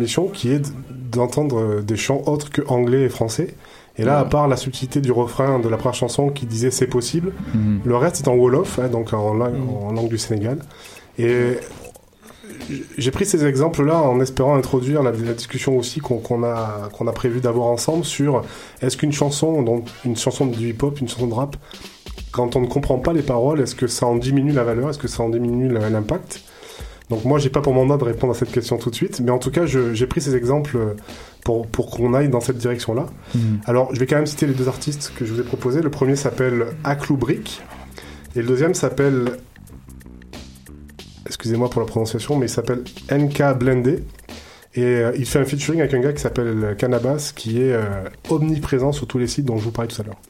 l'émission 0.00 0.26
qui 0.28 0.50
est 0.50 0.72
d'entendre 1.12 1.80
des 1.82 1.96
chants 1.96 2.22
autres 2.26 2.50
que 2.50 2.62
anglais 2.68 3.02
et 3.02 3.08
français. 3.08 3.54
Et 3.98 4.04
là, 4.04 4.18
à 4.18 4.24
part 4.24 4.48
la 4.48 4.56
subtilité 4.56 5.00
du 5.00 5.12
refrain 5.12 5.58
de 5.58 5.68
la 5.68 5.76
première 5.76 5.94
chanson 5.94 6.30
qui 6.30 6.46
disait 6.46 6.70
c'est 6.70 6.86
possible, 6.86 7.32
Mhm. 7.54 7.80
le 7.84 7.96
reste 7.96 8.20
est 8.20 8.28
en 8.28 8.34
Wolof, 8.34 8.78
hein, 8.78 8.88
donc 8.88 9.12
en 9.12 9.34
langue, 9.34 9.54
en 9.84 9.92
langue 9.92 10.08
du 10.08 10.16
Sénégal. 10.18 10.58
Et 11.18 11.58
j'ai 12.98 13.10
pris 13.10 13.26
ces 13.26 13.44
exemples-là 13.44 14.00
en 14.00 14.20
espérant 14.20 14.54
introduire 14.56 15.02
la, 15.02 15.10
la 15.12 15.32
discussion 15.34 15.76
aussi 15.76 16.00
qu'on 16.00 16.42
a, 16.44 16.88
qu'on 16.92 17.06
a 17.08 17.12
prévu 17.12 17.40
d'avoir 17.40 17.66
ensemble 17.66 18.04
sur 18.04 18.42
est-ce 18.80 18.96
qu'une 18.96 19.12
chanson, 19.12 19.62
donc 19.62 19.88
une 20.04 20.16
chanson 20.16 20.46
du 20.46 20.68
hip-hop, 20.70 21.00
une 21.00 21.08
chanson 21.08 21.26
de 21.26 21.34
rap, 21.34 21.56
quand 22.32 22.56
on 22.56 22.60
ne 22.60 22.66
comprend 22.66 22.98
pas 22.98 23.12
les 23.12 23.22
paroles, 23.22 23.60
est-ce 23.60 23.74
que 23.74 23.86
ça 23.88 24.06
en 24.06 24.16
diminue 24.16 24.52
la 24.52 24.62
valeur 24.64 24.88
Est-ce 24.90 24.98
que 24.98 25.08
ça 25.08 25.22
en 25.22 25.28
diminue 25.30 25.68
l'impact? 25.68 26.42
Donc 27.10 27.24
moi, 27.24 27.38
j'ai 27.38 27.50
pas 27.50 27.60
pour 27.60 27.74
mandat 27.74 27.96
de 27.96 28.04
répondre 28.04 28.32
à 28.32 28.36
cette 28.36 28.52
question 28.52 28.78
tout 28.78 28.88
de 28.88 28.94
suite, 28.94 29.20
mais 29.20 29.30
en 29.30 29.38
tout 29.38 29.50
cas, 29.50 29.66
j'ai 29.66 30.06
pris 30.06 30.20
ces 30.20 30.36
exemples 30.36 30.78
pour, 31.44 31.66
pour 31.66 31.90
qu'on 31.90 32.14
aille 32.14 32.28
dans 32.28 32.40
cette 32.40 32.58
direction-là. 32.58 33.06
Mhm. 33.34 33.60
Alors, 33.66 33.94
je 33.94 34.00
vais 34.00 34.06
quand 34.06 34.16
même 34.16 34.26
citer 34.26 34.46
les 34.46 34.54
deux 34.54 34.68
artistes 34.68 35.12
que 35.16 35.26
je 35.26 35.32
vous 35.34 35.40
ai 35.40 35.44
proposés. 35.44 35.82
Le 35.82 35.90
premier 35.90 36.16
s'appelle 36.16 36.66
Aklou 36.84 37.16
Brick, 37.16 37.62
et 38.36 38.42
le 38.42 38.46
deuxième 38.46 38.74
s'appelle 38.74 39.32
excusez-moi 41.30 41.70
pour 41.70 41.80
la 41.80 41.86
prononciation, 41.86 42.36
mais 42.36 42.46
il 42.46 42.50
s'appelle 42.50 42.82
NK 43.10 43.58
Blendé. 43.58 44.02
Et 44.74 44.82
euh, 44.82 45.12
il 45.16 45.26
fait 45.26 45.38
un 45.38 45.44
featuring 45.44 45.80
avec 45.80 45.94
un 45.94 46.00
gars 46.00 46.12
qui 46.12 46.20
s'appelle 46.20 46.76
Cannabas, 46.78 47.32
qui 47.34 47.62
est 47.62 47.72
euh, 47.72 48.04
omniprésent 48.28 48.92
sur 48.92 49.06
tous 49.06 49.18
les 49.18 49.26
sites 49.26 49.44
dont 49.44 49.56
je 49.56 49.64
vous 49.64 49.72
parlais 49.72 49.88
tout 49.88 50.00
à 50.00 50.04
l'heure. 50.04 50.20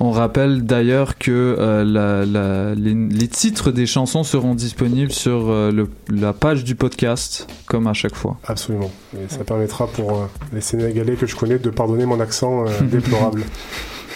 On 0.00 0.12
rappelle 0.12 0.64
d'ailleurs 0.64 1.18
que 1.18 1.56
euh, 1.58 1.84
la- 1.84 2.24
la- 2.24 2.74
les, 2.76 2.94
les 2.94 3.26
titres 3.28 3.72
des 3.72 3.84
chansons 3.86 4.22
seront 4.22 4.54
disponibles 4.54 5.10
sur 5.10 5.48
euh, 5.50 5.72
le- 5.72 5.88
la 6.08 6.32
page 6.32 6.62
du 6.62 6.76
podcast, 6.76 7.48
comme 7.66 7.88
à 7.88 7.94
chaque 7.94 8.14
fois. 8.14 8.36
Absolument. 8.44 8.90
Et 9.14 9.28
ça 9.28 9.42
permettra 9.42 9.88
pour 9.88 10.12
euh, 10.12 10.26
les 10.52 10.60
Sénégalais 10.60 11.14
que 11.16 11.26
je 11.26 11.34
connais 11.34 11.58
de 11.58 11.70
pardonner 11.70 12.06
mon 12.06 12.20
accent 12.20 12.64
euh, 12.66 12.70
déplorable. 12.82 13.42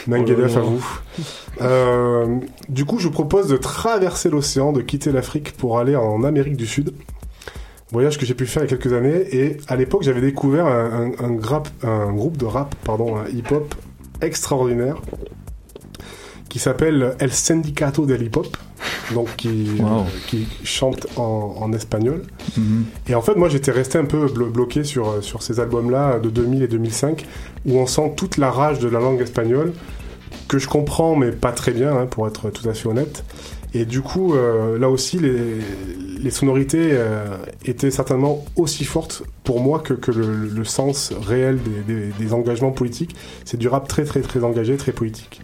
Menguedef 0.06 0.52
Oh 0.54 0.58
à 0.58 0.62
vous. 0.62 1.00
Euh, 1.62 2.36
du 2.68 2.84
coup, 2.84 2.98
je 2.98 3.04
vous 3.06 3.12
propose 3.12 3.48
de 3.48 3.56
traverser 3.56 4.30
l'océan, 4.30 4.72
de 4.72 4.82
quitter 4.82 5.10
l'Afrique 5.12 5.52
pour 5.56 5.78
aller 5.80 5.96
en 5.96 6.22
Amérique 6.24 6.56
du 6.56 6.66
Sud. 6.66 6.92
Voyage 7.90 8.18
que 8.18 8.24
j'ai 8.26 8.34
pu 8.34 8.46
faire 8.46 8.62
il 8.64 8.70
y 8.70 8.74
a 8.74 8.76
quelques 8.76 8.92
années. 8.92 9.24
Et 9.32 9.56
à 9.68 9.74
l'époque, 9.76 10.02
j'avais 10.04 10.20
découvert 10.20 10.66
un, 10.66 11.12
un- 11.18 11.24
un 11.24 11.32
grap- 11.34 11.68
un 11.82 12.12
groupe 12.12 12.36
de 12.36 12.46
rap, 12.46 12.74
pardon, 12.84 13.16
un 13.16 13.26
hip-hop 13.28 13.74
extraordinaire 14.20 14.96
qui 16.52 16.58
s'appelle 16.58 17.14
El 17.18 17.32
Sindicato 17.32 18.04
del 18.04 18.22
Hip 18.24 18.36
Hop, 18.36 18.58
donc 19.14 19.34
qui, 19.36 19.70
Wow. 19.80 20.04
qui 20.26 20.46
chante 20.64 21.06
en, 21.16 21.56
en 21.58 21.72
espagnol. 21.72 22.24
Mhm. 22.58 22.84
Et 23.08 23.14
en 23.14 23.22
fait, 23.22 23.36
moi, 23.36 23.48
j'étais 23.48 23.70
resté 23.70 23.96
un 23.96 24.04
peu 24.04 24.26
blo- 24.26 24.50
bloqué 24.50 24.84
sur, 24.84 25.08
euh, 25.08 25.20
sur 25.22 25.42
ces 25.42 25.60
albums-là 25.60 26.18
de 26.18 26.28
2000 26.28 26.62
et 26.62 26.68
2005, 26.68 27.24
où 27.64 27.78
on 27.78 27.86
sent 27.86 28.12
toute 28.18 28.36
la 28.36 28.50
rage 28.50 28.80
de 28.80 28.88
la 28.88 29.00
langue 29.00 29.22
espagnole, 29.22 29.72
que 30.46 30.58
je 30.58 30.68
comprends, 30.68 31.16
mais 31.16 31.30
pas 31.32 31.52
très 31.52 31.72
bien, 31.72 31.96
hein, 31.96 32.04
pour 32.04 32.26
être 32.26 32.50
tout 32.50 32.68
à 32.68 32.74
fait 32.74 32.86
honnête. 32.86 33.24
Et 33.72 33.86
du 33.86 34.02
coup, 34.02 34.34
euh, 34.34 34.78
là 34.78 34.90
aussi, 34.90 35.18
les, 35.18 35.56
les 36.22 36.30
sonorités 36.30 36.90
euh, 36.92 37.24
étaient 37.64 37.90
certainement 37.90 38.44
aussi 38.56 38.84
fortes 38.84 39.22
pour 39.42 39.60
moi 39.60 39.78
que, 39.78 39.94
que 39.94 40.10
le, 40.10 40.26
le 40.54 40.64
sens 40.64 41.14
réel 41.26 41.58
des, 41.86 41.94
des- 41.94 42.12
des 42.12 42.32
engagements 42.34 42.72
politiques. 42.72 43.16
C'est 43.46 43.56
du 43.56 43.68
rap 43.68 43.88
très, 43.88 44.04
très, 44.04 44.20
très 44.20 44.44
engagé, 44.44 44.76
très 44.76 44.92
politique. 44.92 45.40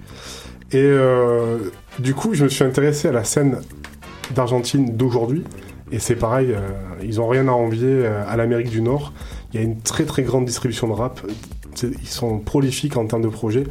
Et 0.73 0.77
euh, 0.83 1.59
du 1.99 2.15
coup, 2.15 2.35
je 2.35 2.45
me 2.45 2.49
suis 2.49 2.65
intéressé 2.65 3.09
à 3.09 3.13
la 3.13 3.25
scène 3.25 3.59
d'Argentine 4.35 4.97
d'aujourd'hui. 4.97 5.45
Et 5.91 5.99
c'est 5.99 6.17
pareil, 6.17 6.53
euh, 6.53 6.59
ils 7.03 7.21
ont 7.21 7.29
rien 7.29 7.49
à 7.49 7.53
envier 7.53 7.87
euh, 7.89 8.23
à 8.29 8.37
l'Amérique 8.37 8.69
du 8.69 8.83
Nord. 8.83 9.13
Il 9.53 9.59
y 9.61 9.63
a 9.63 9.65
une 9.65 9.81
très 9.81 10.05
très 10.05 10.23
grande 10.23 10.45
distribution 10.45 10.87
de 10.89 10.93
rap. 10.93 11.21
Ils 11.83 12.09
sont 12.09 12.39
prolifiques 12.39 12.97
en 12.99 13.07
termes 13.07 13.23
de 13.23 13.29
projets. 13.29 13.65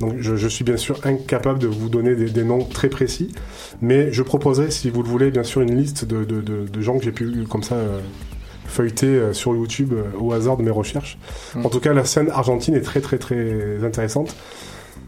Donc 0.00 0.14
je, 0.20 0.36
je 0.36 0.48
suis 0.48 0.64
bien 0.64 0.76
sûr 0.78 0.98
incapable 1.04 1.58
de 1.58 1.66
vous 1.66 1.88
donner 1.90 2.14
des, 2.14 2.30
des 2.30 2.44
noms 2.44 2.64
très 2.64 2.88
précis. 2.88 3.34
Mais 3.82 4.10
je 4.12 4.22
proposerai, 4.22 4.70
si 4.70 4.88
vous 4.88 5.02
le 5.02 5.08
voulez, 5.08 5.30
bien 5.30 5.42
sûr 5.42 5.60
une 5.60 5.76
liste 5.76 6.04
de, 6.06 6.24
de- 6.24 6.40
de- 6.40 6.66
de 6.66 6.80
gens 6.80 6.96
que 6.98 7.04
j'ai 7.04 7.12
pu 7.12 7.44
comme 7.50 7.62
ça 7.64 7.74
euh, 7.74 7.98
feuilleter 8.66 9.20
sur 9.32 9.54
YouTube 9.54 9.92
euh, 9.92 10.04
au 10.18 10.32
hasard 10.32 10.56
de 10.56 10.62
mes 10.62 10.70
recherches. 10.70 11.18
Mm. 11.54 11.66
En 11.66 11.68
tout 11.68 11.80
cas, 11.80 11.92
la 11.92 12.04
scène 12.04 12.30
argentine 12.30 12.74
est 12.74 12.80
très 12.82 13.00
très 13.00 13.18
très 13.18 13.84
intéressante. 13.84 14.34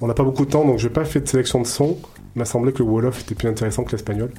On 0.03 0.07
n'a 0.07 0.15
pas 0.15 0.25
beaucoup 0.25 0.47
de 0.47 0.51
temps, 0.51 0.65
donc 0.65 0.79
je 0.79 0.87
n'ai 0.87 0.93
pas 0.93 1.05
fait 1.05 1.21
de 1.21 1.29
sélection 1.29 1.61
de 1.61 1.67
sons. 1.67 1.99
Il 2.35 2.39
m'a 2.39 2.45
semblé 2.45 2.73
que 2.73 2.79
le 2.79 2.89
Wolof 2.89 3.21
était 3.21 3.35
plus 3.35 3.49
intéressant 3.49 3.85
que 3.85 3.93
l'espagnol. 3.93 4.31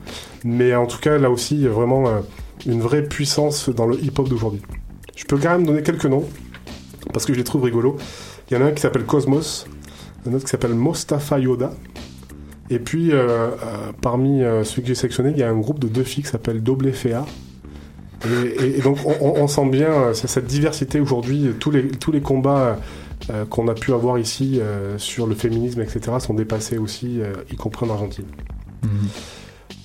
Mais 0.43 0.73
en 0.75 0.87
tout 0.87 0.99
cas, 0.99 1.17
là 1.17 1.29
aussi, 1.29 1.55
il 1.55 1.61
y 1.61 1.67
a 1.67 1.71
vraiment 1.71 2.07
euh, 2.07 2.19
une 2.65 2.81
vraie 2.81 3.03
puissance 3.03 3.69
dans 3.69 3.85
le 3.85 4.01
hip-hop 4.03 4.27
d'aujourd'hui. 4.27 4.61
Je 5.15 5.25
peux 5.25 5.37
quand 5.37 5.51
même 5.51 5.65
donner 5.65 5.83
quelques 5.83 6.05
noms, 6.05 6.25
parce 7.13 7.25
que 7.25 7.33
je 7.33 7.37
les 7.37 7.43
trouve 7.43 7.63
rigolos. 7.63 7.97
Il 8.49 8.57
y 8.57 8.57
en 8.57 8.63
a 8.63 8.69
un 8.69 8.71
qui 8.71 8.81
s'appelle 8.81 9.05
Cosmos, 9.05 9.67
un 10.27 10.33
autre 10.33 10.45
qui 10.45 10.49
s'appelle 10.49 10.73
Mostafa 10.73 11.37
Yoda. 11.37 11.71
Et 12.71 12.79
puis, 12.79 13.11
euh, 13.11 13.17
euh, 13.17 13.91
parmi 14.01 14.41
ceux 14.63 14.81
que 14.81 14.87
j'ai 14.87 14.95
sélectionnés, 14.95 15.31
il 15.31 15.37
y 15.37 15.43
a 15.43 15.49
un 15.49 15.59
groupe 15.59 15.79
de 15.79 15.87
deux 15.87 16.03
filles 16.03 16.23
qui 16.23 16.29
s'appelle 16.29 16.63
Doble 16.63 16.91
Fea. 16.93 17.25
Et, 18.23 18.81
donc, 18.81 18.97
on, 19.19 19.47
sent 19.47 19.67
bien 19.69 20.13
cette 20.13 20.45
diversité 20.45 20.99
aujourd'hui. 20.99 21.53
Tous 21.59 21.71
les 21.71 22.21
combats 22.21 22.77
euh, 23.29 23.45
qu'on 23.45 23.67
a 23.67 23.73
pu 23.73 23.93
avoir 23.93 24.17
ici 24.17 24.59
euh, 24.59 24.97
sur 24.97 25.27
le 25.27 25.35
féminisme, 25.35 25.81
etc., 25.81 26.01
sont 26.19 26.33
dépassés 26.33 26.77
aussi, 26.77 27.21
euh, 27.21 27.33
y 27.51 27.55
compris 27.55 27.85
en 27.85 27.91
Argentine. 27.91 28.25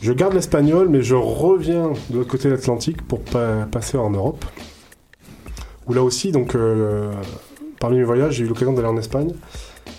Je 0.01 0.13
garde 0.13 0.35
l'espagnol, 0.35 0.89
mais 0.89 1.03
je 1.03 1.15
reviens 1.15 1.93
de 2.11 2.19
l'autre 2.19 2.31
côté 2.31 2.49
de 2.49 2.55
l'Atlantique 2.55 3.03
pour 3.03 3.21
pa- 3.21 3.67
passer 3.71 3.97
en 3.99 4.11
Europe. 4.11 4.45
Où 5.87 5.93
là 5.95 6.03
aussi, 6.03 6.33
donc, 6.33 6.57
parmi 7.81 7.99
mes 7.99 8.05
voyages, 8.05 8.35
j'ai 8.35 8.45
eu 8.45 8.49
l'occasion 8.49 8.73
d'aller 8.73 8.89
en 8.89 8.97
Espagne. 8.97 9.33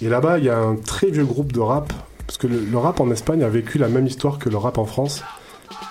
Et 0.01 0.09
là-bas, 0.09 0.37
il 0.39 0.45
y 0.45 0.49
a 0.49 0.57
un 0.59 0.75
très 0.75 1.09
vieux 1.09 1.25
groupe 1.25 1.51
de 1.51 1.59
rap. 1.59 1.91
Parce 2.25 2.37
que 2.37 2.47
le, 2.47 2.59
le 2.59 2.77
rap 2.77 2.99
en 2.99 3.09
Espagne 3.09 3.41
a 3.43 3.47
vécu 3.49 3.77
la 3.77 3.87
même 3.87 4.05
histoire 4.05 4.37
que 4.37 4.49
le 4.49 4.57
rap 4.57 4.77
en 4.77 4.85
France. 4.85 5.23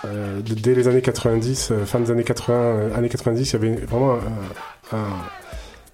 Euh, 0.05 0.41
dès 0.43 0.75
les 0.75 0.87
années 0.87 1.01
90, 1.01 1.71
euh, 1.71 1.85
fin 1.87 1.99
des 2.01 2.11
années 2.11 2.25
80, 2.25 2.55
euh, 2.55 2.95
années 2.97 3.09
90, 3.09 3.51
il 3.51 3.53
y 3.53 3.57
avait 3.57 3.75
vraiment 3.87 4.13
un- 4.93 4.97
un- 4.97 4.99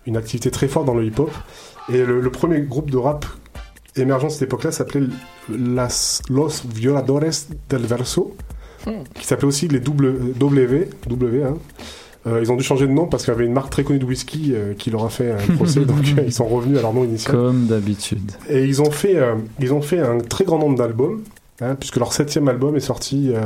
une 0.07 0.17
activité 0.17 0.51
très 0.51 0.69
forte 0.69 0.87
dans 0.87 0.95
le 0.95 1.05
hip-hop. 1.05 1.31
Et 1.93 2.05
le, 2.05 2.21
le 2.21 2.31
premier 2.31 2.61
groupe 2.61 2.91
de 2.91 2.97
rap 2.97 3.27
émergent 3.97 4.27
de 4.27 4.33
cette 4.33 4.43
époque-là 4.43 4.73
s'appelait 4.73 5.07
Las, 5.51 6.23
Los 6.31 6.63
Violadores 6.73 7.47
del 7.69 7.83
Verso, 7.83 8.37
qui 9.15 9.27
s'appelait 9.27 9.49
aussi 9.49 9.69
les 9.69 9.81
double- 9.81 10.33
W. 10.35 10.89
w 11.09 11.43
hein. 11.45 11.55
Euh, 12.25 12.39
ils 12.41 12.53
ont 12.53 12.57
dû 12.57 12.63
changer 12.63 12.87
de 12.87 12.93
nom 12.93 13.07
parce 13.07 13.25
qu'il 13.25 13.33
y 13.33 13.35
avait 13.35 13.47
une 13.47 13.53
marque 13.53 13.71
très 13.71 13.83
connue 13.83 13.99
de 13.99 14.05
whisky 14.05 14.53
euh, 14.55 14.75
qui 14.75 14.91
leur 14.91 15.05
a 15.05 15.09
fait 15.09 15.33
un 15.33 15.55
procès, 15.57 15.81
donc 15.85 16.05
euh, 16.17 16.23
ils 16.25 16.33
sont 16.33 16.47
revenus 16.47 16.79
à 16.79 16.83
leur 16.83 16.93
nom 16.93 17.03
initial. 17.03 17.35
Comme 17.35 17.67
d'habitude. 17.67 18.31
Et 18.49 18.65
ils 18.65 18.81
ont 18.81 18.93
fait, 18.93 19.17
euh, 19.17 19.35
ils 19.59 19.75
ont 19.75 19.83
fait 19.83 19.99
un 19.99 20.19
très 20.19 20.45
grand 20.45 20.59
nombre 20.59 20.79
d'albums, 20.79 21.23
hein, 21.61 21.75
puisque 21.75 21.97
leur 21.97 22.13
septième 22.13 22.49
album 22.49 22.77
est 22.77 22.81
sorti 22.81 23.33
euh, 23.35 23.41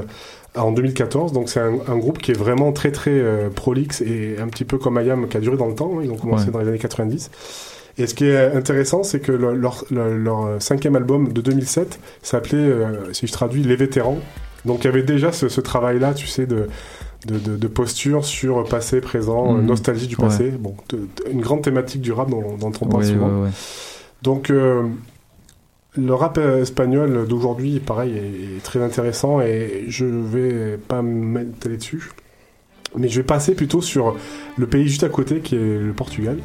en 0.61 0.73
2014. 0.73 1.33
Donc 1.33 1.49
c'est 1.49 1.61
un, 1.61 1.75
un 1.89 1.97
groupe 1.99 2.19
qui 2.19 2.31
est 2.33 2.39
vraiment 2.39 2.73
très 2.73 2.93
très 2.93 3.11
euh, 3.13 3.51
prolixe 3.51 4.01
et 4.01 4.37
un 4.41 4.49
petit 4.49 4.65
peu 4.65 4.79
comme 4.79 4.97
Ayam 4.99 5.29
qui 5.29 5.37
a 5.37 5.41
duré 5.41 5.57
dans 5.57 5.69
le 5.69 5.75
temps. 5.75 5.93
hein. 5.97 6.01
Ils 6.05 6.11
ont 6.11 6.17
commencé 6.17 6.47
Ouais. 6.47 6.53
dans 6.53 6.59
les 6.61 6.69
années 6.69 6.79
90. 6.79 7.31
Et 7.99 8.07
ce 8.07 8.15
qui 8.15 8.27
est 8.27 8.53
intéressant, 8.55 9.03
c'est 9.03 9.21
que 9.21 9.33
le- 9.33 9.55
leur, 9.55 9.85
leur- 9.91 10.09
leur 10.11 10.63
cinquième 10.63 10.97
album 10.97 11.33
de 11.33 11.41
2007 11.41 11.99
s'appelait, 12.23 12.59
euh, 12.59 13.13
si 13.15 13.27
je 13.27 13.33
traduis, 13.33 13.63
Les 13.63 13.77
Vétérans. 13.77 14.19
Donc 14.67 14.81
il 14.81 14.87
y 14.87 14.89
avait 14.89 15.03
déjà 15.03 15.33
ce, 15.33 15.49
ce 15.49 15.61
travail-là, 15.63 16.13
tu 16.13 16.27
sais, 16.27 16.45
de, 16.45 16.67
de, 17.27 17.39
de- 17.39 17.57
de 17.57 17.67
posture 17.69 18.25
sur 18.25 18.65
passé, 18.69 19.01
présent, 19.01 19.53
Mhm. 19.55 19.65
nostalgie 19.67 20.09
du 20.09 20.17
passé. 20.17 20.51
Bon, 20.51 20.75
une 21.33 21.41
grande 21.41 21.63
thématique 21.63 22.03
du 22.03 22.13
rap 22.13 22.29
dont, 22.29 22.57
dont 22.61 22.73
on 22.83 22.87
parle 22.87 23.03
Ouais, 23.05 23.09
souvent. 23.11 23.29
ouais, 23.29 23.43
ouais. 23.45 23.51
Donc, 24.23 24.51
euh, 24.51 24.83
le 25.97 26.15
rap 26.15 26.39
euh, 26.39 26.63
espagnol 26.63 27.27
d'aujourd'hui, 27.27 27.81
pareil, 27.81 28.17
est, 28.17 28.63
très 28.63 28.83
intéressant 28.83 29.41
et 29.41 29.85
je 29.89 30.05
vais 30.05 30.77
pas 30.77 31.03
m'étaler 31.03 31.77
dessus. 31.77 32.11
Mais 32.97 33.09
je 33.09 33.21
vais 33.21 33.27
passer 33.27 33.55
plutôt 33.55 33.83
sur 33.83 34.17
le 34.57 34.67
pays 34.67 34.89
juste 34.89 35.05
à 35.05 35.09
côté 35.09 35.41
qui 35.41 35.57
est 35.57 35.79
le 35.79 35.93
Portugal. 35.93 36.39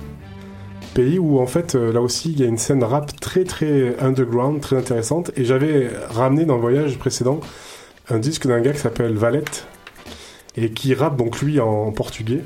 Pays 0.93 1.19
où, 1.19 1.39
en 1.39 1.47
fait, 1.47 1.75
euh, 1.75 1.93
là 1.93 2.01
aussi, 2.01 2.31
il 2.31 2.39
y 2.39 2.43
a 2.43 2.47
une 2.47 2.57
scène 2.57 2.83
rap 2.83 3.17
très 3.19 3.45
très 3.45 3.97
underground, 3.99 4.59
très 4.59 4.77
intéressante. 4.77 5.31
Et 5.37 5.45
j'avais 5.45 5.89
ramené 6.09 6.45
dans 6.45 6.55
le 6.55 6.61
voyage 6.61 6.97
précédent 6.97 7.39
un 8.09 8.19
disque 8.19 8.47
d'un 8.47 8.59
gars 8.59 8.73
qui 8.73 8.79
s'appelle 8.79 9.13
Valette 9.13 9.67
et 10.57 10.71
qui 10.71 10.93
rappe 10.93 11.15
donc 11.15 11.41
lui 11.41 11.59
en 11.59 11.91
portugais. 11.91 12.41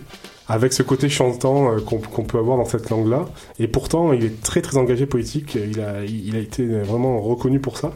Avec 0.48 0.74
ce 0.74 0.84
côté 0.84 1.10
chantant 1.10 1.72
euh, 1.74 1.80
qu'on 1.80 2.24
peut 2.24 2.38
avoir 2.38 2.58
dans 2.58 2.66
cette 2.66 2.90
langue-là. 2.90 3.26
Et 3.60 3.68
pourtant, 3.68 4.14
il 4.14 4.24
est 4.26 4.42
très 4.42 4.62
très 4.62 4.78
engagé 4.78 5.06
politique. 5.06 5.56
Il 5.56 5.80
a, 5.82 6.04
il 6.06 6.36
a 6.36 6.40
été 6.40 6.66
vraiment 6.66 7.20
reconnu 7.20 7.60
pour 7.60 7.78
ça. 7.78 7.92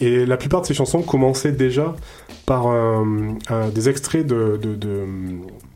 Et 0.00 0.26
la 0.26 0.36
plupart 0.36 0.62
de 0.62 0.66
ses 0.66 0.74
chansons 0.74 1.02
commençaient 1.02 1.52
déjà 1.52 1.94
par 2.46 2.66
un- 2.66 3.36
des 3.74 3.88
extraits 3.88 4.26
de, 4.26 4.58
de, 4.60 4.74
de, 4.74 5.04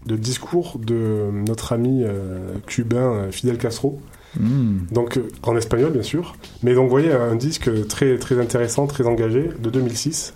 de 0.07 0.17
discours 0.17 0.79
de 0.79 1.31
notre 1.33 1.73
ami 1.73 2.03
euh, 2.05 2.55
cubain 2.67 3.13
euh, 3.13 3.31
Fidel 3.31 3.57
Castro. 3.59 3.99
Hmm. 4.39 4.81
Donc 4.93 5.17
euh, 5.17 5.29
en 5.45 5.57
espagnol 5.57 5.91
bien 5.93 6.03
sûr, 6.03 6.37
mais 6.63 6.75
donc 6.75 6.85
vous 6.85 6.91
voyez 6.91 7.13
un 7.13 7.35
disque 7.37 7.71
très 7.89 8.19
très 8.19 8.39
intéressant, 8.39 8.87
très 8.87 9.07
engagé 9.07 9.49
de 9.59 9.71
2006. 9.71 10.35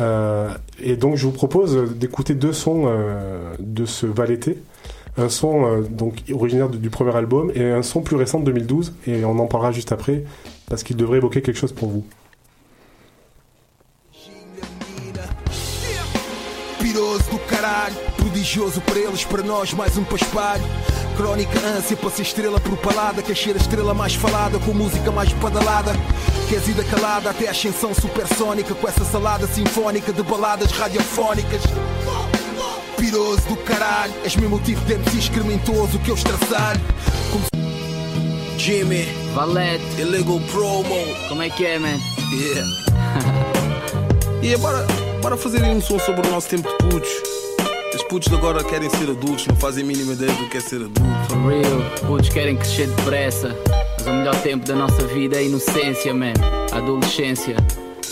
Euh, 0.00 0.48
et 0.80 0.96
donc 0.96 1.16
je 1.16 1.26
vous 1.26 1.32
propose 1.32 1.94
d'écouter 1.94 2.34
deux 2.34 2.54
sons 2.54 2.84
euh, 2.86 3.52
de 3.58 3.84
ce 3.84 4.06
Valété. 4.06 4.58
Un 5.16 5.28
son 5.28 5.66
euh, 5.66 5.82
donc 5.82 6.22
originaire 6.32 6.68
du, 6.68 6.78
du 6.78 6.90
premier 6.90 7.14
album 7.14 7.52
et 7.54 7.70
un 7.70 7.82
son 7.82 8.00
plus 8.00 8.16
récent 8.16 8.40
de 8.40 8.44
2012 8.46 8.94
et 9.06 9.24
on 9.24 9.38
en 9.38 9.46
parlera 9.46 9.72
juste 9.72 9.92
après 9.92 10.24
parce 10.68 10.82
qu'il 10.82 10.96
devrait 10.96 11.18
évoquer 11.18 11.42
quelque 11.42 11.58
chose 11.58 11.72
pour 11.72 11.90
vous. 11.90 12.04
Crónica 21.16 21.58
ânsia 21.60 21.96
para 21.96 22.10
ser 22.10 22.22
estrela 22.22 22.58
propalada, 22.58 23.22
quer 23.22 23.36
ser 23.36 23.54
a 23.54 23.56
estrela 23.56 23.92
mais 23.92 24.14
falada, 24.14 24.58
com 24.58 24.72
música 24.72 25.10
mais 25.10 25.32
badalada. 25.34 25.92
Queres 26.48 26.68
ida 26.68 26.84
calada 26.84 27.30
até 27.30 27.48
a 27.48 27.50
ascensão 27.50 27.94
supersónica, 27.94 28.74
com 28.74 28.88
essa 28.88 29.04
salada 29.04 29.46
sinfónica 29.46 30.12
de 30.12 30.22
baladas 30.22 30.72
radiofónicas. 30.72 31.62
Piroso 33.02 33.42
do 33.48 33.56
caralho, 33.56 34.14
és 34.22 34.36
mesmo 34.36 34.54
o 34.54 34.60
tipo 34.60 34.80
de 34.82 34.92
MC 34.92 35.18
excrementoso 35.18 35.98
que 35.98 36.08
eu 36.08 36.14
estraçalho. 36.14 36.80
Como... 37.32 37.44
Jimmy, 38.56 39.06
Valete, 39.34 39.82
Illegal 39.98 40.38
Promo. 40.52 41.04
Como 41.28 41.42
é 41.42 41.50
que 41.50 41.66
é, 41.66 41.80
man? 41.80 41.98
Yeah. 42.32 42.70
yeah, 44.40 44.56
bora, 44.62 44.86
bora 45.20 45.36
fazer 45.36 45.64
um 45.64 45.80
som 45.80 45.98
sobre 45.98 46.28
o 46.28 46.30
nosso 46.30 46.48
tempo 46.48 46.68
de 46.68 46.76
putos. 46.76 47.10
Os 47.92 48.04
putos 48.04 48.28
de 48.28 48.36
agora 48.36 48.62
querem 48.62 48.88
ser 48.88 49.10
adultos, 49.10 49.48
não 49.48 49.56
fazem 49.56 49.82
a 49.82 49.86
mínima 49.88 50.12
ideia 50.12 50.32
do 50.34 50.48
que 50.48 50.58
é 50.58 50.60
ser 50.60 50.76
adulto. 50.76 51.02
For 51.28 51.48
real, 51.48 52.06
putos 52.06 52.28
querem 52.28 52.54
crescer 52.56 52.86
depressa. 52.86 53.48
Mas 53.98 54.06
o 54.06 54.12
melhor 54.12 54.40
tempo 54.42 54.64
da 54.64 54.76
nossa 54.76 55.04
vida 55.08 55.34
é 55.34 55.38
a 55.40 55.42
inocência, 55.42 56.14
man. 56.14 56.34
A 56.70 56.76
adolescência, 56.76 57.56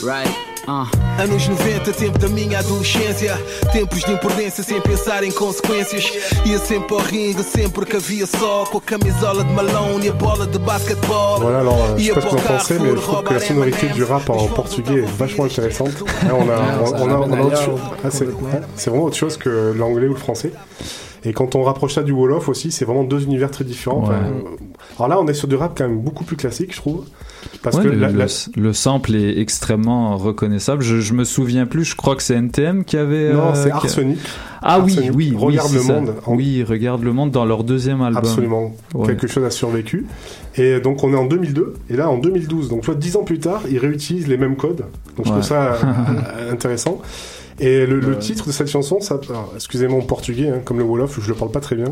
right? 0.03 0.50
Uh. 0.71 0.87
Anos 1.21 1.49
90, 1.49 1.93
tempo 1.93 2.17
da 2.17 2.29
minha 2.29 2.61
adolescência. 2.61 3.37
Tempos 3.73 4.05
de 4.05 4.13
imprudência 4.13 4.63
sem 4.63 4.81
pensar 4.81 5.25
em 5.25 5.33
consequências. 5.33 6.13
Ia 6.47 6.59
sempre 6.59 6.95
ao 6.95 7.01
ringue, 7.01 7.43
sempre 7.43 7.85
que 7.85 7.97
havia 7.97 8.25
sol. 8.25 8.67
Com 8.67 8.79
a 8.79 8.81
camisola 8.81 9.43
de 9.43 9.53
Malone 9.53 10.07
e 10.07 10.11
a 10.11 10.13
bola 10.13 10.47
de 10.47 10.59
basquetebol. 10.61 11.41
Voilà, 11.41 11.59
alors 11.59 11.75
euh, 11.75 11.99
je 11.99 12.05
sais 12.05 12.15
pas 12.15 12.21
ce 12.21 12.27
que 12.27 12.31
vous 12.31 12.37
en 12.37 12.53
pensez, 12.53 12.79
mais 12.79 12.91
je 12.91 12.95
trouve 12.95 13.23
que 13.25 13.35
la 13.35 13.41
sonorité 13.41 13.89
du 13.89 14.05
rap 14.05 14.31
en 14.31 14.47
portugais 14.47 15.01
est 15.01 15.17
vachement 15.19 15.45
intéressante. 15.45 16.05
Là, 16.23 16.35
on 16.35 16.49
a, 16.49 16.59
on, 16.85 17.03
on 17.03 17.11
a, 17.11 17.15
on 17.17 17.33
a 17.33 17.41
autre 17.41 17.63
chose. 17.63 17.81
Ah, 18.05 18.09
c'est 18.11 18.91
vraiment 18.91 19.07
autre 19.07 19.17
chose 19.17 19.37
que 19.37 19.75
l'anglais 19.77 20.07
ou 20.07 20.15
le 20.15 20.21
français. 20.21 20.53
Et 21.25 21.33
quand 21.33 21.55
on 21.55 21.63
rapproche 21.63 21.95
ça 21.95 22.03
du 22.03 22.13
Wolof 22.13 22.49
aussi, 22.49 22.71
c'est 22.71 22.85
vraiment 22.85 23.05
deux 23.05 23.23
univers 23.25 23.51
très 23.51 23.65
différents. 23.65 24.05
Ouais. 24.09 24.15
euh, 24.15 24.57
alors 24.99 25.09
là, 25.09 25.21
on 25.21 25.27
est 25.29 25.35
sur 25.35 25.49
du 25.49 25.55
rap 25.55 25.73
quand 25.77 25.87
même 25.87 26.01
beaucoup 26.01 26.25
plus 26.25 26.37
classique, 26.37 26.73
je 26.73 26.79
trouve. 26.79 27.05
Parce 27.63 27.77
Ouais, 27.77 27.85
que 27.85 27.89
le, 27.89 27.97
la- 27.97 28.09
le- 28.11 28.19
la- 28.19 28.27
le 28.57 28.73
sample 28.73 29.15
est 29.15 29.39
extrêmement 29.39 30.17
reconnaissable. 30.19 30.83
Je, 30.83 31.01
je 31.01 31.15
me 31.15 31.25
souviens 31.25 31.65
plus, 31.67 31.85
je 31.85 31.97
crois 31.97 32.15
que 32.17 32.23
c'est 32.23 32.35
NTM 32.35 32.85
qui 32.85 32.97
avait. 32.99 33.33
Non, 33.33 33.49
euh, 33.49 33.55
c'est 33.55 33.71
Arsenic. 33.71 34.19
Ah 34.63 34.79
oui, 34.81 34.93
Arsenic. 34.93 35.11
oui, 35.15 35.31
oui, 35.35 35.37
Regarde 35.39 35.73
le 35.73 35.81
ça. 35.81 35.93
monde. 35.93 36.15
En- 36.27 36.35
Oui, 36.37 36.63
regarde 36.65 37.03
le 37.03 37.13
monde 37.15 37.31
dans 37.31 37.45
leur 37.47 37.65
deuxième 37.65 38.03
album. 38.03 38.19
Absolument. 38.25 38.75
Ouais. 38.95 39.07
Quelque 39.07 39.27
chose 39.27 39.45
a 39.45 39.51
survécu. 39.51 40.07
Et 40.57 40.81
donc 40.81 41.03
on 41.03 41.13
est 41.15 41.17
en 41.17 41.25
2002. 41.27 41.75
Et 41.89 41.97
là 41.97 42.11
en 42.11 42.19
2012, 42.19 42.69
donc 42.69 42.85
vois, 42.85 42.95
dix 42.95 43.17
ans 43.17 43.25
plus 43.25 43.39
tard, 43.39 43.63
ils 43.71 43.79
réutilisent 43.79 44.29
les 44.29 44.37
mêmes 44.37 44.57
codes. 44.57 44.85
Donc 45.17 45.27
je 45.27 45.31
trouve 45.31 45.43
ça 45.43 45.75
euh, 45.85 46.53
intéressant. 46.53 47.01
Et 47.61 47.87
le, 47.87 48.01
le 48.01 48.19
titre 48.19 48.47
de 48.47 48.53
cette 48.53 48.69
chanson, 48.69 49.01
ça, 49.01 49.21
alors, 49.29 49.53
excusez-moi 49.55 49.99
mon 49.99 50.07
portugais, 50.07 50.49
hein, 50.49 50.61
comme 50.65 50.79
le 50.79 50.85
Wolof, 50.85 51.21
je 51.21 51.29
le 51.29 51.35
parle 51.35 51.51
pas 51.51 51.61
très 51.61 51.77
bien, 51.77 51.91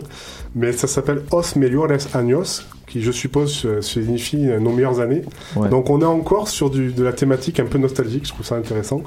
mais 0.54 0.72
ça 0.72 0.86
s'appelle 0.86 1.22
Os 1.30 1.56
Melhores 1.56 2.14
Años, 2.14 2.62
qui 2.86 3.02
je 3.02 3.12
suppose 3.12 3.66
euh, 3.66 3.82
signifie 3.82 4.48
euh, 4.48 4.60
nos 4.60 4.72
meilleures 4.72 5.00
années. 5.00 5.22
Ouais. 5.56 5.68
Donc 5.68 5.90
on 5.90 6.00
est 6.00 6.06
encore 6.06 6.48
sur 6.48 6.70
du, 6.70 6.92
de 6.92 7.04
la 7.04 7.12
thématique 7.12 7.60
un 7.60 7.66
peu 7.66 7.76
nostalgique, 7.76 8.24
je 8.24 8.32
trouve 8.32 8.46
ça 8.46 8.56
intéressant. 8.56 9.02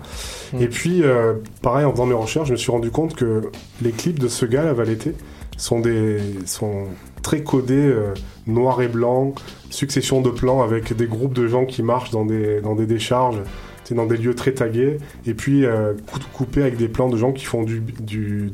Mm. 0.54 0.62
Et 0.62 0.67
puis, 0.67 1.04
euh, 1.04 1.34
pareil, 1.63 1.84
en 1.84 1.91
faisant 1.91 2.06
mes 2.06 2.13
recherches, 2.13 2.47
je 2.47 2.54
me 2.54 2.58
suis 2.58 2.71
rendu 2.71 2.91
compte 2.91 3.15
que 3.15 3.50
les 3.82 3.91
clips 3.91 4.19
de 4.19 4.28
ce 4.28 4.45
gars, 4.45 4.63
la 4.63 4.74
Valété, 4.74 5.15
sont, 5.58 5.80
des, 5.80 6.19
sont 6.45 6.86
très 7.21 7.43
codés 7.43 7.76
euh, 7.76 8.13
noir 8.47 8.82
et 8.82 8.88
blanc, 8.88 9.34
succession 9.69 10.21
de 10.21 10.30
plans 10.30 10.62
avec 10.62 10.95
des 10.95 11.08
groupes 11.08 11.34
de 11.34 11.47
gens 11.47 11.65
qui 11.65 11.84
marchent 11.84 12.12
dans 12.12 12.26
des, 12.26 12.62
dans 12.62 12.76
des 12.76 12.86
décharges, 12.86 13.41
dans 13.95 14.06
des 14.06 14.17
lieux 14.17 14.36
très 14.36 14.51
tagués, 14.54 14.97
et 15.25 15.34
puis 15.34 15.65
euh, 15.65 15.93
cou- 16.12 16.19
coupés 16.34 16.62
avec 16.62 16.77
des 16.77 16.88
plans 16.88 17.10
de 17.10 17.17
gens 17.17 17.32
qui 17.32 17.45
font 17.45 17.63
du, 17.63 17.82
du, 17.99 18.51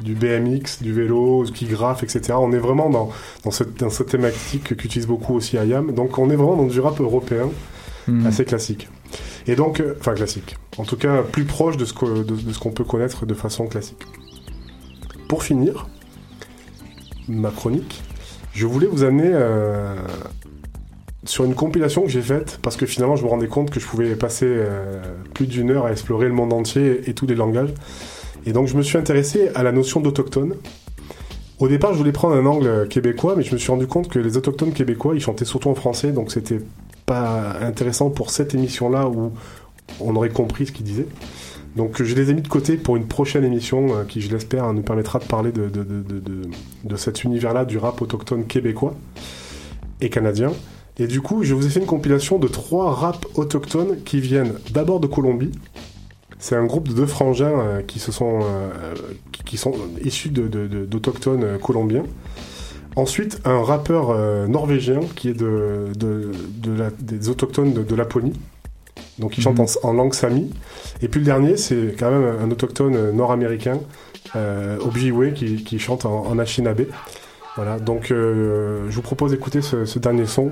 du 0.00 0.14
BMX, 0.14 0.82
du 0.82 0.92
vélo, 0.92 1.44
qui 1.54 1.66
graffent, 1.66 2.02
etc. 2.02 2.34
On 2.38 2.52
est 2.52 2.58
vraiment 2.58 2.90
dans, 2.90 3.10
dans, 3.44 3.50
cette, 3.50 3.78
dans 3.80 3.90
cette 3.90 4.08
thématique 4.08 4.76
qu'utilise 4.76 5.06
beaucoup 5.06 5.34
aussi 5.34 5.56
IAM. 5.56 5.92
Donc 5.92 6.18
on 6.18 6.30
est 6.30 6.36
vraiment 6.36 6.56
dans 6.56 6.66
du 6.66 6.80
rap 6.80 7.00
européen 7.00 7.48
Mhm. 8.08 8.26
assez 8.26 8.44
classique. 8.46 8.88
Et 9.46 9.54
donc, 9.56 9.78
euh, 9.80 9.94
enfin 10.00 10.14
classique, 10.14 10.56
en 10.78 10.84
tout 10.84 10.96
cas 10.96 11.22
plus 11.22 11.44
proche 11.44 11.76
de 11.76 11.84
ce 11.84 11.92
que- 11.92 12.22
de- 12.22 12.34
de 12.34 12.52
ce 12.52 12.58
qu'on 12.58 12.70
peut 12.72 12.82
connaître 12.84 13.26
de 13.26 13.34
façon 13.34 13.66
classique. 13.66 14.02
Pour 15.28 15.42
finir, 15.42 15.86
ma 17.28 17.50
chronique, 17.50 18.02
je 18.54 18.66
voulais 18.66 18.86
vous 18.86 19.04
amener 19.04 19.30
euh, 19.32 19.94
sur 21.30 21.44
une 21.44 21.54
compilation 21.54 22.02
que 22.02 22.08
j'ai 22.08 22.22
faite 22.22 22.58
parce 22.60 22.76
que 22.76 22.86
finalement 22.86 23.14
je 23.14 23.22
me 23.24 23.28
rendais 23.28 23.46
compte 23.46 23.70
que 23.70 23.78
je 23.78 23.86
pouvais 23.86 24.16
passer 24.16 24.46
euh, 24.48 25.00
plus 25.32 25.46
d'une 25.46 25.70
heure 25.70 25.86
à 25.86 25.92
explorer 25.92 26.26
le 26.26 26.34
monde 26.34 26.52
entier 26.52 27.02
et 27.08 27.14
tous 27.14 27.26
les 27.26 27.36
langages. 27.36 27.72
Et 28.46 28.52
donc 28.52 28.66
je 28.66 28.76
me 28.76 28.82
suis 28.82 28.98
intéressé 28.98 29.48
à 29.54 29.62
la 29.62 29.70
notion 29.70 30.00
d'autochtone. 30.00 30.54
Au 31.60 31.68
départ, 31.68 31.92
je 31.92 31.98
voulais 31.98 32.10
prendre 32.12 32.34
un 32.34 32.46
angle 32.46 32.88
québécois, 32.88 33.34
mais 33.36 33.42
je 33.44 33.52
me 33.52 33.58
suis 33.58 33.70
rendu 33.70 33.86
compte 33.86 34.08
que 34.08 34.18
les 34.18 34.36
autochtones 34.36 34.72
québécois, 34.72 35.14
ils 35.14 35.20
chantaient 35.20 35.44
surtout 35.44 35.68
en 35.68 35.74
français, 35.74 36.10
donc 36.10 36.32
c'était 36.32 36.60
pas 37.06 37.56
intéressant 37.60 38.10
pour 38.10 38.30
cette 38.30 38.54
émission-là 38.54 39.08
où 39.08 39.30
on 40.00 40.16
aurait 40.16 40.30
compris 40.30 40.66
ce 40.66 40.72
qu'ils 40.72 40.86
disaient. 40.86 41.06
Donc 41.76 42.02
je 42.02 42.14
les 42.14 42.30
ai 42.30 42.34
mis 42.34 42.42
de 42.42 42.48
côté 42.48 42.76
pour 42.76 42.96
une 42.96 43.06
prochaine 43.06 43.44
émission 43.44 43.94
euh, 43.94 44.04
qui, 44.04 44.20
je 44.20 44.32
l'espère, 44.32 44.72
nous 44.72 44.82
permettra 44.82 45.18
de 45.20 45.24
parler 45.24 45.52
de, 45.52 45.68
de, 45.68 45.84
de- 45.84 46.48
de 46.82 46.96
cet 46.96 47.22
univers-là 47.22 47.64
du 47.66 47.78
rap 47.78 48.00
autochtone 48.02 48.46
québécois 48.46 48.94
et 50.00 50.08
canadien. 50.10 50.50
Et 51.00 51.06
du 51.06 51.22
coup, 51.22 51.42
je 51.44 51.54
vous 51.54 51.66
ai 51.66 51.70
fait 51.70 51.80
une 51.80 51.86
compilation 51.86 52.38
de 52.38 52.46
trois 52.46 52.92
raps 52.94 53.26
autochtones 53.34 54.02
qui 54.04 54.20
viennent 54.20 54.52
d'abord 54.70 55.00
de 55.00 55.06
Colombie. 55.06 55.50
C'est 56.38 56.56
un 56.56 56.66
groupe 56.66 56.88
de 56.88 56.94
deux 56.94 57.06
frangins 57.06 57.58
euh, 57.58 57.82
qui 57.82 57.98
se 57.98 58.12
sont 58.12 58.40
euh, 58.42 58.94
qui, 59.32 59.42
qui 59.44 59.56
sont 59.56 59.72
issus 60.04 60.28
de, 60.28 60.46
de- 60.46 60.66
de- 60.66 60.84
d'autochtones 60.84 61.42
euh, 61.44 61.58
colombiens. 61.58 62.04
Ensuite, 62.96 63.40
un 63.46 63.62
rappeur 63.62 64.10
euh, 64.10 64.46
norvégien 64.46 65.00
qui 65.16 65.30
est 65.30 65.34
de, 65.34 65.84
de, 65.98 66.32
de 66.62 66.72
la- 66.78 66.90
des 66.90 67.30
autochtones 67.30 67.72
de, 67.72 67.94
Laponie. 67.94 68.34
Donc 69.18 69.38
il 69.38 69.42
chante 69.42 69.58
en, 69.60 69.66
en 69.82 69.92
langue 69.94 70.14
sami. 70.14 70.50
Et 71.00 71.08
puis 71.08 71.20
le 71.20 71.26
dernier, 71.26 71.56
c'est 71.56 71.94
quand 71.98 72.10
même 72.10 72.36
un 72.42 72.50
autochtone 72.50 72.94
euh, 72.96 73.12
nord-américain, 73.12 73.78
euh, 74.36 74.76
Ojibwe, 74.86 75.32
qui, 75.32 75.64
qui 75.64 75.78
chante 75.78 76.04
en, 76.04 76.26
en 76.26 76.38
Anishinaabe. 76.38 76.86
Voilà, 77.56 77.78
donc 77.78 78.10
euh, 78.10 78.86
je 78.90 78.96
vous 78.96 79.02
propose 79.02 79.30
d'écouter 79.32 79.60
ce, 79.62 79.84
ce 79.86 79.98
dernier 79.98 80.26
son 80.26 80.50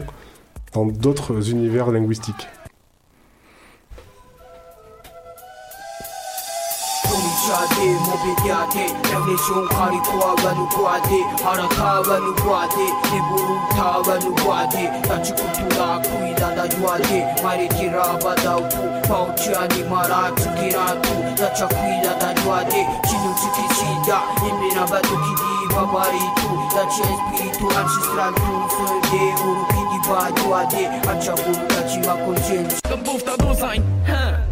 dans 0.72 0.86
d'autres 0.86 1.50
univers 1.50 1.90
linguistiques. 1.90 2.48
babaritu 25.78 26.48
Dacia 26.74 27.08
spiritual 27.20 27.86
și 27.92 28.00
strandu 28.06 28.50
Un 28.60 28.68
fel 28.76 28.98
de 29.10 29.22
urupidi 29.46 29.98
baioade 30.08 30.82
Acea 31.12 31.36
bună 31.44 31.78
ceva 31.92 32.14
concenți 32.24 32.76
În 32.94 33.00
pofta 33.06 33.34
dozani, 33.44 33.84
ha 34.10 34.47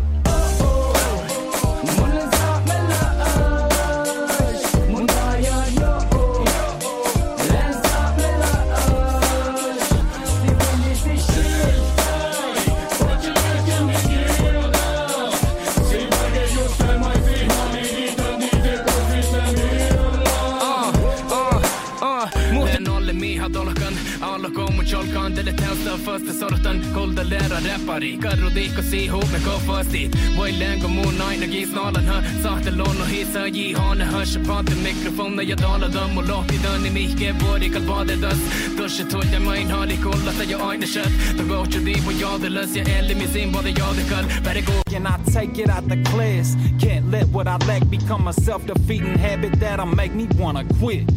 varmasti 29.87 30.11
Voilleen 30.37 30.81
kun 30.81 30.91
muun 30.91 31.21
aina 31.21 31.47
kiisnaalanhan 31.47 32.25
Sahtelon 32.43 33.01
on 33.01 33.09
hisää 33.09 33.47
jihane 33.47 34.05
Hörsä 34.05 34.41
paate 34.47 34.75
mikrofonna 34.75 35.43
ja 35.43 35.57
taladan 35.57 36.11
Mun 36.11 36.29
lohtidan 36.29 36.83
niin 36.83 36.93
mihkeen 36.93 37.41
vuorikal 37.41 37.87
vaatetas 37.87 38.39
Tossa 38.77 39.05
tuoja 39.05 39.41
main 39.41 39.71
haalikollata 39.71 40.43
ja 40.43 40.67
aina 40.67 40.87
shät 40.87 41.13
Då 41.39 41.45
går 41.45 41.67
till 41.67 41.87
dig 41.87 42.03
på 42.05 42.13
jadelös 42.13 42.77
Jag 42.77 42.89
älger 42.89 43.17
min 43.17 43.29
sin 43.29 43.53
både 43.53 43.69
jag 43.69 43.91
och 43.91 44.11
kall 44.11 44.25
Bär 44.45 44.55
det 44.55 44.61
gå. 44.61 44.73
And 44.97 45.07
I 45.07 45.33
take 45.33 45.63
it 45.63 45.69
out 45.69 45.89
the 45.89 45.97
class? 45.97 46.57
Can't 46.81 47.11
let 47.11 47.29
what 47.33 47.47
I 47.47 47.67
lack 47.67 47.91
become 47.91 48.31
a 48.31 48.33
self-defeating 48.33 49.19
habit 49.19 49.61
That'll 49.61 49.97
make 49.97 50.15
me 50.15 50.27
wanna 50.39 50.65
quit. 50.65 51.16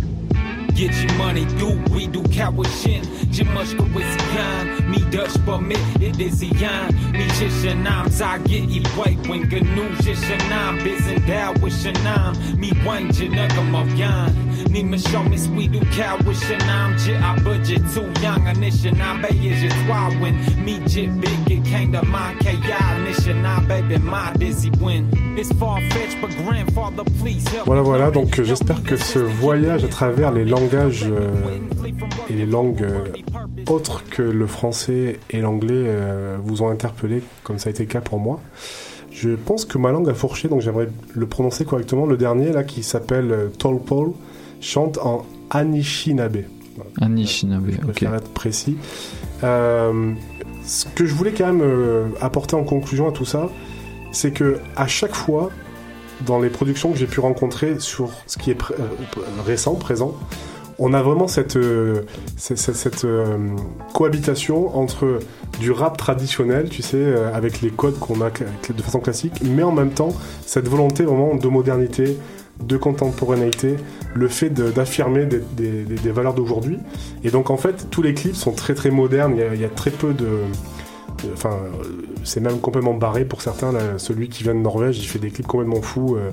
Get 0.80 0.95
your 1.03 1.13
money 1.17 1.43
do, 1.57 1.71
we 1.91 2.07
do 2.07 2.23
shit. 2.23 3.03
Cimashka 3.34 3.84
wisiyan, 3.93 4.88
mi 4.88 4.99
dash 5.11 5.36
but 5.45 5.59
me 5.59 5.75
it 5.99 6.17
is 6.21 6.41
yan. 6.41 6.95
Mi 7.11 7.27
shishanam, 7.36 8.07
zagi 8.07 8.61
i 8.77 8.97
white 8.97 9.27
when 9.27 9.41
gnu 9.41 9.89
shishanam, 9.97 10.80
bizin 10.80 11.27
da 11.27 11.51
wishanam, 11.55 12.57
mi 12.57 12.71
wang 12.86 13.09
jinagam 13.09 13.75
of 13.75 13.93
yan. 13.99 14.34
Ni 14.71 14.82
mishomis, 14.82 15.53
we 15.53 15.67
do 15.67 15.82
coward 15.91 16.23
shanam, 16.23 16.97
jit 17.03 17.21
I 17.21 17.38
budget 17.43 17.82
too 17.93 18.07
young, 18.21 18.45
anishanam, 18.45 19.21
bay 19.21 19.36
is 19.36 19.61
your 19.61 19.73
twawin. 19.84 20.63
Mi 20.63 20.80
jit 20.88 21.11
big, 21.19 21.51
it 21.51 21.65
came 21.65 21.91
to 21.91 22.05
my 22.05 22.34
KI, 22.36 22.55
kaya, 22.55 23.05
nishanam, 23.05 23.67
baby, 23.67 23.97
my 23.97 24.32
dizzy 24.38 24.69
win. 24.80 25.28
It's 25.40 25.54
far 25.54 25.80
fetched, 25.92 26.20
but 26.20 26.30
grandfather, 26.46 27.06
please 27.24 27.48
help. 27.48 27.66
Voilà, 27.66 27.82
voilà, 27.82 28.12
donc 28.12 28.38
euh, 28.38 28.44
j'espère 28.44 28.84
que 28.84 28.98
ce 28.98 29.20
voyage 29.20 29.86
à 29.86 29.88
travers 29.88 30.34
les 30.34 30.44
langages 30.44 31.06
euh, 31.10 31.30
et 32.30 32.34
les 32.34 32.46
langues 32.46 32.84
euh, 32.84 33.06
autres 33.70 34.04
que 34.04 34.22
le 34.22 34.48
français 34.48 35.18
et 35.30 35.40
l'anglais 35.40 35.86
euh, 35.88 36.36
vous 36.44 36.62
ont 36.62 36.68
interpellé, 36.70 37.24
comme 37.44 37.58
ça 37.58 37.70
a 37.70 37.72
été 37.72 37.84
le 37.84 37.90
cas 37.90 38.02
pour 38.02 38.20
moi. 38.20 38.42
Je 39.14 39.30
pense 39.30 39.64
que 39.64 39.78
ma 39.78 39.92
langue 39.94 40.10
a 40.10 40.14
fourché, 40.14 40.50
donc 40.50 40.60
j'aimerais 40.60 40.90
le 41.14 41.26
prononcer 41.26 41.64
correctement. 41.64 42.06
Le 42.06 42.18
dernier, 42.18 42.52
là, 42.52 42.66
qui 42.66 42.84
s'appelle 42.84 43.32
euh, 43.32 43.48
Tall 43.48 43.80
Paul, 43.80 44.12
chante 44.60 44.98
en 44.98 45.26
Anishinaabe. 45.52 46.40
Anishinaabe, 47.00 47.70
Je 47.72 47.76
ok. 47.78 47.82
préfère 47.84 48.16
être 48.16 48.30
précis. 48.34 48.76
Euh, 49.46 50.12
ce 50.66 50.86
que 50.94 51.06
je 51.06 51.14
voulais 51.14 51.32
quand 51.32 51.48
même 51.48 51.62
euh, 51.64 52.08
apporter 52.20 52.58
en 52.58 52.66
conclusion 52.66 53.08
à 53.08 53.14
tout 53.14 53.24
ça, 53.26 53.50
c'est 54.12 54.32
que 54.32 54.60
à 54.76 54.88
chaque 54.88 55.16
fois, 55.16 55.49
dans 56.26 56.39
les 56.39 56.49
productions 56.49 56.91
que 56.91 56.97
j'ai 56.97 57.07
pu 57.07 57.20
rencontrer 57.20 57.80
sur 57.80 58.12
ce 58.28 58.38
qui 58.38 58.51
est 58.51 58.57
euh, 58.72 58.88
récent, 59.45 59.76
présent, 59.76 60.14
on 60.82 60.93
a 60.93 61.01
vraiment 61.01 61.28
cette, 61.28 61.57
euh, 61.57 62.03
cette, 62.38 63.03
euh, 63.03 63.38
cohabitation 63.93 64.78
entre 64.78 65.20
du 65.60 65.72
rap 65.72 65.97
traditionnel, 65.97 66.70
tu 66.70 66.82
sais, 66.82 67.14
avec 67.34 67.62
les 67.62 67.70
codes 67.70 67.99
qu'on 67.99 68.22
a 68.22 68.30
de 68.30 68.82
façon 68.82 69.01
classique, 69.01 69.41
mais 69.43 69.64
en 69.64 69.74
même 69.74 69.91
temps 69.91 70.14
cette 70.45 70.70
volonté 70.70 71.03
vraiment 71.03 71.36
de 71.36 71.47
modernité, 71.49 72.18
de 72.64 72.78
contemporanéité, 72.78 73.76
le 74.14 74.28
fait 74.30 74.49
d'affirmer 74.49 75.26
des, 75.26 76.12
valeurs 76.12 76.34
d'aujourd'hui. 76.34 76.80
Et 77.26 77.30
donc 77.30 77.49
en 77.49 77.57
fait, 77.57 77.88
tous 77.89 78.01
les 78.01 78.14
clips 78.14 78.36
sont 78.36 78.53
très 78.53 78.74
très 78.74 78.89
modernes, 78.89 79.36
il 79.53 79.60
y 79.60 79.66
a 79.66 79.70
très 79.70 79.91
peu 79.91 80.14
de... 80.14 80.28
de- 81.24 81.34
Enfin, 81.34 81.51
euh, 81.51 81.84
c'est 82.24 82.39
même 82.39 82.59
complètement 82.59 82.93
barré 82.93 83.26
pour 83.26 83.41
certains. 83.41 83.72
là, 83.72 83.80
celui 83.97 84.30
qui 84.30 84.43
vient 84.43 84.55
de 84.55 84.59
Norvège, 84.59 84.99
il 84.99 85.05
fait 85.07 85.20
des 85.20 85.30
clips 85.32 85.47
complètement 85.47 85.82
fous. 85.82 86.15
euh, 86.17 86.32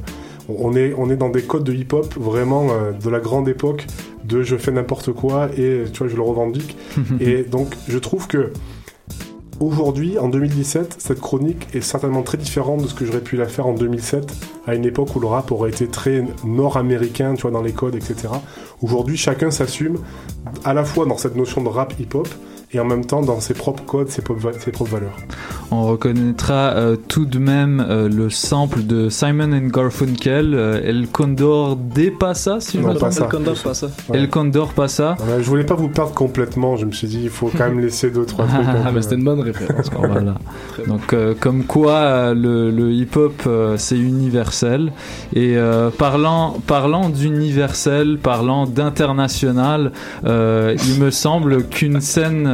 on 0.49 0.75
est, 0.77 0.95
on 0.97 1.11
est 1.11 1.17
dans 1.17 1.29
des 1.29 1.43
codes 1.43 1.65
de 1.65 1.73
hip-hop 1.73 2.15
vraiment 2.19 2.69
euh, 2.71 2.93
de 2.93 3.11
la 3.11 3.19
grande 3.19 3.49
époque 3.49 3.87
de 4.25 4.43
je 4.43 4.57
fais 4.57 4.71
n'importe 4.71 5.13
quoi 5.13 5.49
et 5.57 5.85
tu 5.93 5.99
vois 5.99 6.09
je 6.09 6.15
le 6.15 6.23
revendique 6.23 6.77
et 7.21 7.43
donc 7.43 7.75
je 7.89 7.99
trouve 7.99 8.29
que 8.29 8.53
aujourd'hui 9.59 10.19
en 10.19 10.29
2017 10.29 10.97
cette 10.99 11.21
chronique 11.21 11.67
est 11.75 11.81
certainement 11.81 12.23
très 12.23 12.39
différente 12.39 12.83
de 12.83 12.87
ce 12.87 12.95
que 12.95 13.05
j'aurais 13.05 13.21
pu 13.23 13.37
la 13.37 13.47
faire 13.47 13.67
en 13.67 13.73
2007 13.73 14.33
à 14.67 14.75
une 14.75 14.85
époque 14.85 15.17
où 15.17 15.21
le 15.21 15.27
rap 15.27 15.51
aurait 15.51 15.71
été 15.71 15.87
très 15.89 16.25
nord-américain 16.45 17.35
tu 17.35 17.43
vois 17.43 17.51
dans 17.51 17.63
les 17.63 17.73
codes 17.73 17.95
etc 17.95 18.29
aujourd'hui 18.83 19.17
chacun 19.17 19.51
s'assume 19.51 19.99
à 20.65 20.75
la 20.75 20.85
fois 20.85 21.07
dans 21.07 21.17
cette 21.17 21.37
notion 21.37 21.63
de 21.63 21.69
rap 21.69 21.95
hip-hop 21.99 22.29
et 22.73 22.81
en 22.81 22.85
même 22.85 23.05
temps 23.05 23.23
dans 23.23 23.41
ses 23.41 23.55
propres 23.55 23.85
codes 23.85 24.09
ses 24.09 24.23
propres, 24.23 24.41
va- 24.41 24.53
ses 24.59 24.73
propres 24.73 24.91
valeurs 24.93 25.17
On 25.71 25.85
reconnaîtra 25.85 26.73
euh, 26.75 26.97
tout 26.97 27.25
de 27.25 27.39
même 27.39 27.85
euh, 27.89 28.09
le 28.09 28.29
sample 28.31 28.83
de 28.85 29.09
Simon 29.09 29.53
and 29.53 29.69
Garfunkel, 29.69 30.55
euh, 30.55 30.81
El 30.85 31.07
Condor 31.09 31.77
de 31.77 32.11
Pasa, 32.11 32.59
si 32.61 32.79
je 32.79 32.83
Non, 32.83 32.89
me 32.89 32.99
pas 32.99 33.11
trompe. 33.11 33.13
ça. 33.13 33.25
El 33.25 33.31
Condor 33.31 33.57
Pasa. 33.63 33.89
El 34.15 34.29
Condor 34.31 34.73
Pasa. 34.73 35.17
Ouais, 35.21 35.43
je 35.43 35.49
voulais 35.49 35.65
pas 35.65 35.75
vous 35.75 35.89
perdre 35.89 36.13
complètement 36.15 36.77
je 36.77 36.87
me 36.87 36.93
suis 36.93 37.07
dit 37.09 37.21
il 37.23 37.31
faut 37.31 37.49
quand 37.57 37.69
même 37.69 37.81
laisser 37.81 38.11
deux 38.11 38.25
trois 38.27 38.47
trucs 38.49 38.67
Ah, 38.67 38.91
mais 38.93 39.01
c'était 39.03 39.15
une 39.17 39.25
bonne 39.25 39.41
référence. 39.41 39.91
Voilà. 39.97 40.35
Donc 40.89 41.13
euh, 41.13 41.35
comme 41.39 41.65
quoi 41.65 41.93
euh, 41.95 42.35
le, 42.35 42.71
le 42.71 42.93
hip-hop 42.93 43.43
euh, 43.47 43.77
c'est 43.79 43.99
universel 43.99 44.93
et 45.35 45.57
euh, 45.57 45.91
parlant 45.91 46.57
parlant 46.67 47.09
d'universel, 47.11 48.19
parlant 48.23 48.67
d'international, 48.67 49.93
euh, 50.25 50.77
il 50.89 51.01
me 51.01 51.11
semble 51.11 51.65
qu'une 51.65 52.01
scène, 52.01 52.47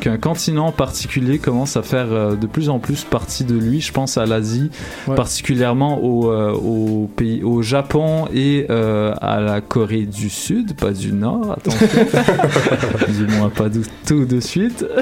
qu'un 0.00 0.16
continent 0.18 0.72
particulier 0.72 1.38
commence 1.38 1.76
à 1.76 1.82
faire 1.82 2.06
euh, 2.12 2.34
de 2.36 2.46
plus 2.46 2.68
en 2.68 2.78
plus 2.78 3.04
partie 3.04 3.44
de 3.44 3.54
lui. 3.56 3.80
Je 3.80 3.92
pense 3.92 4.16
à 4.18 4.26
l'Asie, 4.26 4.70
Ouais. 5.08 5.14
particulièrement 5.14 6.02
au, 6.02 6.30
euh, 6.30 6.52
au 6.52 7.08
pays, 7.16 7.42
au 7.44 7.62
Japon 7.62 8.26
et 8.34 8.66
euh, 8.70 9.12
à 9.20 9.40
la 9.40 9.60
Corée 9.60 10.06
du 10.06 10.28
Sud, 10.30 10.74
pas 10.76 10.90
du 10.92 11.12
Nord. 11.12 11.52
Attention, 11.58 11.86
dis-moi 13.08 13.50
pas 13.54 13.66
tout 14.06 14.24
de 14.24 14.40
suite. 14.40 14.84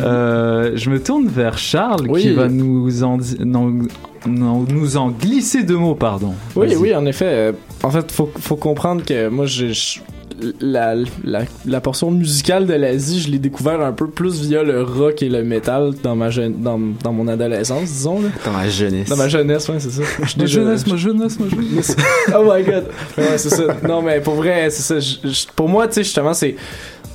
Euh, 0.00 0.72
je 0.76 0.90
me 0.90 1.02
tourne 1.02 1.26
vers 1.28 1.58
Charles 1.58 2.06
Oui. 2.08 2.22
qui 2.22 2.32
va 2.32 2.48
nous 2.48 3.02
en, 3.02 3.18
di- 3.18 3.36
non- 3.44 3.80
non- 4.26 4.64
nous 4.68 4.96
en 4.96 5.10
glisser 5.10 5.62
deux 5.62 5.76
mots, 5.76 5.94
pardon. 5.94 6.34
Oui, 6.56 6.68
oui, 6.78 6.94
en 6.94 7.04
effet. 7.06 7.52
en 7.82 7.90
fait, 7.90 8.10
faut, 8.12 8.30
faut 8.38 8.56
comprendre 8.56 9.04
que 9.04 9.28
moi, 9.28 9.46
je- 9.46 9.98
la, 10.60 10.94
la, 11.24 11.42
la 11.66 11.80
portion 11.80 12.10
musicale 12.10 12.66
de 12.66 12.74
l'Asie, 12.74 13.20
je 13.20 13.30
l'ai 13.30 13.38
découvert 13.38 13.80
un 13.80 13.92
peu 13.92 14.08
plus 14.08 14.40
via 14.42 14.62
le 14.62 14.82
rock 14.82 15.22
et 15.22 15.28
le 15.28 15.42
metal 15.44 15.92
dans 16.02 16.16
ma 16.16 16.30
jeune, 16.30 16.60
dans, 16.62 16.80
dans 17.02 17.12
mon 17.12 17.28
adolescence, 17.28 17.84
disons. 17.90 18.20
Là. 18.22 18.28
Dans 18.44 18.52
ma 18.52 18.68
jeunesse. 18.68 19.08
Dans 19.08 19.16
ma 19.16 19.28
jeunesse, 19.28 19.68
ouais, 19.68 19.80
c'est 19.80 19.90
ça. 19.90 20.02
Je 20.22 20.38
Ma 20.38 20.46
jeunesse, 20.46 20.86
ma 20.86 20.96
jeunesse, 20.96 21.38
ma 21.38 21.48
jeunesse. 21.48 21.96
oh 22.36 22.42
my 22.44 22.62
god. 22.64 22.84
Ouais, 23.16 23.38
c'est 23.38 23.50
ça. 23.50 23.76
Non, 23.86 24.02
mais 24.02 24.20
pour 24.20 24.34
vrai, 24.34 24.68
c'est 24.70 24.82
ça. 24.82 25.00
Je- 25.00 25.28
je- 25.28 25.46
pour 25.54 25.68
moi, 25.68 25.86
tu 25.88 25.94
sais, 25.94 26.04
justement, 26.04 26.34
c'est. 26.34 26.56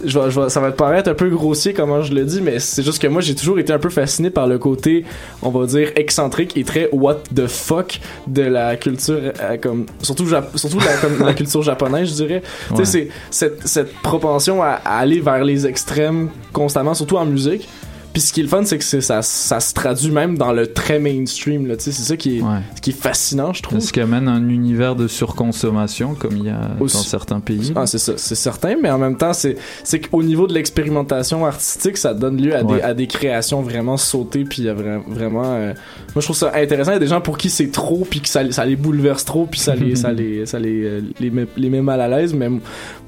Je 0.03 0.17
vais- 0.17 0.31
je 0.31 0.39
vais- 0.39 0.49
ça 0.49 0.59
va 0.61 0.71
te 0.71 0.77
paraître 0.77 1.09
un 1.09 1.13
peu 1.13 1.29
grossier 1.29 1.73
comment 1.73 2.01
je 2.01 2.13
le 2.13 2.23
dis, 2.23 2.41
mais 2.41 2.59
c'est 2.59 2.83
juste 2.83 3.01
que 3.01 3.07
moi 3.07 3.21
j'ai 3.21 3.35
toujours 3.35 3.59
été 3.59 3.73
un 3.73 3.79
peu 3.79 3.89
fasciné 3.89 4.29
par 4.29 4.47
le 4.47 4.57
côté, 4.57 5.03
on 5.41 5.49
va 5.49 5.65
dire, 5.65 5.91
excentrique 5.95 6.55
et 6.55 6.63
très 6.63 6.87
what 6.93 7.17
the 7.35 7.47
fuck 7.47 7.99
de 8.25 8.43
la 8.43 8.77
culture, 8.77 9.19
euh, 9.41 9.57
comme 9.57 9.85
surtout 10.01 10.25
surtout 10.55 10.79
la, 10.79 10.93
comme 11.01 11.25
la 11.25 11.33
culture 11.33 11.61
japonaise, 11.63 12.09
je 12.09 12.13
dirais. 12.25 12.41
Tu 12.75 12.85
sais, 12.85 12.85
c'est 12.85 13.07
cette, 13.29 13.67
cette 13.67 13.93
propension 14.01 14.63
à, 14.63 14.79
à 14.85 14.99
aller 14.99 15.19
vers 15.19 15.43
les 15.43 15.67
extrêmes 15.67 16.29
constamment, 16.53 16.93
surtout 16.93 17.17
en 17.17 17.25
musique. 17.25 17.67
Puis 18.11 18.23
ce 18.23 18.33
qui 18.33 18.39
est 18.39 18.43
le 18.43 18.49
fun, 18.49 18.63
c'est 18.65 18.77
que 18.79 18.83
c'est- 18.83 19.01
ça, 19.01 19.21
ça 19.21 19.59
se 19.59 19.71
traduit 19.73 20.09
même 20.11 20.35
dans 20.37 20.51
le 20.51 20.67
très 20.73 20.97
mainstream. 20.99 21.67
là, 21.67 21.75
C'est 21.77 21.91
ça 21.91 22.17
qui 22.17 22.39
est, 22.39 22.43
qui 22.81 22.89
est 22.89 22.93
fascinant, 22.99 23.53
je 23.53 23.61
trouve. 23.61 23.79
Ce 23.79 23.93
qui 23.93 24.01
amène 24.01 24.27
un 24.27 24.49
univers 24.49 24.95
de 24.95 25.07
surconsommation 25.07 26.15
comme 26.15 26.35
il 26.37 26.45
y 26.45 26.49
a 26.49 26.71
Aussi. 26.79 26.97
dans 26.97 27.03
certains 27.03 27.39
pays. 27.39 27.71
Ah, 27.75 27.85
c'est 27.85 27.99
ça, 27.99 28.13
c'est 28.17 28.35
certain, 28.35 28.75
mais 28.81 28.89
en 28.89 28.97
même 28.97 29.15
temps, 29.15 29.33
c'est, 29.33 29.57
c'est 29.83 29.99
qu'au 29.99 30.23
niveau 30.23 30.47
de 30.47 30.53
l'expérimentation 30.53 31.45
artistique, 31.45 31.97
ça 31.97 32.13
donne 32.13 32.41
lieu 32.41 32.55
à, 32.55 32.63
Ouais. 32.63 32.77
des, 32.77 32.81
à 32.81 32.93
des 32.95 33.07
créations 33.07 33.61
vraiment 33.61 33.95
sautées, 33.97 34.43
puis 34.43 34.67
à 34.67 34.73
vra- 34.73 35.03
vraiment. 35.07 35.43
euh, 35.45 35.73
moi, 36.15 36.21
je 36.21 36.21
trouve 36.25 36.35
ça 36.35 36.51
intéressant. 36.55 36.91
Il 36.91 36.95
y 36.95 36.97
a 36.97 36.99
des 36.99 37.07
gens 37.07 37.21
pour 37.21 37.37
qui 37.37 37.49
c'est 37.51 37.69
trop, 37.71 38.07
puis 38.09 38.21
que 38.21 38.27
ça, 38.27 38.49
ça 38.51 38.65
les 38.65 38.75
bouleverse 38.75 39.23
trop, 39.23 39.45
puis 39.45 39.59
ça 39.59 39.75
les, 39.75 39.95
ça 39.95 40.11
les, 40.11 40.45
ça 40.47 40.57
les, 40.59 40.83
euh, 40.83 41.01
les, 41.19 41.29
met, 41.29 41.45
les 41.55 41.69
met 41.69 41.81
mal 41.81 42.01
à 42.01 42.07
l'aise. 42.07 42.33
Mais 42.33 42.49
moi, 42.49 42.59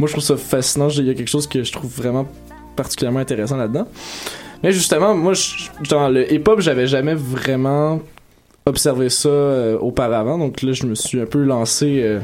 je 0.06 0.12
trouve 0.12 0.24
ça 0.24 0.38
fascinant. 0.38 0.90
Il 0.90 1.06
y 1.06 1.10
a 1.10 1.14
quelque 1.16 1.28
chose 1.28 1.48
que 1.48 1.64
je 1.64 1.72
trouve 1.72 1.90
vraiment 1.92 2.28
particulièrement 2.76 3.20
intéressant 3.20 3.58
là-dedans. 3.58 3.88
Mais 4.64 4.72
justement, 4.72 5.16
moi, 5.16 5.34
je- 5.34 5.68
dans 5.90 6.10
le 6.10 6.32
hip-hop, 6.32 6.60
j'avais 6.62 6.88
jamais 6.88 7.16
vraiment 7.16 8.00
observé 8.68 9.10
ça 9.10 9.28
euh, 9.30 9.78
auparavant. 9.80 10.38
Donc 10.38 10.62
là, 10.62 10.72
je 10.72 10.86
me 10.86 10.94
suis 10.94 11.20
un 11.20 11.26
peu 11.26 11.44
lancé 11.44 12.02
euh, 12.04 12.20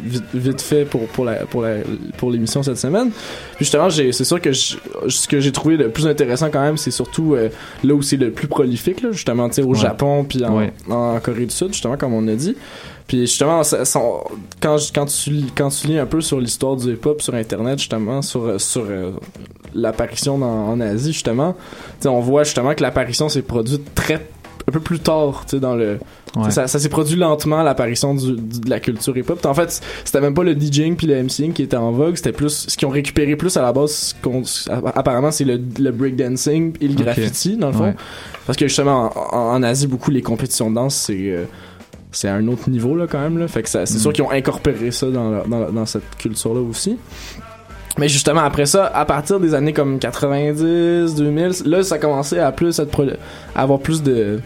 vite, 0.00 0.22
vite 0.32 0.60
fait 0.62 0.84
pour, 0.84 1.08
pour, 1.08 1.24
la, 1.24 1.44
pour, 1.46 1.62
la, 1.62 1.78
pour 2.18 2.30
l'émission 2.30 2.62
cette 2.62 2.76
semaine. 2.78 3.10
Puis 3.56 3.64
justement, 3.64 3.88
j'ai, 3.88 4.12
c'est 4.12 4.22
sûr 4.24 4.40
que 4.40 4.52
je- 4.52 4.76
ce 5.08 5.26
que 5.26 5.40
j'ai 5.40 5.50
trouvé 5.50 5.76
le 5.76 5.88
plus 5.88 6.06
intéressant 6.06 6.50
quand 6.52 6.62
même, 6.62 6.76
c'est 6.76 6.92
surtout 6.92 7.34
euh, 7.34 7.48
là 7.82 7.94
où 7.94 8.00
c'est 8.02 8.16
le 8.16 8.30
plus 8.30 8.46
prolifique, 8.46 9.02
là, 9.02 9.10
justement, 9.10 9.48
au 9.58 9.62
Ouais. 9.64 9.74
Japon 9.78 10.22
puis 10.24 10.44
en, 10.44 10.56
Ouais. 10.56 10.72
en 10.88 11.18
Corée 11.18 11.46
du 11.46 11.50
Sud, 11.54 11.72
justement, 11.72 11.96
comme 11.96 12.14
on 12.14 12.28
a 12.28 12.34
dit. 12.34 12.56
Puis 13.06 13.20
justement, 13.22 13.62
ça- 13.64 13.84
ça- 13.84 14.00
quand, 14.60 14.76
quand, 14.94 15.06
tu, 15.06 15.30
lis- 15.30 15.52
quand 15.56 15.68
tu 15.68 15.86
lis 15.88 15.98
un 15.98 16.06
peu 16.06 16.20
sur 16.20 16.40
l'histoire 16.40 16.76
du 16.76 16.92
hip-hop 16.92 17.20
sur 17.20 17.34
Internet, 17.34 17.78
justement, 17.78 18.22
sur, 18.22 18.44
euh, 18.44 18.58
sur 18.58 18.84
euh, 18.88 19.10
l'apparition 19.74 20.34
en 20.42 20.80
Asie, 20.80 21.12
justement, 21.12 21.54
on 22.04 22.20
voit 22.20 22.44
justement 22.44 22.74
que 22.74 22.82
l'apparition 22.82 23.28
s'est 23.28 23.42
produite 23.42 23.94
très 23.94 24.26
un 24.68 24.70
peu 24.70 24.78
plus 24.78 25.00
tard, 25.00 25.42
tu 25.44 25.56
sais, 25.56 25.60
dans 25.60 25.74
le. 25.74 25.98
Ouais. 26.36 26.50
Ça, 26.52 26.68
ça 26.68 26.78
s'est 26.78 26.88
produit 26.88 27.16
lentement 27.16 27.62
l'apparition 27.64 28.14
du- 28.14 28.36
du- 28.36 28.60
de 28.60 28.70
la 28.70 28.78
culture 28.78 29.14
hip-hop. 29.16 29.44
En 29.44 29.54
fait, 29.54 29.80
c'était 30.04 30.20
même 30.20 30.34
pas 30.34 30.44
le 30.44 30.54
DJing 30.54 30.94
puis 30.94 31.08
le 31.08 31.16
MCing 31.24 31.52
qui 31.52 31.62
était 31.64 31.76
en 31.76 31.90
vogue, 31.90 32.14
c'était 32.14 32.30
plus 32.32 32.66
ce 32.68 32.76
qu'ils 32.76 32.86
ont 32.86 32.92
récupéré 32.92 33.34
plus 33.34 33.56
à 33.56 33.62
la 33.62 33.72
base. 33.72 34.14
ce 34.24 34.70
apparemment, 34.94 35.32
c'est 35.32 35.44
le, 35.44 35.60
le 35.80 35.90
breakdancing 35.90 36.74
et 36.80 36.86
le 36.88 36.94
graffiti 36.94 37.56
dans 37.56 37.66
le 37.66 37.72
fond, 37.72 37.84
Ouais. 37.86 37.94
parce 38.46 38.56
que 38.56 38.68
justement 38.68 39.10
en, 39.14 39.36
en- 39.36 39.54
en 39.56 39.62
Asie 39.64 39.88
beaucoup 39.88 40.12
les 40.12 40.22
compétitions 40.22 40.70
de 40.70 40.76
danse 40.76 40.94
c'est 40.94 41.18
euh, 41.18 41.44
c'est 42.12 42.28
à 42.28 42.34
un 42.34 42.46
autre 42.48 42.70
niveau 42.70 42.94
là 42.96 43.06
quand 43.10 43.20
même 43.20 43.38
là. 43.38 43.48
Fait 43.48 43.62
que 43.62 43.68
c'est 43.68 43.82
Mm. 43.82 43.86
sûr 43.98 44.12
qu'ils 44.12 44.24
ont 44.24 44.30
incorporé 44.30 44.90
ça 44.90 45.08
dans, 45.10 45.30
leur- 45.30 45.48
dans, 45.48 45.70
dans 45.72 45.86
cette 45.86 46.16
culture 46.18 46.54
là 46.54 46.60
aussi. 46.60 46.98
Mais 47.98 48.08
justement, 48.08 48.40
après 48.40 48.64
ça, 48.64 48.86
à 48.86 49.04
partir 49.04 49.38
des 49.38 49.52
années 49.54 49.74
comme 49.74 49.98
90, 49.98 51.14
2000, 51.14 51.52
là, 51.66 51.82
ça 51.82 51.98
commençait 51.98 52.38
à 52.38 52.50
plus 52.52 52.78
être 52.78 53.06
à 53.54 53.62
avoir 53.62 53.80
plus 53.80 54.02
de 54.02 54.40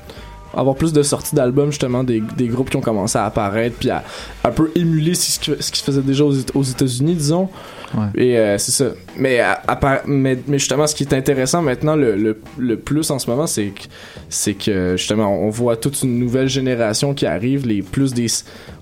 avoir 0.57 0.75
plus 0.77 0.93
de 0.93 1.03
sorties 1.03 1.35
d'albums 1.35 1.71
justement 1.71 2.03
des, 2.05 2.23
des 2.37 2.49
groupes 2.49 2.71
qui 2.71 2.77
ont 2.77 2.81
commencé 2.81 3.19
à 3.19 3.25
apparaître 3.27 3.77
puis 3.79 3.91
à 3.91 4.03
un 4.45 4.51
peu 4.51 4.71
émuler 4.75 5.15
ce 5.15 5.39
qui, 5.39 5.53
ce 5.61 5.71
qui 5.71 5.79
se 5.81 5.85
faisait 5.85 6.01
déjà 6.03 6.25
aux, 6.25 6.35
aux 6.55 6.63
États-Unis 6.63 7.15
disons 7.15 7.49
Ouais. 7.97 8.09
et 8.21 8.37
euh, 8.37 8.59
c'est 8.59 8.73
ça 8.73 8.87
mais, 9.17 9.39
à- 9.39 9.63
à 9.69 10.03
mais 10.07 10.37
mais 10.49 10.59
justement 10.59 10.89
ce 10.89 10.95
qui 10.97 11.05
est 11.05 11.13
intéressant 11.15 11.63
maintenant 11.63 11.95
le, 11.95 12.17
le, 12.17 12.37
le 12.59 12.77
plus 12.77 13.13
en 13.13 13.21
ce 13.21 13.31
moment 13.31 13.47
c'est 13.47 13.67
que 13.67 13.83
c'est 14.29 14.55
que 14.55 14.97
justement 14.97 15.33
on 15.33 15.51
voit 15.51 15.77
toute 15.77 16.03
une 16.03 16.19
nouvelle 16.19 16.49
génération 16.49 17.15
qui 17.15 17.27
arrive 17.27 17.65
les 17.65 17.83
plus 17.83 18.13
des 18.13 18.27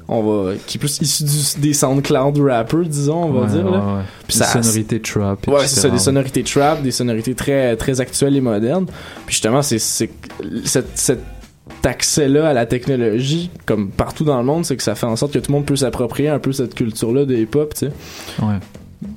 on 0.09 0.23
va 0.23 0.53
qui 0.67 0.79
est 0.79 0.81
plus 0.81 0.99
issu 1.03 1.23
du, 1.25 1.61
des 1.61 1.75
SoundCloud 1.75 2.39
rappers 2.41 2.81
disons 2.87 3.25
on 3.25 3.33
va 3.33 3.41
Ouais, 3.43 3.47
dire 3.49 3.71
là. 3.71 3.79
ouais, 3.79 3.93
ouais. 3.99 4.03
Puis 4.27 4.39
Des 4.39 4.45
ça- 4.45 4.63
sonorités 4.63 5.01
trap, 5.01 5.49
Ouais, 5.49 5.67
c'est 5.67 5.81
ça, 5.81 5.91
des 5.91 5.99
sonorités 5.99 6.43
trap, 6.43 6.83
des 6.83 6.91
sonorités 6.91 7.35
très 7.35 7.77
très 7.77 8.01
actuelles 8.01 8.37
et 8.37 8.41
modernes. 8.41 8.87
Puis 9.27 9.35
justement, 9.35 9.61
c'est 9.61 9.79
c'est 9.79 10.11
cette 10.65 10.97
cet 11.85 11.87
accès-là 11.87 12.49
à 12.49 12.53
la 12.55 12.65
technologie, 12.65 13.51
comme 13.67 13.91
partout 13.91 14.25
dans 14.25 14.39
le 14.39 14.45
monde, 14.45 14.65
c'est 14.65 14.77
que 14.77 14.83
ça 14.83 14.95
fait 14.95 15.07
en 15.07 15.17
sorte 15.17 15.33
que 15.33 15.39
tout 15.39 15.51
le 15.51 15.57
monde 15.57 15.67
peut 15.67 15.77
s'approprier 15.77 16.31
un 16.31 16.39
peu 16.39 16.53
cette 16.53 16.75
culture-là 16.75 17.27
de 17.27 17.35
hip-hop, 17.35 17.75
tu 17.75 17.87
sais. 17.87 17.93
Ouais. 18.43 18.55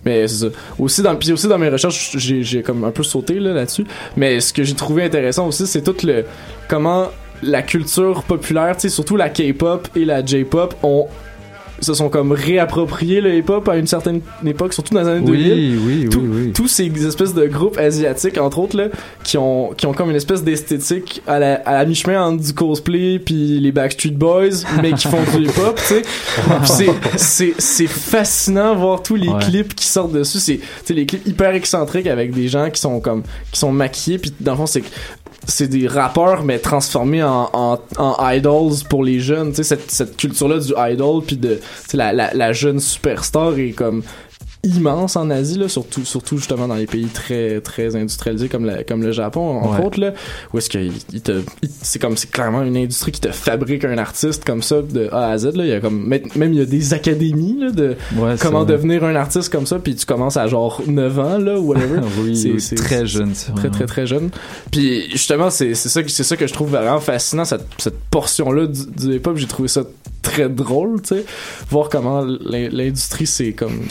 Mais 0.03 0.27
c'est 0.27 0.49
ça. 0.49 0.55
Aussi 0.77 1.01
dans, 1.01 1.15
puis 1.15 1.31
aussi 1.31 1.47
dans 1.47 1.57
mes 1.57 1.69
recherches, 1.69 2.17
j'ai, 2.17 2.43
j'ai 2.43 2.61
comme 2.61 2.83
un 2.83 2.91
peu 2.91 3.03
sauté 3.03 3.39
là, 3.39 3.53
là-dessus. 3.53 3.85
Mais 4.17 4.41
ce 4.41 4.51
que 4.51 4.63
j'ai 4.63 4.73
trouvé 4.73 5.03
intéressant 5.03 5.47
aussi, 5.47 5.65
c'est 5.65 5.81
tout 5.81 5.95
le 6.05 6.25
comment 6.67 7.07
la 7.41 7.61
culture 7.61 8.23
populaire, 8.23 8.75
tu 8.75 8.81
sais, 8.81 8.89
surtout 8.89 9.15
la 9.15 9.29
K-pop 9.29 9.87
et 9.95 10.03
la 10.03 10.25
J-pop, 10.25 10.75
ont 10.83 11.07
se 11.79 11.93
sont 11.93 12.09
comme 12.09 12.31
réappropriés 12.31 13.21
le 13.21 13.35
hip-hop 13.35 13.67
à 13.69 13.77
une 13.77 13.87
certaine 13.87 14.21
époque, 14.45 14.73
surtout 14.73 14.93
dans 14.93 15.01
les 15.01 15.07
années 15.07 15.29
Oui, 15.29 15.43
2000. 15.43 15.79
oui, 15.85 16.09
Tout- 16.09 16.19
oui, 16.19 16.27
oui. 16.47 16.51
Tous 16.53 16.67
ces 16.67 16.85
espèces 17.05 17.33
de 17.33 17.45
groupes 17.45 17.77
asiatiques, 17.77 18.37
entre 18.39 18.59
autres, 18.59 18.75
là, 18.77 18.87
qui 19.23 19.37
ont, 19.37 19.73
qui 19.75 19.85
ont 19.85 19.93
comme 19.93 20.09
une 20.09 20.15
espèce 20.15 20.43
d'esthétique 20.43 21.21
à 21.27 21.39
la, 21.39 21.55
à 21.55 21.73
la 21.73 21.85
mi-chemin 21.85 22.21
entre 22.23 22.43
du 22.43 22.53
cosplay 22.53 23.19
puis 23.19 23.59
les 23.59 23.71
Backstreet 23.71 24.11
Boys, 24.11 24.63
mais 24.81 24.93
qui 24.93 25.07
font 25.07 25.19
du 25.35 25.43
hip-hop, 25.45 25.75
tu 25.87 25.95
sais. 25.95 26.01
C'est, 27.17 27.53
c'est, 27.57 27.87
fascinant 27.87 28.75
voir 28.75 29.03
tous 29.03 29.15
les 29.15 29.27
Ouais. 29.27 29.39
clips 29.41 29.73
qui 29.75 29.85
sortent 29.85 30.11
dessus. 30.13 30.39
C'est, 30.39 30.57
tu 30.57 30.63
sais, 30.85 30.93
les 30.93 31.05
clips 31.05 31.25
hyper 31.27 31.51
excentriques 31.53 32.07
avec 32.07 32.31
des 32.33 32.47
gens 32.47 32.69
qui 32.69 32.79
sont 32.81 32.99
comme, 32.99 33.23
qui 33.51 33.59
sont 33.59 33.71
maquillés, 33.71 34.17
puis 34.17 34.33
dans 34.39 34.51
le 34.53 34.57
fond, 34.57 34.65
c'est 34.65 34.83
c'est 35.47 35.67
des 35.67 35.87
rappeurs 35.87 36.43
mais 36.43 36.59
transformés 36.59 37.23
en, 37.23 37.79
idols 38.21 38.83
pour 38.89 39.03
les 39.03 39.19
jeunes. 39.19 39.53
Tu 39.53 39.63
sais 39.63 39.77
cette, 39.87 40.17
culture 40.17 40.47
là 40.47 40.59
du 40.59 40.73
idol 40.77 41.23
puis 41.25 41.37
de 41.37 41.59
la, 41.93 42.13
la, 42.13 42.33
la 42.33 42.53
jeune 42.53 42.79
superstar 42.79 43.57
est 43.57 43.71
comme 43.71 44.03
immense 44.75 45.15
en 45.15 45.29
Asie 45.29 45.57
là 45.57 45.67
surtout 45.69 46.03
surtout 46.05 46.37
justement 46.37 46.67
dans 46.67 46.75
les 46.75 46.85
pays 46.87 47.05
très 47.07 47.61
très 47.61 47.95
industrialisés 47.95 48.49
comme 48.49 48.65
la, 48.65 48.83
comme 48.83 49.01
le 49.03 49.11
Japon 49.11 49.59
entre 49.61 49.79
Ouais. 49.79 49.85
autres 49.85 49.99
là 49.99 50.13
où 50.53 50.57
est-ce 50.57 50.69
que 50.69 50.79
c'est 51.81 51.99
comme 51.99 52.17
c'est 52.17 52.29
clairement 52.31 52.63
une 52.63 52.77
industrie 52.77 53.11
qui 53.11 53.21
te 53.21 53.31
fabrique 53.31 53.85
un 53.85 53.97
artiste 53.97 54.43
comme 54.45 54.61
ça 54.61 54.81
de 54.81 55.09
A 55.11 55.29
à 55.29 55.37
Z 55.37 55.55
là. 55.55 55.63
Il 55.65 55.69
y 55.69 55.73
a 55.73 55.79
comme 55.79 56.07
même 56.07 56.53
il 56.53 56.59
y 56.59 56.61
a 56.61 56.65
des 56.65 56.93
académies 56.93 57.57
là 57.59 57.71
de 57.71 57.95
Ouais, 58.17 58.35
comment 58.41 58.65
devenir 58.65 59.03
un 59.03 59.15
artiste 59.15 59.51
comme 59.51 59.65
ça 59.65 59.79
puis 59.79 59.95
tu 59.95 60.05
commences 60.05 60.37
à 60.37 60.47
genre 60.47 60.81
9 60.85 61.19
ans 61.19 61.37
là 61.37 61.59
ou 61.59 61.67
whatever. 61.67 61.99
Oui, 62.21 62.35
C'est- 62.59 62.75
très 62.75 63.05
jeune, 63.05 63.31
c'est 63.33 63.53
très 63.53 63.69
très 63.69 63.85
très 63.85 64.07
jeune. 64.07 64.29
Puis 64.71 65.09
justement 65.11 65.49
c'est 65.49 65.73
c'est 65.75 65.89
ça 65.89 66.03
que 66.03 66.09
c'est 66.09 66.23
ça 66.23 66.35
que 66.37 66.47
je 66.47 66.53
trouve 66.53 66.69
vraiment 66.71 66.99
fascinant 66.99 67.45
cette, 67.45 67.65
cette 67.77 67.99
portion 68.11 68.51
là 68.51 68.65
du, 68.67 68.81
du 68.85 69.15
hip 69.15 69.21
hop 69.27 69.37
j'ai 69.37 69.47
trouvé 69.47 69.67
ça 69.67 69.83
très 70.21 70.49
drôle 70.49 71.01
tu 71.01 71.15
sais. 71.15 71.25
Voir 71.69 71.89
comment 71.89 72.21
l'in- 72.21 72.69
l'industrie 72.69 73.27
c'est 73.27 73.53
comme 73.53 73.81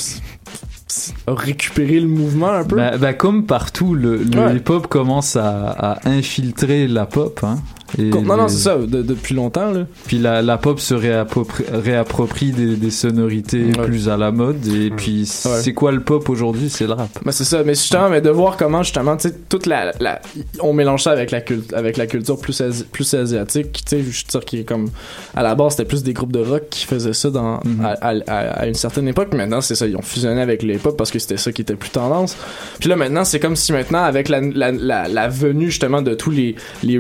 a 1.27 1.35
récupéré 1.35 1.99
le 2.01 2.07
mouvement 2.07 2.51
un 2.51 2.65
peu 2.65 2.77
Bah, 2.77 2.97
bah, 2.97 3.13
comme 3.13 3.45
partout, 3.47 3.95
le, 3.95 4.19
le 4.19 4.39
Ouais. 4.39 4.57
hip-hop 4.57 4.87
commence 4.87 5.35
à, 5.37 5.71
à 5.71 6.09
infiltrer 6.09 6.87
la 6.87 7.07
pop. 7.07 7.41
Hein, 7.43 7.59
et 7.99 8.03
non 8.03 8.23
non 8.23 8.45
les- 8.45 8.49
c'est 8.49 8.59
ça 8.65 8.77
de- 8.77 9.03
depuis 9.03 9.35
longtemps 9.35 9.71
là 9.71 9.87
Puis 10.07 10.19
la, 10.19 10.43
la 10.43 10.59
pop 10.59 10.81
se 10.81 10.95
réapproprie, 10.95 11.65
réapproprie 11.73 12.51
des, 12.53 12.77
des 12.77 12.91
sonorités 12.91 13.65
Ouais. 13.67 13.85
plus 13.87 14.09
à 14.09 14.17
la 14.17 14.31
mode. 14.33 14.65
Et 14.67 14.91
puis, 14.91 15.21
Ouais. 15.45 15.61
c'est 15.63 15.73
quoi 15.73 15.93
le 15.93 16.01
pop 16.01 16.29
aujourd'hui? 16.29 16.69
C'est 16.71 16.87
le 16.87 16.93
rap. 16.95 17.09
Ben 17.25 17.33
c'est 17.33 17.45
ça, 17.45 17.63
mais 17.65 17.75
justement, 17.75 18.09
mais 18.09 18.21
de 18.21 18.31
voir 18.31 18.57
comment 18.57 18.83
justement, 18.83 19.17
tu 19.17 19.29
sais, 19.29 19.35
toute 19.49 19.67
la, 19.67 19.93
la, 20.01 20.21
on 20.61 20.73
mélange 20.73 21.03
ça 21.05 21.11
avec 21.13 21.31
la 21.31 21.41
culte, 21.41 21.73
avec 21.75 21.97
la 21.97 22.07
culture 22.07 22.39
plus 22.39 22.61
asi- 22.61 22.85
plus 22.85 23.13
asiatique, 23.15 23.73
tu 23.87 23.97
sais, 23.97 24.03
je 24.03 24.11
suis 24.17 24.25
sûr 24.29 24.45
qui 24.45 24.59
est 24.61 24.65
comme, 24.65 24.89
à 25.35 25.43
la 25.43 25.55
base 25.55 25.73
c'était 25.77 25.85
plus 25.85 26.03
des 26.03 26.13
groupes 26.13 26.33
de 26.33 26.41
rock 26.41 26.65
qui 26.71 26.85
faisaient 26.87 27.13
ça 27.13 27.31
dans, 27.31 27.61
à, 27.83 27.93
à- 28.01 28.15
à- 28.27 28.51
à 28.61 28.67
une 28.67 28.75
certaine 28.75 29.09
époque. 29.09 29.33
Maintenant 29.35 29.61
c'est 29.61 29.75
ça, 29.75 29.87
ils 29.87 29.97
ont 29.97 30.03
fusionné 30.03 30.41
avec 30.41 30.63
le 30.63 30.75
hip-hop 30.75 30.97
parce 30.97 31.11
que 31.11 31.19
c'était 31.19 31.37
ça 31.37 31.53
qui 31.53 31.63
était 31.63 31.77
plus 31.77 31.91
tendance. 31.91 32.37
Puis 32.81 32.89
là 32.89 32.97
maintenant 32.97 33.25
c'est 33.25 33.41
comme 33.41 33.57
si 33.57 33.73
maintenant 33.73 34.03
avec 34.03 34.29
la, 34.29 34.41
la, 34.41 34.73
la, 34.73 35.09
la 35.09 35.29
venue 35.29 35.67
justement 35.71 36.03
de 36.03 36.15
tous 36.15 36.31
les 36.31 36.55
les 36.83 36.99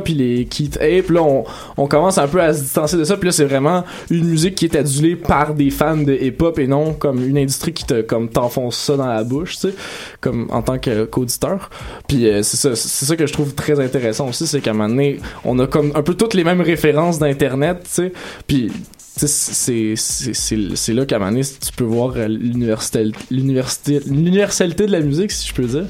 Puis 0.00 0.14
les 0.14 0.44
Keith 0.46 0.76
Ape, 0.76 1.10
là 1.10 1.22
on, 1.76 1.86
commence 1.86 2.18
un 2.18 2.28
peu 2.28 2.40
à 2.40 2.52
se 2.52 2.62
distancer 2.62 2.96
de 2.96 3.04
ça. 3.04 3.16
Puis 3.16 3.26
là 3.26 3.32
c'est 3.32 3.44
vraiment 3.44 3.84
une 4.10 4.24
musique 4.24 4.54
qui 4.54 4.64
est 4.64 4.76
adulée 4.76 5.16
par 5.16 5.54
des 5.54 5.70
fans 5.70 5.96
de 5.96 6.12
hip-hop 6.12 6.58
et 6.58 6.66
non 6.66 6.92
comme 6.94 7.24
une 7.24 7.38
industrie 7.38 7.72
qui 7.72 7.84
te 7.84 8.02
comme 8.02 8.28
t'enfonce 8.28 8.76
ça 8.76 8.96
dans 8.96 9.06
la 9.06 9.24
bouche, 9.24 9.54
tu 9.54 9.68
sais, 9.68 9.74
comme 10.20 10.48
en 10.50 10.62
tant 10.62 10.78
qu'auditeur. 10.78 11.70
Puis 12.06 12.28
euh, 12.28 12.42
c'est 12.42 12.56
ça, 12.56 12.76
c'est 12.76 13.06
ça 13.06 13.16
que 13.16 13.26
je 13.26 13.32
trouve 13.32 13.54
très 13.54 13.80
intéressant 13.80 14.28
aussi, 14.28 14.46
c'est 14.46 14.60
qu'à 14.60 14.70
un 14.70 14.74
moment 14.74 14.88
donné, 14.88 15.20
on 15.44 15.58
a 15.58 15.66
comme 15.66 15.92
un 15.94 16.02
peu 16.02 16.14
toutes 16.14 16.34
les 16.34 16.44
mêmes 16.44 16.60
références 16.60 17.18
d'internet, 17.18 17.78
tu 17.84 17.90
sais. 17.90 18.12
Puis 18.46 18.72
c'est 19.26 20.92
là 20.94 21.06
qu'à 21.06 21.16
un 21.16 21.18
moment 21.18 21.30
donné, 21.32 21.42
tu 21.44 21.72
peux 21.76 21.84
voir 21.84 22.14
euh, 22.16 22.28
l'universalité 23.30 24.86
de 24.86 24.92
la 24.92 25.00
musique 25.00 25.32
si 25.32 25.48
je 25.48 25.54
peux 25.54 25.64
dire 25.64 25.84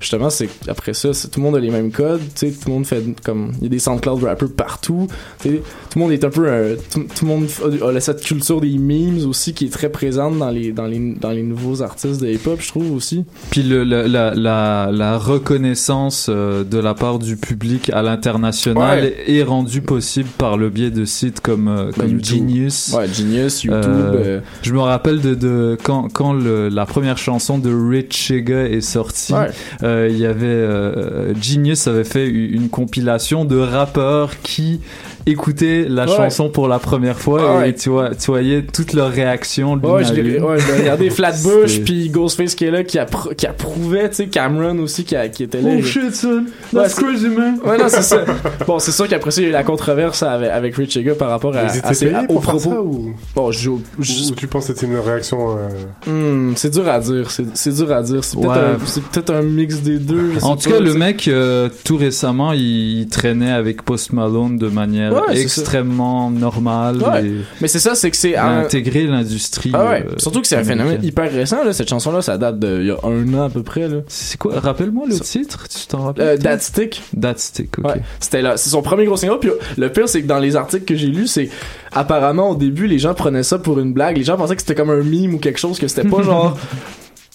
justement 0.00 0.30
c'est 0.30 0.48
après 0.68 0.94
ça 0.94 1.10
tout 1.30 1.40
le 1.40 1.42
monde 1.42 1.56
a 1.56 1.60
les 1.60 1.70
mêmes 1.70 1.90
codes 1.90 2.20
tu 2.34 2.46
sais 2.48 2.52
tout 2.52 2.68
le 2.68 2.74
monde 2.74 2.86
fait 2.86 3.02
comme 3.24 3.52
il 3.58 3.64
y 3.64 3.66
a 3.66 3.70
des 3.70 3.78
SoundCloud 3.78 4.22
rappers 4.24 4.48
partout 4.50 5.06
tout 5.42 5.48
le 5.48 6.00
monde 6.00 6.12
est 6.12 6.24
un 6.24 6.30
peu 6.30 6.76
tout, 6.92 7.04
tout 7.14 7.24
le 7.24 7.30
monde 7.30 7.46
a, 7.82 7.88
a 7.96 8.00
cette 8.00 8.22
culture 8.22 8.60
des 8.60 8.76
memes 8.78 9.26
aussi 9.26 9.54
qui 9.54 9.66
est 9.66 9.70
très 9.72 9.88
présente 9.90 10.38
dans 10.38 10.50
les 10.50 10.72
dans 10.72 10.86
les 10.86 11.14
dans 11.14 11.30
les 11.30 11.42
nouveaux 11.42 11.82
artistes 11.82 12.20
de 12.20 12.28
hip 12.28 12.46
hop 12.46 12.60
je 12.60 12.68
trouve 12.68 12.92
aussi 12.92 13.24
Puis 13.50 13.62
le, 13.62 13.84
la, 13.84 14.34
la, 14.34 14.90
la 14.92 15.18
reconnaissance 15.18 16.26
euh, 16.28 16.64
de 16.64 16.78
la 16.78 16.94
part 16.94 17.18
du 17.18 17.36
public 17.36 17.90
à 17.90 18.02
l'international 18.02 18.76
Ouais. 18.76 19.14
est 19.28 19.42
rendue 19.42 19.80
possible 19.80 20.28
par 20.38 20.56
le 20.56 20.68
biais 20.70 20.90
de 20.90 21.04
sites 21.04 21.40
comme, 21.40 21.68
euh, 21.68 21.90
comme 21.92 22.10
YouTube. 22.10 22.36
Genius. 22.48 22.65
Ouais 22.94 23.06
Genius 23.12 23.64
YouTube 23.64 23.84
Euh, 23.90 24.12
euh, 24.24 24.40
Je 24.62 24.72
me 24.72 24.80
rappelle 24.80 25.20
de, 25.20 25.34
de 25.34 25.76
quand, 25.82 26.08
quand 26.12 26.32
le, 26.32 26.68
la 26.68 26.86
première 26.86 27.18
chanson 27.18 27.58
de 27.58 27.70
Rich 27.72 28.16
Chega 28.16 28.64
est 28.68 28.80
sortie, 28.80 29.32
Ouais. 29.34 29.48
euh, 29.82 30.08
il 30.10 30.18
y 30.18 30.26
avait 30.26 31.34
Genius 31.40 31.86
avait 31.86 32.04
fait 32.04 32.26
une 32.28 32.68
compilation 32.68 33.44
de 33.44 33.56
rappeurs 33.58 34.40
qui 34.42 34.80
écoutaient 35.26 35.86
la 35.88 36.06
Ouais. 36.06 36.16
chanson 36.16 36.48
pour 36.48 36.68
la 36.68 36.78
première 36.78 37.18
fois 37.18 37.40
Ah 37.42 37.58
ouais. 37.58 37.70
et 37.70 37.74
tu 37.74 37.90
vois 37.90 38.14
tu 38.14 38.26
voyais 38.30 38.62
toutes 38.62 38.92
leurs 38.92 39.10
réactions. 39.10 39.74
l'une 39.76 39.84
Ouais, 39.86 40.00
à 40.00 40.04
je 40.04 40.14
l'ai 40.14 40.40
ouais, 40.40 40.56
regardé 40.78 41.10
Flatbush 41.10 41.80
puis 41.80 42.08
Ghostface 42.10 42.54
qui 42.54 42.64
est 42.64 42.70
là 42.70 42.84
qui, 42.84 42.98
appro- 42.98 43.34
qui 43.34 43.46
approuvait, 43.46 44.08
tu 44.10 44.16
sais 44.16 44.26
Cameron 44.28 44.78
aussi 44.78 45.04
qui, 45.04 45.16
a- 45.16 45.28
qui 45.28 45.42
était 45.42 45.60
là. 45.60 45.70
Oh 45.78 45.82
shit 45.82 46.14
son, 46.14 46.44
that's 46.72 46.94
c'est- 46.94 47.02
crazy 47.02 47.28
man. 47.28 47.58
Ouais, 47.64 47.76
non, 47.78 47.84
c'est 47.88 48.02
ça. 48.02 48.24
Bon, 48.66 48.78
c'est 48.78 48.92
sûr 48.92 49.08
qu'après 49.08 49.30
ça, 49.30 49.40
il 49.40 49.44
y 49.44 49.46
a 49.46 49.50
eu 49.50 49.52
la 49.52 49.64
controverse 49.64 50.22
avec, 50.22 50.50
avec 50.50 50.76
Rich 50.76 50.98
par 51.18 51.28
rapport 51.30 51.54
à, 51.56 51.64
Ils 51.64 51.76
étaient 51.78 51.86
à 51.86 51.94
ses- 51.94 52.06
aux 52.06 52.10
faire 52.10 52.40
propos. 52.40 52.58
ça 52.58 52.80
ou, 52.80 53.14
Bon, 53.34 53.50
je, 53.50 53.70
je- 54.00 54.30
ou 54.30 54.34
tu 54.36 54.46
penses 54.46 54.66
que 54.68 54.74
c'était 54.74 54.86
une 54.86 54.98
réaction 54.98 55.56
euh, 55.56 56.50
Hmm, 56.50 56.52
c'est 56.56 56.70
dur 56.70 56.88
à 56.88 57.00
dire. 57.00 57.30
C'est 57.30 57.74
dur 57.74 57.92
à 57.92 58.02
dire. 58.02 58.22
C'est 58.24 58.36
peut-être 58.36 58.50
Ouais. 58.52 58.58
un, 58.82 58.86
c'est 58.86 59.02
peut-être 59.02 59.30
un 59.34 59.42
mix 59.42 59.80
des 59.80 59.98
deux. 59.98 60.32
En 60.42 60.56
tout 60.56 60.70
cas, 60.70 60.80
le 60.80 60.94
mec, 60.94 61.26
euh, 61.28 61.68
tout 61.84 61.96
récemment, 61.96 62.52
il 62.52 63.08
traînait 63.10 63.52
avec 63.52 63.82
Post 63.82 64.12
Malone 64.12 64.56
de 64.58 64.68
manière 64.68 65.15
Ouais, 65.28 65.40
extrêmement 65.40 66.30
normale. 66.30 66.98
Ouais. 67.02 67.26
et 67.26 67.32
Mais 67.60 67.68
c'est 67.68 67.78
ça, 67.78 67.94
c'est 67.94 68.10
que 68.10 68.16
c'est 68.16 68.36
un- 68.36 68.60
intégré 68.60 69.04
l'industrie. 69.06 69.70
Ah 69.74 69.90
ouais. 69.90 70.04
euh, 70.06 70.14
Surtout 70.18 70.40
que 70.40 70.46
c'est 70.46 70.56
un 70.56 70.64
phénomène 70.64 71.02
hyper 71.02 71.30
récent. 71.30 71.64
Là. 71.64 71.72
Cette 71.72 71.88
chanson-là, 71.88 72.22
ça 72.22 72.38
date 72.38 72.58
de 72.58 72.80
il 72.80 72.86
y 72.86 72.90
a 72.90 72.96
un 73.04 73.34
an 73.34 73.44
à 73.46 73.50
peu 73.50 73.62
près. 73.62 73.88
C'est 74.08 74.38
quoi? 74.38 74.58
Rappelle-moi 74.60 75.06
le 75.08 75.18
titre. 75.20 75.66
Tu 75.68 75.86
t'en 75.86 76.04
rappelles 76.04 76.26
Euh? 76.28 76.36
That 76.38 76.58
Stick. 76.60 77.02
That 77.20 77.34
Stick, 77.36 77.78
ok. 77.78 77.84
Ouais, 77.86 78.02
c'était 78.20 78.42
là, 78.42 78.56
c'est 78.56 78.70
son 78.70 78.82
premier 78.82 79.04
gros 79.06 79.16
single. 79.16 79.38
Puis 79.40 79.50
le 79.76 79.90
pire, 79.92 80.08
c'est 80.08 80.22
que 80.22 80.26
dans 80.26 80.38
les 80.38 80.56
articles 80.56 80.84
que 80.84 80.94
j'ai 80.96 81.08
lus, 81.08 81.26
c'est 81.26 81.48
apparemment 81.92 82.50
au 82.50 82.54
début, 82.56 82.86
les 82.86 82.98
gens 82.98 83.14
prenaient 83.14 83.42
ça 83.42 83.58
pour 83.58 83.78
une 83.78 83.92
blague. 83.92 84.16
Les 84.16 84.24
gens 84.24 84.36
pensaient 84.36 84.56
que 84.56 84.62
c'était 84.62 84.74
comme 84.74 84.90
un 84.90 85.02
meme 85.02 85.34
ou 85.34 85.38
quelque 85.38 85.58
chose, 85.58 85.78
que 85.78 85.88
c'était 85.88 86.08
pas 86.08 86.22
genre 86.22 86.56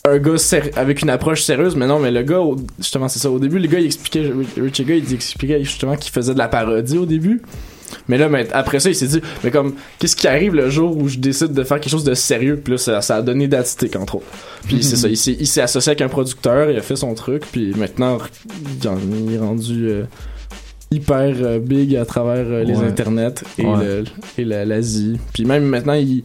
un 0.03 0.17
gars 0.17 0.32
avec 0.77 1.03
une 1.03 1.11
approche 1.11 1.43
sérieuse 1.43 1.75
mais 1.75 1.86
non 1.86 1.99
mais 1.99 2.09
le 2.09 2.23
gars 2.23 2.39
justement 2.79 3.07
c'est 3.07 3.19
ça 3.19 3.29
au 3.29 3.38
début 3.38 3.59
le 3.59 3.67
gars 3.67 3.77
il 3.79 3.86
expliquait 3.86 4.32
Richie 4.59 4.84
Gars 4.84 4.95
il 4.95 5.13
expliquait 5.13 5.63
justement 5.63 5.95
qu'il 5.95 6.11
faisait 6.11 6.34
de 6.34 6.39
la 6.39 6.47
parodie 6.47 6.97
au 6.97 7.05
début 7.05 7.39
mais 8.08 8.18
là 8.18 8.30
mais 8.30 8.48
après 8.52 8.80
ça 8.80 8.89
il 8.89 8.96
s'est 8.96 9.08
dit 9.08 9.22
mais 9.44 9.52
comme 9.52 9.76
qu'est-ce 10.00 10.16
qui 10.16 10.28
arrive 10.28 10.56
le 10.56 10.70
jour 10.70 10.98
où 10.98 11.08
je 11.08 11.18
décide 11.18 11.54
de 11.54 11.64
faire 11.64 11.80
quelque 11.80 11.92
chose 11.92 12.04
de 12.04 12.14
sérieux? 12.14 12.60
Puis 12.64 12.74
là 12.74 13.02
ça, 13.02 13.16
a 13.16 13.22
donné 13.22 13.48
Datistic 13.48 13.96
entre 13.96 14.16
autres. 14.16 14.26
Puis 14.68 14.84
c'est 14.84 14.96
ça 14.96 15.08
il 15.08 15.18
s'est 15.18 15.36
il 15.39 15.48
s'est 15.48 15.62
associé 15.62 15.92
avec 15.92 16.02
un 16.02 16.10
producteur 16.10 16.70
il 16.70 16.78
a 16.78 16.82
fait 16.82 16.96
son 16.96 17.14
truc 17.14 17.44
puis 17.52 17.74
maintenant 17.76 18.18
il 18.82 18.88
en 18.88 18.98
est 19.32 19.38
rendu 19.38 19.88
euh, 19.89 20.04
hyper 20.92 21.34
euh, 21.42 21.60
big 21.60 21.96
à 21.96 22.06
travers 22.06 22.46
euh, 22.48 22.64
les 22.66 22.76
Ouais. 22.78 22.86
internets 22.88 23.36
et 23.58 23.66
Ouais. 23.66 23.78
le- 23.82 24.04
et 24.38 24.44
la- 24.44 24.66
l'Asie 24.66 25.18
puis 25.34 25.46
même 25.46 25.64
maintenant 25.64 25.94
il 25.94 26.24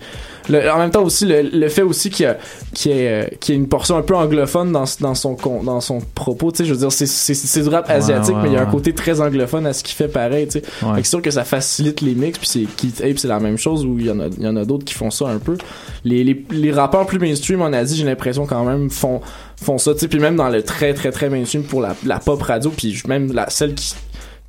le- 0.49 0.69
en 0.71 0.79
même 0.79 0.91
temps 0.91 1.03
aussi 1.05 1.25
le, 1.25 1.43
le 1.43 1.69
fait 1.69 1.83
aussi 1.83 2.11
qu'il 2.11 2.25
y 2.25 2.29
a 2.29 2.37
qu'il 2.75 2.91
y 2.93 2.95
ait, 2.99 3.09
euh, 3.09 3.27
qu'il 3.39 3.55
y 3.55 3.59
une 3.59 3.69
portion 3.69 3.97
un 3.97 4.03
peu 4.03 4.17
anglophone 4.17 4.73
dans, 4.73 4.85
dans 5.01 5.15
son 5.15 5.37
dans 5.65 5.81
son 5.81 6.01
propos 6.17 6.51
tu 6.51 6.59
sais 6.59 6.65
je 6.65 6.73
veux 6.75 6.81
dire 6.81 6.91
c'est 6.91 7.07
c'est 7.07 7.35
c'est 7.35 7.63
du 7.63 7.69
rap 7.69 7.89
asiatique 7.89 8.35
ouais, 8.35 8.43
mais 8.43 8.49
il 8.49 8.55
y 8.55 8.57
a 8.57 8.63
un 8.63 8.67
côté 8.67 8.93
très 8.93 9.21
anglophone 9.21 9.67
à 9.67 9.73
ce 9.73 9.85
qu'il 9.85 9.95
fait 9.95 10.09
pareil 10.09 10.47
tu 10.49 10.55
sais. 10.59 10.61
Fait 10.63 10.87
que 10.87 10.97
c'est 10.97 11.05
sûr 11.11 11.23
que 11.23 11.31
ça 11.31 11.45
facilite 11.45 12.01
les 12.01 12.15
mix 12.17 12.39
puis 12.39 12.49
c'est 12.49 12.65
Keith 12.77 13.01
Ape 13.05 13.19
c'est 13.19 13.29
la 13.29 13.39
même 13.39 13.59
chose 13.59 13.85
où 13.87 13.97
il 13.99 14.07
y 14.07 14.11
en 14.11 14.19
a 14.19 14.27
il 14.37 14.43
y 14.43 14.49
en 14.49 14.57
a 14.57 14.65
d'autres 14.65 14.85
qui 14.85 14.95
font 14.95 15.11
ça 15.13 15.29
un 15.29 15.39
peu 15.39 15.57
les, 16.05 16.25
les, 16.25 16.45
les 16.51 16.73
rappeurs 16.73 17.07
plus 17.07 17.19
mainstream 17.21 17.63
en 17.63 17.73
Asie 17.73 17.97
j'ai 17.97 18.05
l'impression 18.05 18.47
quand 18.47 18.65
même 18.65 18.91
font 18.91 19.21
font 19.63 19.79
ça 19.79 19.95
tu 19.95 20.01
sais 20.01 20.09
puis 20.09 20.19
même 20.19 20.35
dans 20.37 20.49
le 20.49 20.63
très 20.63 20.93
très 20.93 21.13
très 21.13 21.31
mainstream 21.31 21.63
pour 21.63 21.81
la, 21.81 21.95
la 22.05 22.19
pop 22.19 22.43
radio 22.43 22.71
puis 22.77 23.01
même 23.07 23.33
la 23.33 23.49
celle 23.49 23.75
qui 23.75 23.95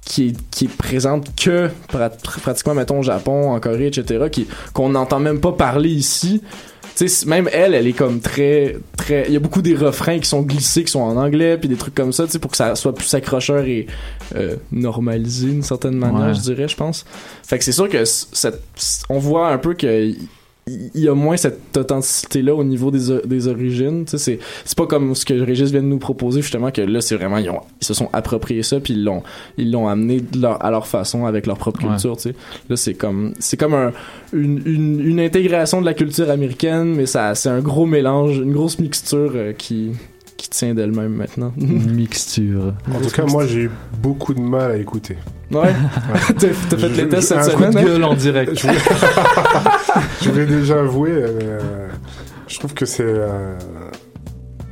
qui 0.08 0.30
est, 0.30 0.36
qui 0.52 0.66
est 0.66 0.78
présente 0.78 1.36
que 1.36 1.70
prat- 1.90 2.10
pratiquement 2.42 2.74
mettons 2.74 3.00
au 3.00 3.04
Japon 3.04 3.52
en 3.52 3.60
Corée 3.60 3.88
etc 3.88 4.26
qui 4.32 4.48
qu'on 4.74 4.90
n'entend 4.90 5.20
même 5.20 5.40
pas 5.40 5.52
parler 5.52 5.90
ici 5.90 6.42
tu 6.96 7.08
sais 7.10 7.26
même 7.28 7.48
elle 7.52 7.74
elle 7.76 7.86
est 7.88 7.94
comme 7.94 8.22
très 8.22 8.78
très 8.98 9.26
il 9.28 9.34
y 9.34 9.36
a 9.36 9.40
beaucoup 9.40 9.62
des 9.62 9.76
refrains 9.76 10.18
qui 10.20 10.28
sont 10.28 10.42
glissés 10.42 10.84
qui 10.84 10.92
sont 10.92 11.02
en 11.02 11.18
anglais 11.18 11.58
puis 11.58 11.68
des 11.70 11.76
trucs 11.76 11.94
comme 11.94 12.14
ça 12.14 12.26
tu 12.26 12.32
sais 12.32 12.40
pour 12.40 12.50
que 12.52 12.58
ça 12.58 12.74
soit 12.76 12.96
plus 12.96 13.14
accrocheur 13.14 13.66
et 13.66 13.86
euh, 14.36 14.56
normalisé 14.72 15.48
d'une 15.48 15.62
certaine 15.64 15.96
manière 15.98 16.28
Ouais. 16.30 16.34
je 16.34 16.40
dirais 16.42 16.68
je 16.68 16.76
pense 16.76 17.06
fait 17.44 17.58
que 17.60 17.64
c'est 17.66 17.72
sûr 17.74 17.90
que 17.90 18.04
cette, 18.06 18.62
on 19.10 19.20
voit 19.20 19.50
un 19.50 19.58
peu 19.58 19.74
que 19.74 20.14
il 20.68 21.02
y 21.02 21.08
a 21.08 21.16
moins 21.16 21.38
cette 21.38 21.76
authenticité 21.78 22.42
là 22.42 22.54
au 22.54 22.64
niveau 22.64 22.92
des, 22.92 23.00
des 23.26 23.48
origines 23.48 24.04
tu 24.06 24.18
sais 24.18 24.40
c'est 24.66 24.78
pas 24.78 24.86
comme 24.86 25.16
ce 25.16 25.24
que 25.26 25.34
Régis 25.34 25.72
vient 25.72 25.82
de 25.82 25.88
nous 25.88 25.98
proposer 25.98 26.42
justement 26.42 26.72
que 26.72 26.82
là 26.82 27.00
c'est 27.02 27.16
vraiment 27.16 27.38
ils, 27.38 27.50
ont, 27.50 27.62
ils 27.82 27.86
se 27.86 27.94
sont 27.94 28.10
appropriés 28.14 28.64
ça 28.64 28.80
puis 28.80 28.94
ils 28.94 29.72
l'ont 29.72 29.88
amené 29.88 30.20
de 30.20 30.42
leur, 30.42 30.64
à 30.64 30.70
leur 30.72 30.86
façon 30.88 31.26
avec 31.26 31.46
leur 31.48 31.58
propre 31.58 31.78
Ouais. 31.84 31.90
culture 31.92 32.18
tu 32.18 32.24
sais 32.24 32.36
là 32.70 32.76
c'est 32.76 32.96
comme 32.96 33.34
c'est 33.40 33.56
comme 33.58 33.74
un, 33.74 33.92
une, 34.34 34.62
une, 34.66 35.00
une 35.00 35.20
intégration 35.20 35.80
de 35.80 35.86
la 35.86 35.94
culture 35.94 36.30
américaine 36.30 36.94
mais 36.96 37.06
ça 37.06 37.34
c'est 37.36 37.50
un 37.50 37.60
gros 37.60 37.86
mélange 37.86 38.38
une 38.38 38.52
grosse 38.54 38.80
mixture 38.80 39.32
euh, 39.36 39.54
qui 39.54 39.92
qui 40.38 40.50
tient 40.50 40.74
d'elle-même 40.74 41.14
maintenant 41.14 41.52
Une 41.60 41.92
mixture. 41.92 42.74
En 42.94 43.00
tout 43.02 43.10
cas, 43.10 43.26
moi, 43.26 43.46
j'ai 43.48 43.62
eu 43.64 43.72
beaucoup 44.02 44.34
de 44.34 44.40
mal 44.40 44.72
à 44.72 44.78
écouter. 44.78 45.18
Ouais? 45.52 45.74
T'as- 46.40 46.48
t'as 46.70 46.78
fait 46.78 46.90
les 46.90 47.10
tests 47.10 47.30
cette 47.30 47.38
un 47.38 47.42
coup 47.42 47.48
de 47.50 47.54
semaine, 47.72 47.78
hein? 47.78 47.84
gueule 47.84 48.04
en 48.04 48.14
direct. 48.16 48.52
Je 48.60 48.68
voulais, 48.68 48.80
je 50.22 50.30
voulais 50.30 50.46
déjà 50.46 50.80
avouer, 50.80 51.12
euh, 51.12 51.88
je 52.48 52.60
trouve 52.60 52.74
que 52.74 52.86
c'est. 52.86 53.04
euh, 53.04 53.54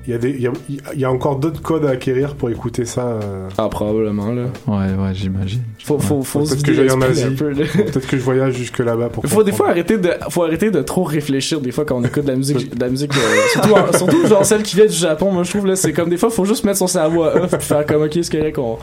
Il 0.07 0.11
y, 0.11 0.13
a 0.13 0.17
des- 0.19 0.29
il 0.29 0.41
y, 0.41 0.47
a, 0.47 0.51
il 0.93 0.99
y 0.99 1.05
a 1.05 1.11
encore 1.11 1.37
d'autres 1.37 1.61
codes 1.61 1.83
à 1.85 1.89
acquérir 1.89 2.35
pour 2.35 2.49
écouter 2.51 2.85
ça. 2.85 3.01
euh. 3.01 3.49
Ah, 3.57 3.69
probablement, 3.69 4.31
là. 4.31 4.43
Ouais, 4.67 4.75
ouais, 5.03 5.13
j'imagine. 5.13 5.61
Faut, 5.83 5.97
faut, 5.99 6.21
faut 6.21 6.45
se 6.45 6.51
Peut-être 6.53 6.65
que 6.65 6.73
j'aille 6.73 6.91
en 6.91 7.01
Asie. 7.01 7.25
Peut-être 7.35 8.07
que 8.07 8.17
je 8.17 8.21
voyage 8.23 8.53
jusque 8.55 8.79
là-bas 8.79 9.09
pour 9.09 9.23
Il 9.25 9.29
faut 9.31 9.43
des 9.43 9.51
fois 9.51 9.69
arrêter 9.69 9.97
de 9.97 10.09
faut 10.29 10.43
arrêter 10.43 10.69
de 10.71 10.81
trop 10.81 11.03
réfléchir 11.03 11.59
des 11.61 11.71
fois 11.71 11.85
quand 11.85 11.97
on 11.97 12.03
écoute 12.03 12.23
de 12.25 12.29
la 12.29 12.35
musique 12.35 12.75
de 12.75 12.79
la 12.79 12.89
musique 12.89 13.11
euh, 13.15 13.19
surtout 13.53 13.73
en- 13.73 13.97
surtout 13.97 14.27
genre 14.27 14.45
celle 14.45 14.63
qui 14.63 14.75
vient 14.75 14.85
du 14.85 14.93
Japon 14.93 15.31
moi 15.31 15.43
je 15.43 15.49
trouve 15.51 15.67
là 15.67 15.75
c'est 15.75 15.93
comme 15.93 16.09
des 16.09 16.17
fois 16.17 16.29
faut 16.29 16.45
juste 16.45 16.63
mettre 16.63 16.79
son 16.79 16.87
cerveau 16.87 17.23
à 17.23 17.35
off 17.43 17.51
puis 17.57 17.65
faire 17.67 17.85
comme 17.85 18.01
ok 18.03 18.11
c'est 18.21 18.31
correct 18.37 18.55
qu'on 18.55 18.77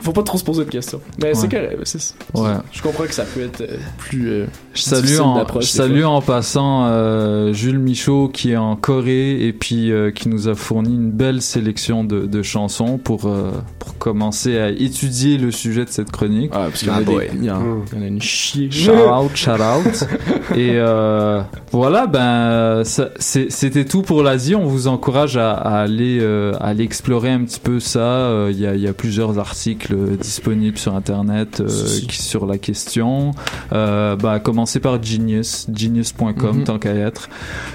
faut 0.00 0.12
pas 0.12 0.22
trop 0.22 0.38
se 0.38 0.44
poser 0.44 0.64
de 0.64 0.70
questions 0.70 1.00
mais 1.22 1.34
c'est 1.34 1.48
correct 1.50 1.78
c'est 1.84 2.14
Ouais. 2.34 2.50
je 2.72 2.82
comprends 2.82 3.04
que 3.04 3.14
ça 3.14 3.24
peut 3.24 3.40
être 3.42 3.60
euh, 3.62 3.76
plus 3.98 4.28
euh, 4.28 4.46
Je 4.74 4.82
salue, 4.82 5.18
en, 5.20 5.44
je 5.60 5.66
salue 5.66 6.02
passant 6.24 6.86
euh, 6.86 7.52
Jules 7.52 7.78
Michaud 7.78 8.28
qui 8.32 8.52
est 8.52 8.56
en 8.56 8.76
Corée 8.76 9.46
et 9.46 9.52
puis 9.52 9.90
euh, 9.90 10.10
qui 10.10 10.28
nous 10.28 10.48
a 10.48 10.54
fourni 10.54 10.94
une 10.94 11.10
belle 11.10 11.42
sélection 11.42 12.04
de, 12.04 12.26
de 12.26 12.42
chansons 12.42 12.98
pour, 12.98 13.26
euh, 13.26 13.50
pour 13.78 13.96
commencer 13.98 14.58
à 14.58 14.68
étudier 14.70 15.36
le 15.38 15.50
sujet 15.50 15.84
de 15.84 15.90
cette 15.90 16.10
chronique. 16.12 16.50
Ah, 16.54 16.66
parce 16.68 16.80
qu'il 16.80 16.88
y 16.88 16.90
en 16.92 16.96
a 16.96 17.02
des- 17.02 17.30
il 17.34 17.44
y 17.44 17.50
en- 17.50 17.82
il 17.92 17.98
y 17.98 18.00
en 18.00 18.04
a 18.04 18.06
une 18.06 18.20
chier. 18.22 18.70
Shout 18.70 18.92
out, 18.92 19.30
shout 19.34 19.50
out. 19.52 20.06
et 20.56 20.72
euh, 20.74 21.40
voilà, 21.72 22.06
ben 22.06 22.82
c'était 22.84 23.84
tout 23.84 24.02
pour 24.02 24.22
l'Asie. 24.22 24.54
On 24.54 24.66
vous 24.66 24.86
encourage 24.88 25.36
à, 25.36 25.52
à 25.52 25.80
aller, 25.80 26.18
euh, 26.20 26.52
à 26.60 26.68
aller 26.68 26.84
explorer 26.84 27.30
un 27.30 27.44
petit 27.44 27.60
peu 27.60 27.80
ça. 27.80 27.98
Euh, 28.00 28.48
Il 28.52 28.60
y, 28.60 28.66
a, 28.66 28.74
il 28.74 28.80
y 28.80 28.88
a 28.88 28.92
plusieurs 28.92 29.38
articles 29.38 29.87
euh, 29.92 30.16
disponibles 30.16 30.78
sur 30.78 30.94
Internet 30.94 31.60
euh, 31.60 31.68
qui, 32.08 32.22
sur 32.22 32.46
la 32.46 32.58
question. 32.58 33.32
Euh, 33.72 34.16
bah, 34.16 34.38
commencez 34.40 34.80
par 34.80 35.02
Genius, 35.02 35.66
genius.com 35.74 36.58
Mhm. 36.58 36.64
tant 36.64 36.78
qu'à 36.78 36.94
être. 36.94 37.28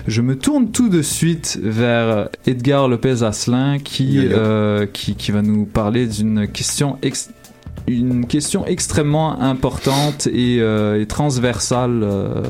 Je 0.07 0.22
me 0.22 0.38
tourne 0.38 0.72
tout 0.72 0.89
de 0.89 1.01
suite 1.01 1.59
vers 1.61 2.30
Edgar 2.45 2.88
Lopez 2.88 3.24
Asselin 3.24 3.80
qui, 3.80 4.14
Yo-yo. 4.14 4.32
euh, 4.32 4.86
qui, 4.91 5.16
qui 5.16 5.32
va 5.32 5.41
nous 5.41 5.66
parler 5.66 6.07
d'une 6.07 6.47
question 6.47 6.97
ex- 7.01 7.30
une 7.88 8.26
question 8.28 8.66
extrêmement 8.66 9.41
importante 9.41 10.28
et, 10.28 10.57
euh, 10.61 11.01
et 11.01 11.05
transversale 11.05 12.01
euh, 12.03 12.41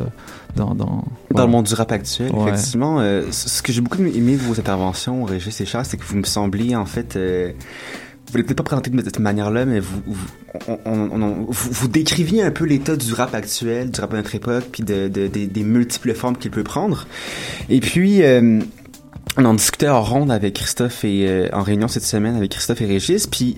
dans, 0.55 0.76
dans, 0.76 1.03
Dans 1.32 1.45
le 1.45 1.51
monde 1.51 1.66
du 1.66 1.74
rap 1.74 1.91
actuel, 1.91 2.32
Ouais. 2.32 2.51
effectivement. 2.51 2.99
euh, 2.99 3.24
ce 3.32 3.64
que 3.64 3.74
j'ai 3.74 3.82
beaucoup 3.82 4.03
aimé 4.03 4.34
de 4.38 4.41
vos 4.43 4.59
interventions, 4.59 5.24
Régis 5.24 5.59
et 5.61 5.66
Charles, 5.66 5.86
c'est 5.86 5.97
que 5.97 6.03
vous 6.05 6.18
me 6.18 6.24
sembliez, 6.24 6.76
en 6.76 6.86
fait, 6.86 7.16
vous 8.34 8.38
l'avez 8.38 8.47
peut-être 8.47 8.57
pas 8.57 8.63
présenté 8.63 8.89
de 8.89 9.01
cette 9.03 9.19
manière-là, 9.19 9.63
mais 9.65 9.79
vous, 9.79 10.01
vous, 11.49 11.88
décriviez 11.88 12.41
un 12.41 12.49
peu 12.49 12.65
l'état 12.65 12.95
du 12.95 13.13
rap 13.13 13.36
actuel, 13.36 13.91
du 13.91 13.99
rap 14.01 14.09
de 14.11 14.17
notre 14.17 14.34
époque, 14.34 14.65
puis 14.71 14.81
de, 14.84 15.07
de- 15.07 15.27
des- 15.27 15.45
des 15.45 15.63
multiples 15.63 16.15
formes 16.15 16.36
qu'il 16.36 16.49
peut 16.49 16.63
prendre. 16.63 17.05
Et 17.69 17.79
puis, 17.79 18.23
euh, 18.23 18.59
on 19.38 19.45
en 19.45 19.53
discutait 19.55 19.89
en 19.89 20.01
ronde 20.03 20.31
avec 20.31 20.53
Christophe 20.53 21.03
et 21.05 21.27
euh, 21.27 21.47
en 21.53 21.63
réunion 21.63 21.88
cette 21.88 22.03
semaine 22.03 22.36
avec 22.36 22.51
Christophe 22.51 22.81
et 22.81 22.86
Régis, 22.86 23.25
puis 23.25 23.57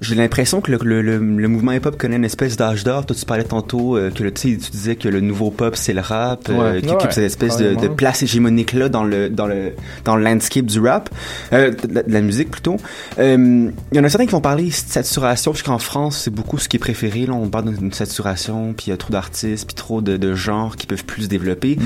j'ai 0.00 0.14
l'impression 0.14 0.60
que 0.60 0.70
le, 0.70 0.78
le, 0.82 1.02
le, 1.02 1.18
le 1.18 1.48
mouvement 1.48 1.72
hip-hop 1.72 1.96
connaît 1.98 2.14
une 2.16 2.24
espèce 2.24 2.56
d'âge 2.56 2.84
d'or. 2.84 3.04
Toi, 3.04 3.16
tu 3.18 3.24
parlais 3.24 3.42
tantôt 3.42 3.96
euh, 3.96 4.10
que 4.12 4.22
le, 4.22 4.32
tu 4.32 4.52
sais, 4.54 4.58
tu 4.58 4.70
disais 4.70 4.94
que 4.94 5.08
le 5.08 5.20
nouveau 5.20 5.50
pop, 5.50 5.74
c'est 5.74 5.92
le 5.92 6.00
rap, 6.02 6.48
euh, 6.50 6.74
Ouais. 6.74 6.82
qui 6.82 6.88
occupe 6.90 7.10
cette 7.10 7.24
espèce 7.24 7.56
de, 7.56 7.88
place 7.88 8.22
hégémonique 8.22 8.74
là 8.74 8.88
dans 8.88 9.02
le 9.02 9.28
dans 9.28 9.46
le 9.46 9.72
dans 10.04 10.14
le 10.14 10.22
landscape 10.22 10.66
du 10.66 10.78
rap, 10.78 11.10
euh, 11.52 11.72
de, 11.72 11.94
la- 11.94 12.02
de 12.04 12.12
la 12.12 12.20
musique 12.20 12.50
plutôt. 12.50 12.76
Euh, 13.18 13.70
Il 13.90 13.96
y 13.96 14.00
en 14.00 14.04
a 14.04 14.08
certains 14.08 14.26
qui 14.26 14.32
vont 14.32 14.40
parler 14.40 14.66
de 14.66 14.70
saturation, 14.72 15.50
puisqu'en 15.50 15.78
France, 15.78 16.20
c'est 16.24 16.30
beaucoup 16.30 16.58
ce 16.58 16.68
qui 16.68 16.76
est 16.76 16.80
préféré. 16.80 17.26
Là, 17.26 17.32
on 17.32 17.48
parle 17.48 17.74
d'une 17.74 17.92
saturation, 17.92 18.72
puis 18.72 18.86
il 18.86 18.90
y 18.90 18.92
a 18.92 18.96
trop 18.96 19.10
d'artistes, 19.12 19.66
puis 19.66 19.74
trop 19.74 20.00
de, 20.00 20.16
de 20.16 20.34
genres 20.34 20.76
qui 20.76 20.86
peuvent 20.86 21.04
plus 21.04 21.22
se 21.24 21.28
développer. 21.28 21.76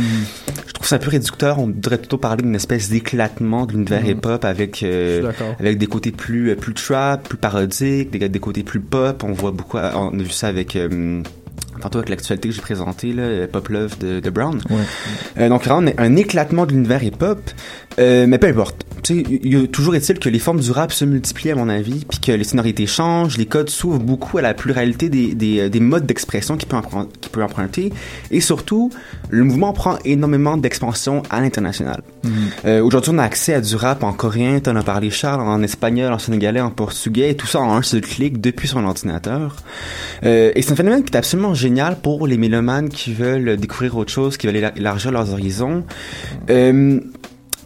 Je 0.67 0.73
trouve 0.75 0.87
ça 0.87 0.97
un 0.97 0.99
peu 0.99 1.11
réducteur. 1.11 1.59
On 1.59 1.69
devrait 1.69 1.99
plutôt 1.99 2.19
parler 2.19 2.43
d'une 2.43 2.55
espèce 2.57 2.91
de 3.29 3.73
l'univers 3.73 4.03
Mhm. 4.03 4.09
hip-hop 4.11 4.45
avec 4.45 4.83
euh, 4.83 5.33
avec 5.61 5.79
des 5.79 5.87
côtés 5.87 6.11
plus 6.13 6.51
euh, 6.51 6.57
plus 6.57 6.75
trap, 6.75 7.29
plus 7.29 7.39
parodiques, 7.39 8.11
des, 8.11 8.29
des 8.29 8.39
côtés 8.39 8.63
plus 8.63 8.81
pop. 8.81 9.23
On 9.25 9.33
voit 9.33 9.51
beaucoup, 9.53 9.79
on 9.79 10.19
a 10.19 10.23
vu 10.23 10.31
ça 10.31 10.49
avec 10.49 10.77
euh, 10.77 11.23
tantôt 11.81 11.99
avec 11.99 12.11
l'actualité 12.11 12.49
que 12.49 12.55
j'ai 12.55 12.61
présentée, 12.61 13.13
là, 13.13 13.23
euh, 13.23 13.47
Pop 13.47 13.69
Love 13.69 13.99
de, 13.99 14.21
de 14.21 14.31
Brown. 14.31 14.61
Euh, 15.39 15.49
donc 15.49 15.65
vraiment 15.65 15.91
un, 15.99 16.05
un 16.05 16.17
éclatement 16.17 16.67
de 16.67 16.73
l'univers 16.73 17.03
hip-hop, 17.03 17.39
euh, 17.99 18.27
mais 18.27 18.39
peu 18.39 18.47
importe. 18.49 18.85
Il 19.11 19.53
y 19.53 19.57
a 19.57 19.67
toujours 19.67 19.95
est-il 19.97 20.19
que 20.19 20.29
les 20.29 20.39
formes 20.39 20.61
du 20.61 20.71
rap 20.71 20.93
se 20.93 21.05
multiplient 21.05 21.51
à 21.51 21.55
mon 21.57 21.69
avis, 21.69 22.05
puis 22.09 22.19
que 22.21 22.33
les 22.33 22.45
sonorités 22.45 22.87
changent, 22.87 23.37
les 23.37 23.47
codes 23.47 23.69
s'ouvrent 23.69 23.99
beaucoup 23.99 24.39
à 24.39 24.43
la 24.43 24.55
pluralité 24.55 25.09
des, 25.09 25.35
des, 25.35 25.61
euh, 25.61 25.69
des 25.69 25.81
modes 25.81 26.07
d'expression 26.07 26.57
qu'il 26.57 26.69
peut, 26.69 27.43
emprunter, 27.43 27.93
et 28.31 28.41
surtout, 28.41 28.91
le 29.31 29.43
mouvement 29.45 29.73
prend 29.73 29.99
énormément 30.05 30.57
d'expansion 30.57 31.23
à 31.31 31.41
l'international. 31.41 32.03
Euh, 32.65 32.81
Aujourd'hui, 32.83 33.11
on 33.15 33.19
a 33.19 33.25
accès 33.25 33.55
à 33.55 33.61
du 33.61 33.75
rap 33.75 34.05
en 34.05 34.13
coréen, 34.13 34.61
t'en 34.61 34.77
as 34.77 34.83
parlé 34.85 35.11
Charles, 35.11 35.41
en 35.41 35.63
espagnol, 35.63 36.13
en 36.13 36.19
sénégalais, 36.19 36.61
en 36.61 36.71
portugais, 36.71 37.31
et 37.31 37.37
tout 37.37 37.47
ça 37.49 37.61
en 37.61 37.75
un 37.75 37.83
seul 37.83 38.03
clic 38.03 38.41
depuis 38.41 38.69
son 38.69 38.85
ordinateur. 38.85 39.57
Euh, 40.25 40.53
et 40.55 40.63
c'est 40.63 40.73
un 40.73 40.77
phénomène 40.77 41.03
qui 41.03 41.13
est 41.13 41.17
absolument 41.17 41.55
génial 41.55 41.97
pour 42.01 42.27
les 42.27 42.37
mélomanes 42.39 42.89
qui 42.89 43.13
veulent 43.13 43.57
découvrir 43.57 43.97
autre 43.97 44.13
chose, 44.13 44.37
qui 44.37 44.47
veulent 44.47 44.57
éla- 44.57 44.77
élargir 44.77 45.11
leurs 45.11 45.33
horizons. 45.33 45.83
Euh, 46.51 47.01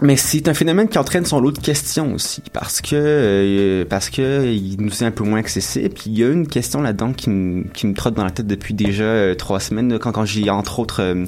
mais 0.03 0.17
c'est 0.17 0.47
un 0.49 0.55
phénomène 0.55 0.89
qui 0.89 0.99
entraîne 0.99 1.25
son 1.25 1.41
lot 1.41 1.53
de 1.53 1.59
questions 1.59 2.13
aussi, 2.13 2.43
parce 2.53 2.81
que 2.81 2.95
euh, 2.95 3.85
parce 3.89 4.11
que 4.11 4.45
il 4.47 4.77
nous 4.79 5.03
est 5.03 5.07
un 5.07 5.11
peu 5.11 5.25
moins 5.25 5.39
accessible. 5.39 5.89
Puis 5.89 6.05
il 6.07 6.19
y 6.19 6.25
a 6.25 6.29
une 6.29 6.47
question 6.47 6.83
là-dedans 6.83 7.13
qui 7.13 7.31
me 7.31 7.65
qui 7.73 7.87
me 7.87 7.95
trotte 7.95 8.15
dans 8.15 8.25
la 8.25 8.31
tête 8.31 8.47
depuis 8.47 8.75
déjà 8.75 9.05
euh, 9.05 9.35
trois 9.35 9.61
semaines, 9.61 9.99
quand 9.99 10.13
quand 10.13 10.27
j'ai 10.27 10.51
entre 10.51 10.81
autres 10.81 11.03
euh, 11.03 11.25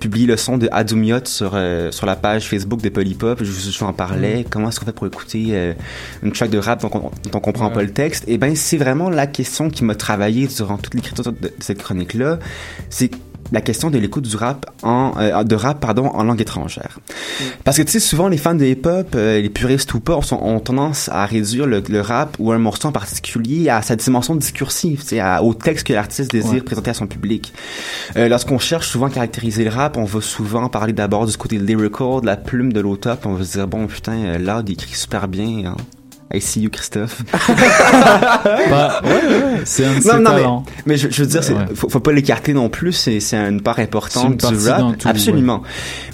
publié 0.00 0.26
le 0.26 0.36
son 0.36 0.58
de 0.58 0.68
Adumiot 0.72 1.24
sur 1.26 1.52
euh, 1.54 1.92
sur 1.92 2.06
la 2.06 2.16
page 2.16 2.48
Facebook 2.48 2.82
de 2.82 2.88
Polypop, 2.88 3.42
je 3.42 3.50
vous 3.50 3.84
en 3.84 3.92
parlais. 3.92 4.44
Comment 4.50 4.70
est-ce 4.70 4.80
qu'on 4.80 4.86
fait 4.86 4.92
pour 4.92 5.06
écouter 5.06 5.46
euh, 5.50 5.74
une 6.22 6.32
track 6.32 6.50
de 6.50 6.58
rap 6.58 6.82
dont 6.82 6.90
on, 6.94 6.98
dont 6.98 7.38
on 7.38 7.40
comprend 7.40 7.70
pas 7.70 7.82
le 7.82 7.92
texte? 7.92 8.24
Et 8.26 8.36
ben 8.38 8.56
c'est 8.56 8.78
vraiment 8.78 9.10
la 9.10 9.26
question 9.28 9.70
qui 9.70 9.84
m'a 9.84 9.94
travaillé 9.94 10.48
durant 10.48 10.76
toute 10.76 10.94
l'écriture 10.94 11.24
de, 11.24 11.30
de 11.30 11.52
cette 11.60 11.78
chronique 11.78 12.14
là. 12.14 12.38
C'est 12.90 13.10
la 13.52 13.60
question 13.60 13.90
de 13.90 13.98
l'écoute 13.98 14.24
du 14.24 14.36
rap 14.36 14.66
en 14.82 15.12
euh, 15.18 15.42
de 15.44 15.54
rap 15.54 15.80
pardon 15.80 16.06
en 16.06 16.22
langue 16.24 16.40
étrangère. 16.40 16.98
Parce 17.64 17.76
que 17.78 17.82
tu 17.82 17.92
sais 17.92 18.00
souvent 18.00 18.28
les 18.28 18.36
fans 18.36 18.54
de 18.54 18.64
hip-hop, 18.64 19.08
euh, 19.14 19.40
les 19.40 19.48
puristes 19.48 19.92
ou 19.94 20.00
pas, 20.00 20.20
sont- 20.22 20.40
ont 20.42 20.60
tendance 20.60 21.08
à 21.08 21.24
réduire 21.26 21.66
le, 21.66 21.82
le 21.88 22.00
rap 22.00 22.36
ou 22.38 22.52
un 22.52 22.58
morceau 22.58 22.88
en 22.88 22.92
particulier 22.92 23.68
à 23.68 23.82
sa 23.82 23.96
dimension 23.96 24.34
discursive, 24.36 25.00
tu 25.02 25.16
sais, 25.16 25.22
au 25.42 25.54
texte 25.54 25.86
que 25.86 25.92
l'artiste 25.92 26.30
désire 26.30 26.52
Ouais. 26.54 26.60
présenter 26.60 26.90
à 26.90 26.94
son 26.94 27.06
public. 27.06 27.52
Euh, 28.16 28.28
Lorsqu'on 28.28 28.58
cherche 28.58 28.88
souvent 28.88 29.06
à 29.06 29.10
caractériser 29.10 29.64
le 29.64 29.70
rap, 29.70 29.96
on 29.96 30.04
va 30.04 30.20
souvent 30.20 30.68
parler 30.68 30.92
d'abord 30.92 31.26
du 31.26 31.36
côté 31.36 31.58
lyrical, 31.58 32.20
de 32.22 32.26
la 32.26 32.36
plume 32.36 32.72
de 32.72 32.80
l'auteur, 32.80 33.18
on 33.24 33.34
va 33.34 33.44
se 33.44 33.52
dire 33.52 33.66
bon 33.66 33.86
putain, 33.86 34.12
euh, 34.18 34.38
là 34.38 34.62
il 34.66 34.72
écrit 34.72 34.94
super 34.94 35.28
bien. 35.28 35.72
Hein. 35.72 35.76
I 36.32 36.40
see 36.40 36.60
you 36.60 36.70
Christophe. 36.70 37.22
Bah, 38.70 39.00
ouais, 39.04 39.10
ouais, 39.10 39.60
c'est 39.64 39.84
un 39.84 39.94
de 39.96 40.00
ses 40.02 40.08
non, 40.08 40.18
non, 40.18 40.30
talents. 40.30 40.64
Mais, 40.66 40.82
mais 40.86 40.96
je, 40.96 41.08
je 41.10 41.22
veux 41.22 41.28
dire, 41.28 41.40
Ouais. 41.50 41.74
faut, 41.74 41.88
faut 41.88 42.00
pas 42.00 42.12
l'écarter 42.12 42.52
non 42.54 42.68
plus. 42.68 42.92
C'est 42.92 43.20
c'est 43.20 43.36
une 43.36 43.60
part 43.62 43.76
C'est 43.76 43.82
importante 43.82 44.42
une 44.42 44.56
du 44.58 44.68
rap, 44.68 44.98
tout, 44.98 45.08
absolument. 45.08 45.62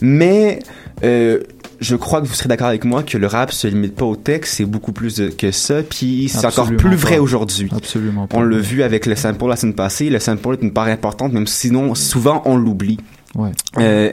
Mais 0.00 0.60
euh, 1.02 1.40
je 1.80 1.96
crois 1.96 2.20
que 2.20 2.26
vous 2.26 2.34
serez 2.34 2.48
d'accord 2.48 2.68
avec 2.68 2.84
moi 2.84 3.02
que 3.02 3.18
le 3.18 3.26
rap 3.26 3.52
se 3.52 3.66
limite 3.66 3.96
pas 3.96 4.04
au 4.04 4.16
texte, 4.16 4.54
c'est 4.56 4.64
beaucoup 4.64 4.92
plus 4.92 5.16
de- 5.16 5.28
que 5.28 5.50
ça. 5.50 5.82
Puis 5.82 6.28
c'est 6.32 6.46
encore 6.46 6.70
plus 6.76 6.96
vrai 6.96 7.18
aujourd'hui. 7.18 7.68
Absolument 7.76 8.26
pas. 8.26 8.36
On 8.36 8.42
l'a 8.42 8.58
vu 8.58 8.82
avec 8.82 9.06
le 9.06 9.16
sample 9.16 9.46
la 9.48 9.56
semaine 9.56 9.74
passée. 9.74 10.10
Le 10.10 10.20
sample 10.20 10.54
est 10.54 10.62
une 10.62 10.72
part 10.72 10.86
importante, 10.86 11.32
même 11.32 11.46
sinon 11.46 11.94
souvent 11.94 12.42
on 12.44 12.56
l'oublie. 12.56 12.98
Ouais. 13.34 13.50
Euh, 13.78 14.12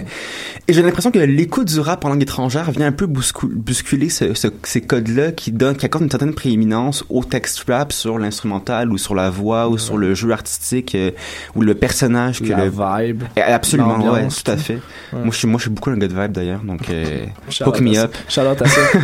et 0.68 0.74
j'ai 0.74 0.82
l'impression 0.82 1.12
que 1.12 1.20
l'écoute 1.20 1.68
du 1.68 1.80
rap 1.80 2.04
en 2.06 2.10
langue 2.10 2.22
étrangère 2.24 2.72
vient 2.72 2.88
un 2.88 2.92
peu 2.92 3.06
bouscul- 3.06 3.54
bousculer 3.54 4.10
ce- 4.10 4.34
ce- 4.34 4.48
ces 4.64 4.82
codes-là 4.82 5.32
qui 5.32 5.52
donnent, 5.52 5.76
qui 5.76 5.86
accordent 5.86 6.06
une 6.06 6.10
certaine 6.12 6.34
prééminence 6.34 7.04
au 7.10 7.24
texte 7.24 7.64
rap 7.68 7.94
sur 7.94 8.18
l'instrumental 8.18 8.92
ou 8.92 8.98
sur 8.98 9.14
la 9.16 9.30
voix 9.30 9.68
ou 9.70 9.78
sur 9.78 9.98
le 9.98 10.16
jeu 10.16 10.32
artistique 10.32 10.96
euh, 10.96 11.12
ou 11.56 11.62
le 11.62 11.76
personnage 11.76 12.42
que 12.42 12.50
La 12.50 12.66
le 12.66 12.72
vibe. 13.06 13.24
Eh, 13.36 13.42
Absolument, 13.42 14.12
ouais, 14.12 14.28
tout 14.28 14.50
à 14.52 14.58
fait. 14.58 14.76
Ouais. 15.14 15.20
Moi, 15.24 15.32
je 15.32 15.38
suis, 15.38 15.48
moi, 15.48 15.58
je 15.58 15.64
suis 15.64 15.72
beaucoup 15.72 15.90
un 15.92 15.98
gars 15.98 16.08
de 16.08 16.20
vibe 16.20 16.32
d'ailleurs, 16.32 16.62
donc 16.64 16.90
euh, 16.90 17.26
hook 17.66 17.80
me 17.82 17.98
up. 17.98 18.16
out 18.38 18.62
à 18.62 18.66
ça. 18.68 18.82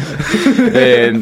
Euh, 0.75 1.19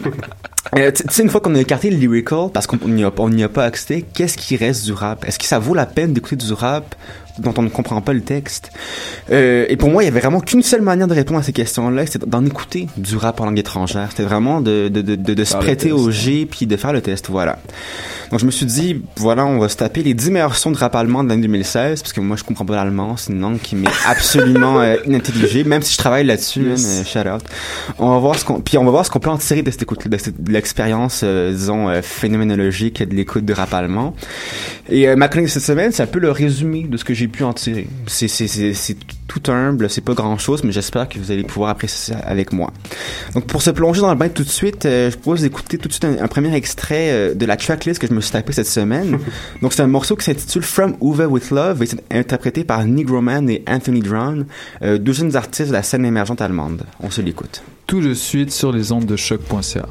euh, 0.77 0.91
tu 0.91 1.03
sais, 1.09 1.21
une 1.23 1.29
fois 1.29 1.41
qu'on 1.41 1.53
a 1.55 1.59
écarté 1.59 1.89
le 1.89 1.97
lyrical, 1.97 2.49
parce 2.53 2.65
qu'on 2.67 2.77
n'y 2.87 3.03
a, 3.03 3.11
on 3.17 3.39
a 3.41 3.47
pas 3.49 3.63
accès, 3.65 4.03
qu'est-ce 4.13 4.37
qui 4.37 4.55
reste 4.57 4.85
du 4.85 4.93
rap? 4.93 5.25
Est-ce 5.27 5.37
que 5.39 5.45
ça 5.45 5.59
vaut 5.59 5.73
la 5.73 5.85
peine 5.85 6.13
d'écouter 6.13 6.35
du 6.35 6.51
rap 6.53 6.95
dont 7.39 7.53
on 7.57 7.61
ne 7.61 7.69
comprend 7.69 8.01
pas 8.01 8.13
le 8.13 8.21
texte? 8.21 8.71
Euh, 9.31 9.65
et 9.69 9.77
pour 9.77 9.89
moi, 9.89 10.03
il 10.03 10.05
y 10.05 10.09
avait 10.09 10.19
vraiment 10.19 10.39
qu'une 10.39 10.63
seule 10.63 10.81
manière 10.81 11.07
de 11.07 11.13
répondre 11.13 11.39
à 11.39 11.43
ces 11.43 11.53
questions-là, 11.53 12.05
c'était 12.05 12.25
d'en 12.25 12.45
écouter 12.45 12.87
du 12.97 13.15
rap 13.17 13.39
en 13.41 13.45
langue 13.45 13.59
étrangère. 13.59 14.07
C'était 14.11 14.23
vraiment 14.23 14.61
de, 14.61 14.89
de, 14.89 15.01
de, 15.01 15.15
de, 15.15 15.33
de 15.33 15.43
se 15.43 15.55
prêter 15.57 15.91
au 15.91 16.11
G 16.11 16.47
puis 16.49 16.65
de 16.67 16.77
faire 16.77 16.93
le 16.93 17.01
test, 17.01 17.29
voilà. 17.29 17.59
Donc 18.31 18.39
je 18.39 18.45
me 18.45 18.51
suis 18.51 18.65
dit, 18.65 19.01
voilà, 19.17 19.45
on 19.45 19.59
va 19.59 19.69
se 19.69 19.77
taper 19.77 20.01
les 20.01 20.15
10 20.15 20.31
meilleurs 20.31 20.55
sons 20.55 20.71
de 20.71 20.77
rap 20.77 20.95
allemand 20.95 21.23
de 21.23 21.29
l'année 21.29 21.43
2016, 21.43 22.01
parce 22.01 22.11
que 22.11 22.21
moi 22.21 22.35
je 22.35 22.43
comprends 22.43 22.65
pas 22.65 22.75
l'allemand, 22.75 23.17
c'est 23.17 23.31
une 23.31 23.39
langue 23.39 23.59
qui 23.59 23.75
m'est 23.75 23.87
absolument 24.07 24.79
euh, 24.81 24.95
inintelligible, 25.05 25.69
même 25.69 25.83
si 25.83 25.93
je 25.93 25.97
travaille 25.99 26.25
là-dessus, 26.25 26.63
Yes. 26.69 26.85
euh, 26.85 27.03
shout 27.23 27.29
out. 27.29 27.41
On 27.99 28.09
va 28.09 28.17
voir 28.19 28.35
ce 28.39 28.43
qu'on, 28.43 28.61
puis 28.61 28.79
on 28.79 28.83
va 28.83 28.89
voir 28.91 29.05
ce 29.05 29.11
qu'on 29.11 29.19
peut 29.19 29.29
en 29.29 29.37
tirer 29.37 29.61
de 29.61 29.69
cette 29.69 29.83
écoute, 29.83 30.07
de, 30.07 30.17
cette- 30.17 30.41
de 30.43 30.51
l'expérience, 30.51 31.21
euh, 31.23 31.51
disons, 31.51 31.87
euh, 31.87 32.01
phénoménologique 32.01 33.03
de 33.07 33.15
l'écoute 33.15 33.45
de 33.45 33.53
rap 33.53 33.73
allemand. 33.75 34.15
Et 34.89 35.15
ma 35.15 35.27
chronique 35.27 35.47
de 35.47 35.51
cette 35.53 35.63
semaine, 35.63 35.91
c'est 35.91 36.03
un 36.03 36.07
peu 36.07 36.19
le 36.19 36.31
résumé 36.31 36.83
de 36.89 36.97
ce 36.97 37.03
que 37.03 37.13
j'ai 37.13 37.24
pu 37.27 37.43
en 37.43 37.53
tirer. 37.53 37.87
C'est, 38.07 38.27
tout 39.27 39.51
humble, 39.51 39.89
c'est 39.89 40.01
pas 40.01 40.13
grand 40.13 40.37
chose, 40.37 40.63
mais 40.63 40.71
j'espère 40.71 41.09
que 41.09 41.19
vous 41.19 41.31
allez 41.31 41.43
pouvoir 41.43 41.71
apprécier 41.71 42.13
ça 42.13 42.19
avec 42.19 42.53
moi. 42.53 42.71
Donc 43.33 43.45
pour 43.45 43.61
se 43.61 43.71
plonger 43.71 44.01
dans 44.01 44.09
le 44.11 44.17
bain 44.17 44.29
tout 44.29 44.43
de 44.43 44.49
suite, 44.49 44.85
euh, 44.85 45.11
je 45.11 45.17
propose 45.17 45.41
d'écouter 45.41 45.77
tout 45.77 45.87
de 45.87 45.93
suite 45.93 46.05
un, 46.05 46.23
un 46.23 46.27
premier 46.27 46.53
extrait 46.55 47.09
euh, 47.09 47.33
de 47.33 47.45
la 47.45 47.57
tracklist 47.57 47.99
que 47.99 48.07
je 48.07 48.13
me 48.13 48.21
suis 48.21 48.31
tapé 48.31 48.53
cette 48.53 48.67
semaine. 48.67 49.19
Donc 49.61 49.73
c'est 49.73 49.81
un 49.81 49.87
morceau 49.87 50.15
qui 50.15 50.25
s'intitule 50.25 50.63
From 50.63 50.95
Uwe 51.01 51.25
with 51.27 51.51
Love 51.51 51.83
et 51.83 51.85
c'est 51.85 52.03
interprété 52.11 52.63
par 52.63 52.85
Negroman 52.85 53.49
et 53.49 53.63
Anthony 53.67 54.01
Drown, 54.01 54.45
euh, 54.81 54.97
deux 54.97 55.13
jeunes 55.13 55.35
artistes 55.35 55.69
de 55.69 55.73
la 55.73 55.83
scène 55.83 56.05
émergente 56.05 56.41
allemande. 56.41 56.83
On 57.01 57.09
se 57.09 57.21
l'écoute. 57.21 57.63
Tout 57.87 58.01
de 58.01 58.13
suite 58.13 58.51
sur 58.51 58.71
les 58.71 58.91
ondes 58.91 59.05
de 59.05 59.15
choc.ca. 59.15 59.85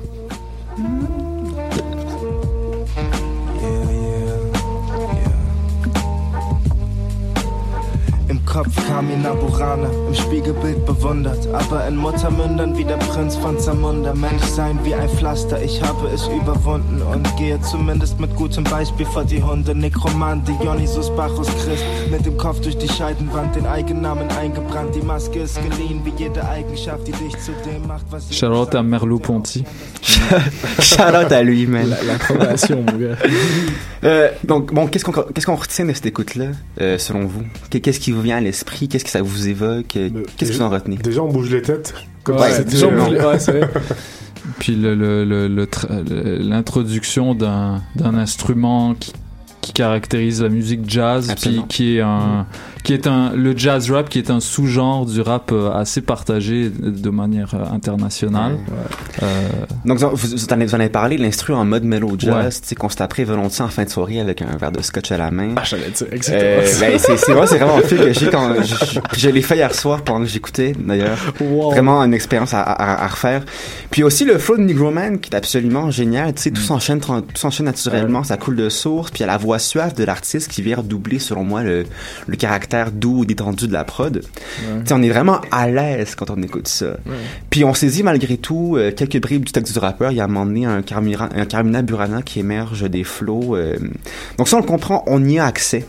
Kopf 8.54 8.86
kam 8.86 9.08
mir 9.08 9.16
Naburana, 9.16 9.88
im 10.06 10.14
Spiegelbild 10.14 10.86
bewundert. 10.86 11.44
Aber 11.52 11.88
in 11.88 11.96
Muttermündern 11.96 12.78
wie 12.78 12.84
der 12.84 12.98
Prinz 12.98 13.34
von 13.34 13.58
Zamunda. 13.58 14.14
Mensch 14.14 14.44
sein 14.44 14.78
wie 14.84 14.94
ein 14.94 15.08
Pflaster, 15.08 15.60
ich 15.60 15.82
habe 15.82 16.06
es 16.14 16.28
überwunden 16.28 17.02
und 17.02 17.36
gehe 17.36 17.60
zumindest 17.62 18.20
mit 18.20 18.32
gutem 18.36 18.62
Beispiel 18.62 19.06
vor 19.06 19.24
die 19.24 19.42
Hunde. 19.42 19.74
Nekromant, 19.74 20.46
Dionysus 20.46 21.10
Bacchus 21.16 21.48
Christ. 21.64 21.82
Mit 22.12 22.24
dem 22.26 22.36
Kopf 22.38 22.60
durch 22.60 22.78
die 22.78 22.88
Scheidenwand, 22.88 23.56
den 23.56 23.66
Eigennamen 23.66 24.28
eingebrannt. 24.40 24.94
Die 24.94 25.02
Maske 25.04 25.40
ist 25.40 25.58
geliehen, 25.60 26.02
wie 26.04 26.12
jede 26.22 26.46
Eigenschaft, 26.48 27.08
die 27.08 27.12
dich 27.12 27.36
zu 27.40 27.50
dem 27.66 27.88
macht, 27.88 28.04
was 28.10 28.30
ich 28.30 28.38
Charlotte 28.38 28.78
à 28.78 28.84
Merleau-Ponty. 28.84 29.64
Shout 30.80 31.02
out 31.16 31.32
à 31.32 31.42
lui, 31.42 31.66
man. 31.66 31.88
La- 31.90 32.02
l'approbation, 32.04 32.84
mon 32.86 32.98
gars. 32.98 33.16
Euh, 34.04 34.28
donc, 34.44 34.72
bon, 34.72 34.86
qu'est-ce 34.86 35.04
qu'on 35.04 35.12
qu'est-ce 35.12 35.46
qu'on 35.46 35.56
retient 35.56 35.86
de 35.86 35.92
cette 35.92 36.06
écoute-là, 36.06 36.48
euh, 36.80 36.98
selon 36.98 37.26
vous 37.26 37.42
Qu'est- 37.70 37.80
Qu'est-ce 37.80 37.98
qui 38.00 38.12
vous 38.12 38.20
vient 38.20 38.36
à 38.36 38.40
l'esprit 38.44 38.88
Qu'est-ce 38.88 39.04
que 39.04 39.10
ça 39.10 39.22
vous 39.22 39.48
évoque 39.48 39.86
Qu'est-ce 39.88 40.50
que 40.52 40.56
vous 40.56 40.62
en 40.62 40.68
retenez 40.70 40.96
Déjà, 40.96 41.22
on 41.22 41.28
bouge 41.32 41.50
les 41.50 41.62
têtes. 41.62 41.94
Comme 42.22 42.36
Ouais, 42.36 42.52
si 42.52 42.64
déjà, 42.64 42.86
on 42.86 42.92
bouge 42.92 43.08
les- 43.10 43.20
Ouais, 43.20 43.38
c'est 43.38 43.52
vrai. 43.58 43.70
Puis 44.58 44.74
le- 44.76 44.94
le- 44.94 45.24
le- 45.24 45.48
le 45.48 45.64
tra- 45.66 45.88
le- 46.08 46.36
l'introduction 46.38 47.34
d'un 47.34 47.80
instrument 48.14 48.94
qui, 48.94 49.12
qui 49.62 49.72
caractérise 49.72 50.42
la 50.42 50.48
musique 50.50 50.88
jazz, 50.88 51.34
puis 51.40 51.62
qui 51.68 51.96
est 51.96 52.00
un 52.02 52.46
qui 52.84 52.92
est 52.94 53.06
un 53.08 53.32
le 53.34 53.56
jazz 53.56 53.90
rap 53.90 54.08
qui 54.08 54.18
est 54.18 54.30
un 54.30 54.38
sous-genre 54.40 55.06
du 55.06 55.20
rap 55.20 55.50
euh, 55.52 55.72
assez 55.72 56.00
partagé 56.02 56.68
de 56.70 57.10
manière 57.10 57.52
euh, 57.54 57.64
internationale. 57.74 58.58
Euh, 59.22 59.48
Donc, 59.84 59.98
vous, 59.98 60.44
en 60.44 60.80
avez, 60.80 60.88
parlé, 60.90 61.16
l'instru 61.16 61.52
en 61.54 61.64
mode 61.64 61.84
mellow 61.84 62.14
jazz, 62.18 62.34
Ouais. 62.34 62.50
tu 62.50 62.68
sais, 62.68 62.74
qu'on 62.74 62.88
se 62.88 62.96
taperait 62.96 63.24
volontiers 63.24 63.64
en 63.64 63.68
fin 63.68 63.84
de 63.84 63.88
soirée 63.88 64.20
avec 64.20 64.42
un 64.42 64.56
verre 64.56 64.70
de 64.72 64.82
scotch 64.82 65.10
à 65.12 65.16
la 65.16 65.30
main. 65.30 65.54
Ah, 65.56 65.62
j'allais 65.64 65.90
dire 65.90 66.06
exactement 66.12 66.44
Euh, 66.44 66.80
ben, 66.80 66.98
c'est 66.98 67.16
c'est 67.16 67.32
vrai, 67.32 67.46
c'est 67.46 67.58
vraiment 67.58 67.76
un 67.78 67.82
film 67.82 68.00
que 68.02 68.12
j'ai 68.12 68.28
quand 68.30 68.54
je, 68.62 69.18
je- 69.18 69.28
l'ai 69.30 69.42
fait 69.42 69.56
hier 69.56 69.74
soir 69.74 70.02
pendant 70.02 70.20
que 70.20 70.26
j'écoutais 70.30 70.72
d'ailleurs. 70.78 71.16
Wow. 71.40 71.70
Vraiment 71.70 72.02
une 72.02 72.12
expérience 72.14 72.52
à, 72.54 72.60
à, 72.62 73.04
à 73.04 73.08
refaire. 73.08 73.42
Puis 73.90 74.02
aussi 74.02 74.24
le 74.26 74.36
flow 74.38 74.58
de 74.58 74.62
Negroman 74.62 75.18
qui 75.18 75.30
est 75.30 75.36
absolument 75.36 75.90
génial. 75.90 76.34
Tu 76.34 76.42
sais, 76.42 76.50
tout 76.50 76.60
s'enchaîne, 76.60 76.98
tran- 77.00 77.22
tout 77.22 77.36
s'enchaîne 77.36 77.66
naturellement, 77.66 78.24
ça 78.24 78.36
coule 78.36 78.56
de 78.56 78.68
source. 78.68 79.10
Puis 79.10 79.20
il 79.20 79.22
y 79.22 79.24
a 79.24 79.32
la 79.32 79.38
voix 79.38 79.58
suave 79.58 79.94
de 79.94 80.04
l'artiste 80.04 80.50
qui 80.50 80.60
vient 80.60 80.82
doubler, 80.82 81.18
selon 81.18 81.44
moi, 81.44 81.62
le, 81.62 81.84
le 82.26 82.36
caractère 82.36 82.73
doux, 82.92 83.24
détendu 83.24 83.68
de 83.68 83.72
la 83.72 83.84
prod. 83.84 84.20
Tu 84.20 84.86
sais, 84.86 84.94
on 84.94 85.02
est 85.02 85.08
vraiment 85.08 85.40
à 85.50 85.68
l'aise 85.68 86.14
quand 86.14 86.30
on 86.30 86.42
écoute 86.42 86.68
ça. 86.68 86.96
Puis 87.50 87.64
on 87.64 87.74
saisit 87.74 88.02
malgré 88.02 88.36
tout 88.36 88.76
euh, 88.76 88.90
quelques 88.92 89.20
bribes 89.20 89.44
du 89.44 89.52
texte 89.52 89.72
du 89.72 89.78
rappeur. 89.78 90.10
Il 90.10 90.16
y 90.16 90.20
a 90.20 90.24
un 90.24 90.28
moment 90.28 90.46
donné 90.46 90.66
un, 90.66 90.82
Carmira, 90.82 91.28
un 91.34 91.44
Carmina 91.46 91.82
Burana 91.82 92.22
qui 92.22 92.40
émerge 92.40 92.88
des 92.90 93.04
flots. 93.04 93.56
euh. 93.56 93.76
Donc 94.38 94.48
ça, 94.48 94.56
on 94.56 94.60
le 94.60 94.66
comprend, 94.66 95.04
on 95.06 95.24
y 95.24 95.38
a 95.38 95.46
accès. 95.46 95.86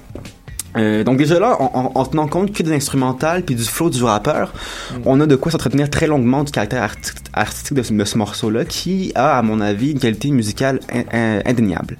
Euh, 0.75 1.03
donc 1.03 1.17
déjà 1.17 1.39
là, 1.39 1.55
en, 1.61 1.71
en- 1.73 1.91
en 1.99 2.05
tenant 2.05 2.27
compte 2.27 2.51
que 2.53 2.63
de 2.63 2.69
l'instrumental 2.69 3.43
puis 3.43 3.55
du 3.55 3.63
flow 3.63 3.89
du 3.89 4.03
rappeur, 4.03 4.53
on 5.05 5.19
a 5.21 5.25
de 5.25 5.35
quoi 5.35 5.51
s'entretenir 5.51 5.89
très 5.89 6.07
longuement 6.07 6.43
du 6.43 6.51
caractère 6.51 6.83
arti- 6.83 7.13
artistique 7.33 7.73
de 7.77 8.03
ce, 8.05 8.17
morceau-là, 8.17 8.65
qui 8.65 9.11
a, 9.15 9.37
à 9.37 9.41
mon 9.41 9.61
avis, 9.61 9.91
une 9.91 9.99
qualité 9.99 10.29
musicale 10.31 10.79
in- 10.93 11.03
in- 11.11 11.41
indéniable. 11.45 11.97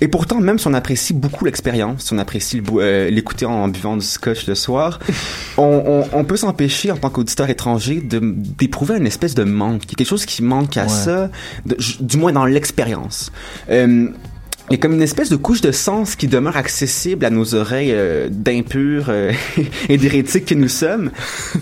Et 0.00 0.08
pourtant, 0.08 0.40
même 0.40 0.58
si 0.58 0.66
on 0.66 0.74
apprécie 0.74 1.12
beaucoup 1.14 1.44
l'expérience, 1.44 2.04
si 2.06 2.12
on 2.14 2.18
apprécie 2.18 2.62
euh, 2.76 3.10
l'écouter 3.10 3.46
en 3.46 3.68
buvant 3.68 3.96
du 3.96 4.04
scotch 4.04 4.46
le 4.46 4.54
soir, 4.54 4.98
on, 5.58 5.62
on- 6.12 6.18
on 6.18 6.24
peut 6.24 6.36
s'empêcher 6.36 6.90
en 6.90 6.96
tant 6.96 7.10
qu'auditeur 7.10 7.50
étranger 7.50 8.00
d'éprouver 8.02 8.96
une 8.96 9.06
espèce 9.06 9.34
de 9.34 9.44
manque, 9.44 9.82
Il 9.84 9.90
y 9.90 9.92
a 9.92 9.94
quelque 9.96 10.06
chose 10.08 10.26
qui 10.26 10.42
manque 10.42 10.76
à 10.76 10.82
Ouais. 10.84 10.88
ça, 10.88 11.30
de- 11.64 11.76
du 12.00 12.16
moins 12.16 12.32
dans 12.32 12.44
l'expérience. 12.46 13.30
Euh, 13.70 14.08
il 14.68 14.72
y 14.72 14.74
a 14.74 14.78
comme 14.78 14.94
une 14.94 15.02
espèce 15.02 15.28
de 15.30 15.36
couche 15.36 15.60
de 15.60 15.70
sens 15.70 16.16
qui 16.16 16.26
demeure 16.26 16.56
accessible 16.56 17.24
à 17.24 17.30
nos 17.30 17.54
oreilles 17.54 17.92
euh, 17.92 18.28
d'impurs 18.30 19.06
euh, 19.08 19.32
et 19.88 19.96
d'hérétiques 19.96 20.46
que 20.46 20.54
nous 20.54 20.68
sommes. 20.68 21.10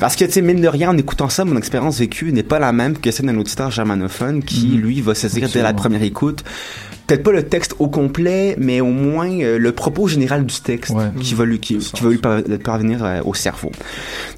Parce 0.00 0.16
que, 0.16 0.24
tu 0.24 0.32
sais, 0.32 0.42
mine 0.42 0.60
de 0.62 0.68
rien, 0.68 0.90
en 0.90 0.96
écoutant 0.96 1.28
ça, 1.28 1.44
mon 1.44 1.56
expérience 1.56 1.98
vécue 1.98 2.32
n'est 2.32 2.42
pas 2.42 2.58
la 2.58 2.72
même 2.72 2.96
que 2.96 3.10
celle 3.10 3.26
d'un 3.26 3.36
auditeur 3.38 3.70
germanophone 3.70 4.42
qui, 4.42 4.68
Mhm. 4.68 4.80
lui, 4.80 5.00
va 5.02 5.14
saisir 5.14 5.48
dès 5.52 5.62
la 5.62 5.74
première 5.74 6.02
écoute. 6.02 6.44
Peut-être 7.06 7.22
pas 7.22 7.32
le 7.32 7.42
texte 7.42 7.74
au 7.78 7.88
complet, 7.88 8.54
mais 8.58 8.80
au 8.80 8.86
moins 8.90 9.28
euh, 9.30 9.58
le 9.58 9.72
propos 9.72 10.08
général 10.08 10.46
du 10.46 10.54
texte 10.60 10.94
qui 11.20 11.34
va 11.34 11.44
lui, 11.44 11.58
qui, 11.60 11.76
qui 11.78 12.02
va 12.02 12.10
lui 12.10 12.18
par- 12.18 12.40
parvenir 12.62 13.04
euh, 13.04 13.20
au 13.24 13.34
cerveau. 13.34 13.70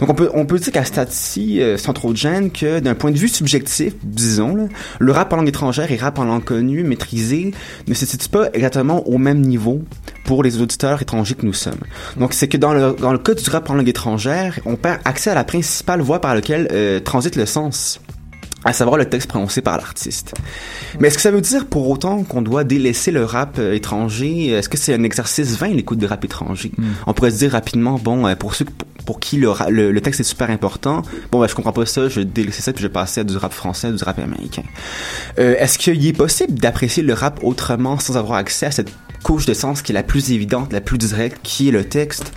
Donc 0.01 0.09
on 0.11 0.15
peut, 0.15 0.31
on 0.35 0.47
peut 0.47 0.59
dire 0.59 0.73
qu'à 0.73 0.83
ce 0.83 0.89
stade-ci, 0.89 1.61
euh, 1.63 1.77
sans 1.77 1.93
trop 1.93 2.11
de 2.13 2.17
gêne, 2.17 2.51
que 2.51 2.81
d'un 2.81 2.95
point 2.97 3.13
de 3.13 3.19
vue 3.19 3.29
subjectif, 3.29 3.95
disons, 4.03 4.57
là, 4.57 4.65
le 4.99 5.13
rap 5.13 5.33
en 5.33 5.37
langue 5.37 5.49
étrangère 5.49 5.93
et 5.93 5.97
rap 5.97 6.19
en 6.19 6.25
langue 6.25 6.43
connue, 6.45 6.83
maîtrisé, 6.83 7.53
ne 7.87 7.95
se 7.95 8.05
situe 8.05 8.29
pas 8.29 8.49
exactement 8.53 9.07
au 9.09 9.19
même 9.19 9.41
niveau 9.43 9.83
pour 10.25 10.43
les 10.43 10.61
auditeurs 10.61 11.01
étrangers 11.01 11.35
que 11.37 11.47
nous 11.47 11.53
sommes. 11.53 11.79
Donc 12.17 12.33
c'est 12.35 12.49
que 12.49 12.57
dans 12.57 12.75
le, 12.75 12.97
dans 13.01 13.13
le 13.13 13.19
cas 13.19 13.35
du 13.35 13.49
rap 13.49 13.71
en 13.71 13.75
langue 13.75 13.89
étrangère, 13.89 14.59
on 14.67 14.75
perd 14.75 14.99
accès 15.05 15.31
à 15.31 15.35
la 15.35 15.45
principale 15.45 16.01
voie 16.01 16.21
par 16.21 16.35
laquelle 16.35 16.67
euh, 16.73 16.99
transite 16.99 17.37
le 17.37 17.47
sens. 17.47 18.01
À 18.65 18.73
savoir 18.73 18.97
le 18.97 19.05
texte 19.05 19.29
prononcé 19.29 19.61
par 19.61 19.77
l'artiste. 19.77 20.35
Mais 20.99 21.09
est-ce 21.09 21.17
que 21.17 21.23
ça 21.23 21.31
veut 21.31 21.41
dire 21.41 21.67
pour 21.67 21.89
autant 21.89 22.25
qu'on 22.25 22.43
doit 22.43 22.65
délaisser 22.65 23.13
le 23.13 23.25
rap 23.25 23.59
euh, 23.59 23.75
étranger? 23.75 24.49
Est-ce 24.49 24.69
que 24.69 24.77
c'est 24.77 24.95
un 24.95 25.03
exercice 25.03 25.57
vain 25.57 25.69
l'écoute 25.69 25.99
de 25.99 26.07
rap 26.07 26.25
étranger? 26.25 26.73
On 27.07 27.13
pourrait 27.13 27.31
se 27.31 27.39
dire 27.39 27.53
rapidement, 27.53 27.99
bon, 28.03 28.27
euh, 28.27 28.35
pour 28.35 28.55
ceux 28.55 28.65
pour, 29.05 29.21
qui 29.21 29.37
le, 29.37 29.53
le, 29.69 29.93
le 29.93 30.01
texte 30.01 30.21
est 30.21 30.25
super 30.25 30.51
important, 30.51 31.03
bon, 31.31 31.41
ben, 31.41 31.47
je 31.47 31.55
comprends 31.55 31.73
pas 31.73 31.87
ça, 31.87 32.09
je 32.09 32.21
délaisser 32.21 32.61
ça 32.63 32.73
puis 32.73 32.83
je 32.83 32.89
passer 32.89 33.21
à 33.21 33.25
du 33.25 33.37
rap 33.37 33.53
français, 33.53 33.89
à 33.89 33.93
du 33.93 34.03
rap 34.03 34.19
américain. 34.19 34.65
Euh, 35.39 35.55
est-ce 35.59 35.79
qu'il 35.79 36.05
est 36.05 36.13
possible 36.13 36.55
d'apprécier 36.59 37.03
le 37.03 37.13
rap 37.13 37.39
autrement 37.43 37.99
sans 38.01 38.17
avoir 38.17 38.39
accès 38.39 38.67
à 38.67 38.71
cette 38.73 38.91
couche 39.27 39.45
de 39.47 39.55
sens 39.55 39.83
qui 39.83 39.91
est 39.91 39.95
la 39.95 40.05
plus 40.05 40.31
évidente, 40.31 40.73
la 40.73 40.81
plus 40.81 40.99
directe, 40.99 41.39
qui 41.43 41.67
est 41.69 41.73
le 41.73 41.83
texte. 41.83 42.33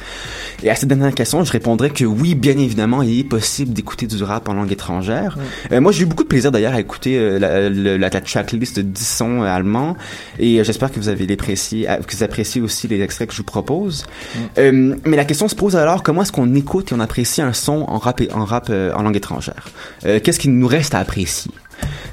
Et 0.64 0.72
à 0.72 0.76
cette 0.76 0.90
dernière 0.90 1.14
question, 1.14 1.44
je 1.44 1.52
répondrais 1.52 1.92
que 1.92 2.04
oui, 2.04 2.34
bien 2.34 2.58
évidemment, 2.58 3.04
il 3.04 3.20
est 3.20 3.24
possible 3.24 3.74
d'écouter 3.74 4.08
du 4.08 4.24
rap 4.24 4.50
en 4.50 4.54
langue 4.54 4.72
étrangère. 4.72 5.38
Euh, 5.72 5.82
moi, 5.82 5.92
j'ai 5.92 6.02
eu 6.02 6.06
beaucoup 6.08 6.24
de 6.24 6.28
plaisir 6.28 6.52
d'ailleurs 6.52 6.74
à 6.74 6.80
écouter 6.80 7.16
euh, 7.20 7.38
la, 7.38 7.70
la, 7.70 7.98
la, 8.00 8.10
la 8.10 8.10
tracklist 8.22 8.78
de 8.78 8.82
10 8.82 9.06
sons 9.08 9.44
euh, 9.44 9.46
allemands. 9.46 9.96
Et 10.40 10.64
j'espère 10.64 10.92
que 10.92 11.00
vous 11.00 11.10
avez 11.10 11.28
l'apprécié, 11.28 11.88
euh, 11.88 11.98
que 11.98 12.16
vous 12.16 12.24
appréciez 12.24 12.60
aussi 12.60 12.88
les 12.88 13.00
extraits 13.02 13.28
que 13.30 13.34
je 13.36 13.40
vous 13.42 13.44
propose. 13.44 14.06
Mais 14.58 15.16
la 15.16 15.26
question 15.26 15.48
se 15.48 15.54
pose 15.56 15.76
alors 15.76 16.02
comment 16.02 16.24
est-ce 16.24 16.32
qu'on 16.32 16.56
écoute 16.56 16.92
et 16.92 16.96
on 16.96 17.00
apprécie 17.00 17.44
un 17.44 17.54
son 17.54 17.86
en 17.88 18.00
rap 18.00 18.20
et- 18.22 18.32
en 18.34 18.46
rap 18.46 18.72
en 18.72 19.04
langue 19.04 19.16
étrangère? 19.16 19.68
Qu'est-ce 20.02 20.40
qu'il 20.40 20.58
nous 20.58 20.68
reste 20.68 20.96
à 20.96 21.00
apprécier? 21.00 21.52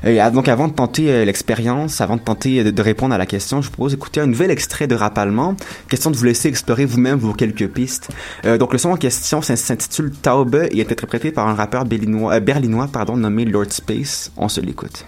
Et 0.04 0.20
ah, 0.20 0.30
donc 0.30 0.48
avant 0.48 0.68
de 0.68 0.72
tenter 0.74 1.10
euh, 1.10 1.24
l'expérience, 1.24 2.00
avant 2.00 2.16
de 2.16 2.20
tenter 2.20 2.62
de, 2.64 2.70
de 2.70 2.82
répondre 2.82 3.14
à 3.14 3.18
la 3.18 3.26
question, 3.26 3.60
je 3.62 3.66
vous 3.66 3.72
propose 3.72 3.92
d'écouter 3.92 4.20
un 4.20 4.26
nouvel 4.26 4.50
extrait 4.50 4.86
de 4.86 4.94
rap 4.94 5.16
allemand. 5.18 5.56
Question 5.88 6.10
de 6.10 6.16
vous 6.16 6.24
laisser 6.24 6.48
explorer 6.48 6.84
vous-même 6.84 7.18
vos 7.18 7.32
quelques 7.32 7.68
pistes. 7.68 8.10
Euh, 8.44 8.58
donc 8.58 8.72
le 8.72 8.78
son 8.78 8.90
en 8.90 8.96
question 8.96 9.42
s'in- 9.42 9.56
s'intitule 9.56 10.10
Taube 10.12 10.56
et 10.70 10.78
est 10.80 10.92
interprété 10.92 11.32
par 11.32 11.48
un 11.48 11.54
rappeur 11.54 11.84
berlinois, 11.84 12.34
euh, 12.34 12.40
berlinois 12.40 12.88
pardon, 12.92 13.16
nommé 13.16 13.44
Lord 13.44 13.70
Space. 13.70 14.30
On 14.36 14.48
se 14.48 14.60
l'écoute. 14.60 15.04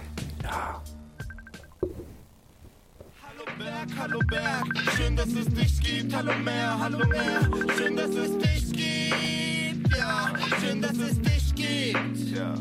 Hallo 4.01 4.19
Berg, 4.29 4.65
schön, 4.95 5.15
dass 5.15 5.27
es 5.27 5.47
dich 5.47 5.79
gibt. 5.81 6.13
Hallo 6.15 6.31
Meer, 6.43 6.77
hallo 6.79 6.99
Meer, 7.07 7.49
schön, 7.77 7.95
dass 7.95 8.09
es 8.09 8.37
dich 8.37 8.71
gibt. 8.71 9.95
Ja, 9.97 10.31
schön, 10.61 10.81
dass 10.81 10.97
es 10.97 11.19
dich 11.21 11.55
gibt. 11.55 12.35
Ja. 12.35 12.53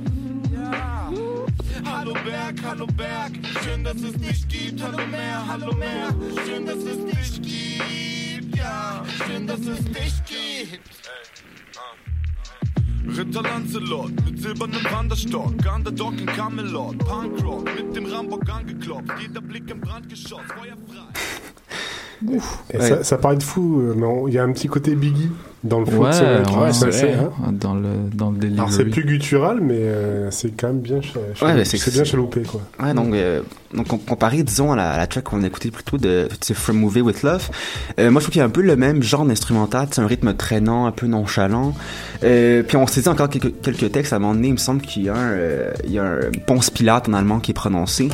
ja. 0.53 1.38
Hallo 1.85 2.12
Berg, 2.24 2.57
hallo 2.64 2.87
Berg, 2.87 3.33
schön, 3.62 3.85
dass 3.85 3.97
es 3.97 4.12
dich 4.14 4.49
gibt. 4.49 4.83
Hallo 4.83 4.99
Meer, 5.07 5.47
hallo 5.47 5.72
Meer, 5.74 6.14
schön, 6.45 6.66
dass 6.66 6.76
es 6.76 7.05
dich 7.07 7.43
gibt. 7.43 8.57
Ja, 8.57 9.05
schön, 9.26 9.47
dass 9.47 9.61
es 9.61 9.85
dich 9.85 10.14
gibt. 10.24 10.99
Ritter 13.16 13.43
Lancelot 13.43 14.11
mit 14.24 14.41
silbernem 14.41 14.85
Wanderstock, 14.85 15.55
Underdog 15.74 16.20
in 16.20 16.26
Camelot, 16.26 16.99
Punkrock 16.99 17.64
mit 17.64 17.97
dem 17.97 18.07
Rambock 18.07 18.49
angeklopft, 18.49 19.12
jeder 19.20 19.41
Blick 19.41 19.70
im 19.70 19.81
Brandgeschoss, 19.81 20.43
feuerfrei. 20.47 21.09
Et 22.73 22.79
Ouais. 22.79 22.89
ça, 22.89 23.05
ça 23.05 23.19
paraît 23.19 23.37
de 23.37 23.43
fou, 23.43 23.81
euh, 23.81 23.95
mais 23.97 24.07
il 24.29 24.35
y 24.35 24.39
a 24.39 24.43
un 24.43 24.53
petit 24.53 24.66
côté 24.69 24.95
Biggie 24.95 25.31
dans 25.64 25.81
le 25.81 25.87
flow 25.87 26.03
Ouais, 26.05 26.09
ouais, 26.09 26.73
c'est 26.73 26.87
vrai, 26.91 27.14
hein. 27.14 27.31
hein, 27.47 27.51
dans 27.53 27.75
le 27.75 27.89
dans 28.14 28.31
le 28.31 28.37
delivery. 28.39 28.59
Alors 28.61 28.73
c'est 28.73 28.85
plus 28.85 29.05
guttural, 29.05 29.59
mais 29.61 29.75
euh, 29.79 30.31
c'est 30.31 30.51
quand 30.57 30.69
même 30.69 30.79
bien, 30.81 31.01
Ouais, 31.43 31.55
mais 31.55 31.64
c'est 31.64 31.91
bien 31.93 32.05
chaloupé 32.05 32.43
quoi. 32.43 32.61
Ouais, 32.81 32.95
donc, 32.95 33.12
euh, 33.12 33.43
donc 33.75 33.89
com- 33.89 33.99
comparé, 34.07 34.43
disons, 34.45 34.73
à 34.73 34.77
la, 34.77 34.91
à 34.93 34.99
la 34.99 35.07
track 35.09 35.25
qu'on 35.25 35.43
a 35.43 35.47
écouté 35.49 35.71
plus 35.73 35.83
tôt 35.83 35.99
de 35.99 36.29
c'est 36.41 36.55
From 36.55 36.77
Movie 36.79 37.01
with 37.01 37.23
Love, 37.25 37.51
euh, 37.99 38.11
moi 38.11 38.21
je 38.21 38.27
trouve 38.27 38.33
qu'il 38.33 38.39
y 38.39 38.43
a 38.43 38.47
un 38.47 38.51
peu 38.51 38.62
le 38.62 38.77
même 38.77 39.03
genre 39.03 39.25
d'instrumental, 39.25 39.89
c'est 39.91 40.01
un 40.01 40.07
rythme 40.07 40.33
traînant, 40.35 40.87
un 40.87 40.93
peu 40.93 41.07
nonchalant. 41.07 41.75
Euh, 42.23 42.62
puis 42.62 42.77
on 42.77 42.87
s'est 42.87 43.01
dit 43.03 43.09
encore 43.09 43.29
quelques, 43.29 43.61
quelques 43.61 43.91
textes 43.93 44.12
à 44.12 44.16
un 44.16 44.19
moment 44.21 44.35
donné, 44.35 44.49
il 44.49 44.53
me 44.55 44.59
semble 44.59 44.81
qu'il 44.83 45.03
y 45.05 45.09
a 45.09 45.14
un, 45.16 45.33
euh, 45.33 45.73
il 45.85 45.91
y 45.93 45.99
a 45.99 46.05
un 46.05 46.19
Ponce 46.47 46.71
Pilate 46.71 47.09
en 47.09 47.14
allemand 47.14 47.41
qui 47.41 47.51
est 47.51 47.55
prononcé. 47.55 48.09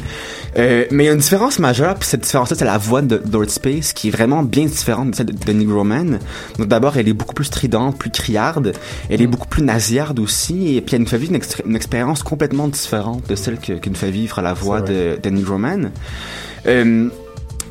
Euh, 0.59 0.87
mais 0.91 1.05
il 1.05 1.07
y 1.07 1.11
a 1.11 1.13
une 1.13 1.19
différence 1.19 1.59
majeure, 1.59 1.95
puis 1.97 2.09
cette 2.09 2.23
différence-là, 2.23 2.57
c'est 2.59 2.65
la 2.65 2.79
voix 2.79 3.03
de 3.03 3.21
Lord 3.31 3.51
Qui 3.95 4.09
est 4.09 4.11
vraiment 4.11 4.43
bien 4.43 4.67
différente 4.67 5.13
de 5.13 5.17
celle 5.17 5.27
de, 5.27 5.33
de 5.33 5.53
Negro 5.53 5.85
Man. 5.85 6.19
Donc 6.59 6.69
d'abord, 6.69 6.97
elle 6.97 7.09
est 7.09 7.13
beaucoup 7.13 7.35
plus 7.35 7.45
stridente, 7.45 7.99
plus 7.99 8.11
criarde, 8.11 8.73
elle 9.09 9.23
est 9.23 9.27
beaucoup 9.27 9.49
plus 9.49 9.63
nasillarde 9.63 10.19
aussi, 10.19 10.77
et 10.77 10.81
puis 10.81 10.97
elle 10.97 11.03
nous 11.03 11.09
fait 11.09 11.19
vivre 11.19 11.35
une, 11.65 11.77
expérience 11.77 12.23
complètement 12.23 12.69
différente 12.69 13.29
de 13.29 13.35
celle 13.35 13.59
que, 13.59 13.75
que 13.75 13.89
nous 13.89 13.95
fait 13.95 14.11
vivre 14.11 14.41
la 14.43 14.55
voix 14.55 14.81
de, 14.81 15.19
de 15.23 15.31
Negro 15.31 15.59
Man. 15.59 15.91
Euh, 16.67 17.09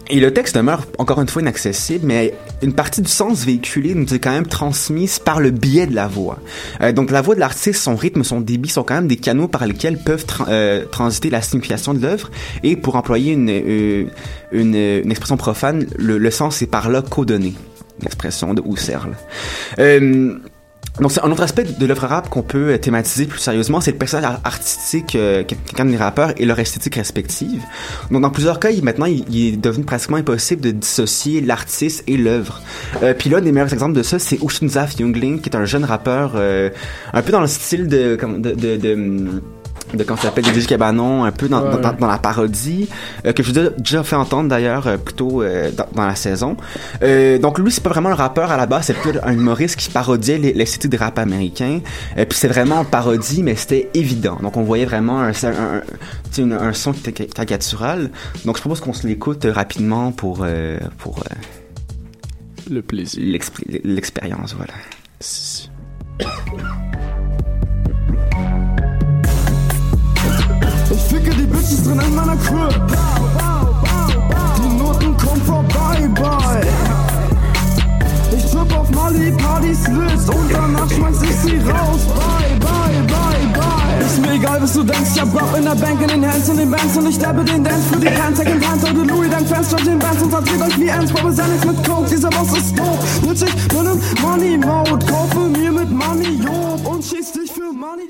et 0.09 0.19
le 0.19 0.33
texte 0.33 0.55
demeure 0.55 0.85
encore 0.97 1.21
une 1.21 1.29
fois 1.29 1.41
inaccessible, 1.41 2.05
mais 2.05 2.33
une 2.61 2.73
partie 2.73 3.01
du 3.01 3.09
sens 3.09 3.45
véhiculé 3.45 3.95
nous 3.95 4.13
est 4.13 4.19
quand 4.19 4.31
même 4.31 4.45
transmise 4.45 5.19
par 5.19 5.39
le 5.39 5.51
biais 5.51 5.87
de 5.87 5.95
la 5.95 6.07
voix. 6.07 6.39
Euh, 6.81 6.91
donc 6.91 7.09
la 7.09 7.21
voix 7.21 7.35
de 7.35 7.39
l'artiste, 7.39 7.81
son 7.81 7.95
rythme, 7.95 8.23
son 8.23 8.41
débit 8.41 8.69
sont 8.69 8.83
quand 8.83 8.95
même 8.95 9.07
des 9.07 9.15
canaux 9.15 9.47
par 9.47 9.65
lesquels 9.65 9.97
peuvent 9.97 10.25
euh, 10.49 10.85
transiter 10.85 11.29
la 11.29 11.41
signification 11.41 11.93
de 11.93 12.01
l'œuvre. 12.01 12.31
Et 12.63 12.75
pour 12.75 12.95
employer 12.95 13.33
une, 13.33 13.49
euh, 13.49 15.03
expression 15.09 15.37
profane, 15.37 15.87
le, 15.97 16.31
sens 16.31 16.61
est 16.61 16.67
par 16.67 16.89
là 16.89 17.01
qu'au-donné. 17.01 17.53
Une 18.01 18.07
expression 18.07 18.53
de 18.53 18.61
Husserl. 18.65 19.15
Donc 20.99 21.11
c'est 21.11 21.23
un 21.23 21.31
autre 21.31 21.41
aspect 21.41 21.63
de 21.63 21.85
l'œuvre 21.87 22.05
rap 22.05 22.29
qu'on 22.29 22.43
peut 22.43 22.73
euh, 22.73 22.77
thématiser 22.77 23.25
plus 23.25 23.39
sérieusement, 23.39 23.81
c'est 23.81 23.91
le 23.91 23.97
personnage 23.97 24.25
ar- 24.25 24.41
artistique 24.43 25.15
euh, 25.15 25.43
qu'incarnent 25.43 25.89
les 25.89 25.97
rappeurs 25.97 26.33
et 26.37 26.45
leur 26.45 26.59
esthétique 26.59 26.95
respective. 26.95 27.63
Donc 28.11 28.21
dans 28.21 28.29
plusieurs 28.29 28.59
cas, 28.59 28.69
maintenant, 28.83 29.07
il, 29.07 29.25
est 29.53 29.57
devenu 29.57 29.85
pratiquement 29.85 30.17
impossible 30.17 30.61
de 30.61 30.69
dissocier 30.71 31.41
l'artiste 31.41 32.03
et 32.05 32.15
l'œuvre. 32.15 32.61
Euh, 33.01 33.15
puis 33.17 33.29
là, 33.31 33.41
des 33.41 33.51
meilleurs 33.51 33.73
exemples 33.73 33.95
de 33.95 34.03
ça, 34.03 34.19
c'est 34.19 34.37
Ushinzaf 34.43 34.99
Youngling, 34.99 35.41
qui 35.41 35.49
est 35.49 35.55
un 35.55 35.65
jeune 35.65 35.83
rappeur 35.83 36.33
euh, 36.35 36.69
un 37.11 37.21
peu 37.23 37.31
dans 37.31 37.41
le 37.41 37.47
style 37.47 37.87
de 37.87 38.15
de, 38.15 38.51
de, 38.51 38.77
de, 38.77 38.93
hum, 38.93 39.41
de 39.93 40.03
quand 40.03 40.15
ça 40.15 40.23
s'appelle 40.23 40.45
DJ 40.45 40.65
Cabanon, 40.67 41.23
un 41.23 41.31
peu 41.31 41.47
dans, 41.47 41.61
Ouais. 41.63 41.81
dans, 41.81 41.93
dans 41.93 42.07
la 42.07 42.17
parodie, 42.17 42.89
euh, 43.25 43.33
que 43.33 43.43
je 43.43 43.51
vous 43.51 43.59
ai 43.59 43.69
déjà 43.77 44.03
fait 44.03 44.15
entendre 44.15 44.49
d'ailleurs 44.49 44.87
euh, 44.87 44.97
plutôt 44.97 45.41
euh, 45.43 45.71
dans, 45.71 45.87
dans 45.93 46.05
la 46.07 46.15
saison. 46.15 46.57
Euh, 47.03 47.37
donc 47.37 47.59
lui, 47.59 47.71
c'est 47.71 47.83
pas 47.83 47.89
vraiment 47.91 48.09
un 48.09 48.15
rappeur 48.15 48.51
à 48.51 48.57
la 48.57 48.65
base, 48.65 48.85
c'est 48.87 48.93
plutôt 48.93 49.19
un 49.23 49.33
humoriste 49.33 49.75
qui 49.77 49.89
parodiait 49.89 50.37
les- 50.37 50.53
l'esthétique 50.53 50.91
de 50.91 50.97
rap 50.97 51.17
américain. 51.19 51.79
Euh, 52.17 52.25
puis 52.25 52.37
c'est 52.37 52.47
vraiment 52.47 52.77
en 52.79 52.85
parodie, 52.85 53.43
mais 53.43 53.55
c'était 53.55 53.89
évident. 53.93 54.37
Donc 54.41 54.57
on 54.57 54.63
voyait 54.63 54.85
vraiment 54.85 55.21
un, 55.21 55.31
un, 55.31 55.81
un, 56.39 56.51
un 56.51 56.73
son 56.73 56.93
qui 56.93 57.09
était 57.09 57.25
caricatural. 57.25 58.09
Donc 58.45 58.55
je 58.57 58.61
propose 58.61 58.79
qu'on 58.81 58.93
se 58.93 59.05
l'écoute 59.07 59.45
rapidement 59.49 60.11
pour 60.11 60.39
euh, 60.43 60.79
pour 60.97 61.19
euh, 61.19 61.35
le 62.71 62.81
plaisir, 62.81 63.21
l'expérience, 63.83 64.55
voilà. 64.55 64.73
Ich 70.93 71.01
ficke 71.01 71.31
die 71.31 71.47
Bitches 71.47 71.83
drin 71.83 71.99
in 71.99 72.13
meiner 72.13 72.37
Crib. 72.37 72.81
Die 74.57 74.77
Noten 74.77 75.17
kommen 75.17 75.41
vorbei, 75.41 76.07
bye. 76.13 76.61
Ich 78.35 78.51
trip 78.51 78.77
auf 78.77 78.89
Mali, 78.91 79.31
Partys 79.31 79.87
lit 79.87 80.35
und 80.35 80.51
danach 80.51 80.89
schmeiß 80.91 81.23
ich 81.23 81.35
sie 81.35 81.57
raus. 81.57 82.01
Bye, 82.13 82.59
bye, 82.59 83.01
bye, 83.07 83.59
bye. 83.59 84.05
Ist 84.05 84.21
mir 84.21 84.33
egal, 84.33 84.61
was 84.61 84.73
du 84.73 84.83
denkst. 84.83 85.09
Ich 85.15 85.21
hab 85.21 85.33
Rock 85.33 85.57
in 85.57 85.63
der 85.63 85.75
Bank, 85.75 85.99
in 85.99 86.07
den 86.09 86.31
Hands 86.31 86.47
und 86.49 86.57
den 86.57 86.69
Bands 86.69 86.95
und 86.95 87.09
ich 87.09 87.15
sterbe 87.15 87.43
den 87.43 87.63
Dance 87.63 87.87
für 87.91 87.99
die 87.99 88.07
Fans. 88.07 88.37
Second 88.37 88.69
Hand, 88.69 88.83
heute 88.83 89.01
Louis, 89.01 89.29
dein 89.31 89.47
Fans, 89.47 89.67
statt 89.69 89.87
den 89.87 89.97
Bands 89.97 90.21
und 90.21 90.29
verdreht 90.29 90.61
euch 90.61 90.79
wie 90.79 90.87
Ernst. 90.89 91.13
Bobbe 91.15 91.31
sei 91.31 91.47
nichts 91.47 91.65
mit 91.65 91.87
Coke, 91.87 92.07
dieser 92.07 92.29
Boss 92.29 92.55
ist 92.55 92.77
doof. 92.77 93.21
Nützlich, 93.25 93.55
nur 93.73 93.91
im 93.91 93.99
Money-Mode. 94.21 95.05
Kaufe 95.07 95.39
mir 95.49 95.71
mit 95.71 95.91
Money, 95.91 96.39
Job 96.43 96.85
und 96.85 97.03
schieß 97.03 97.31
dich 97.31 97.51
für 97.51 97.73
Money. 97.73 98.09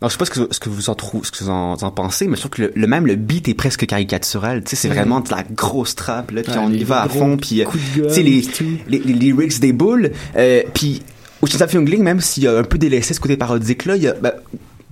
Alors, 0.00 0.10
je 0.10 0.14
sais 0.14 0.18
pas 0.18 0.24
ce 0.26 0.30
que, 0.30 0.48
ce 0.54 0.60
que 0.60 0.68
vous 0.68 0.90
en 0.90 0.94
trouvez, 0.94 1.24
ce 1.26 1.32
que 1.32 1.42
vous 1.42 1.50
en, 1.50 1.72
en 1.74 1.90
pensez, 1.90 2.28
mais 2.28 2.36
je 2.36 2.40
trouve 2.42 2.52
que 2.52 2.62
le, 2.62 2.72
le 2.74 2.86
même 2.86 3.06
le 3.06 3.16
beat 3.16 3.48
est 3.48 3.54
presque 3.54 3.84
caricatural. 3.86 4.62
Tu 4.62 4.70
sais, 4.70 4.76
c'est 4.76 4.88
Mhm. 4.88 4.94
vraiment 4.94 5.20
de 5.20 5.30
la 5.30 5.42
grosse 5.42 5.96
trappe 5.96 6.30
là, 6.30 6.42
puis 6.42 6.52
Ouais, 6.52 6.58
on 6.58 6.70
y 6.72 6.84
va 6.84 7.02
à 7.02 7.08
fond, 7.08 7.36
puis 7.36 7.62
euh, 7.62 7.66
tu 7.72 8.08
sais 8.14 8.22
les, 8.22 8.42
les, 8.88 8.98
les 9.00 9.12
lyrics 9.12 9.58
des 9.60 9.72
boules, 9.72 10.12
euh, 10.36 10.62
puis 10.74 11.02
même 12.04 12.20
s'il 12.20 12.46
a 12.46 12.58
un 12.58 12.62
peu 12.64 12.78
délaissé 12.78 13.12
ce 13.14 13.20
côté 13.20 13.36
parodique 13.36 13.84
là, 13.86 13.96
il 13.96 14.06
a, 14.08 14.12
ben, 14.14 14.32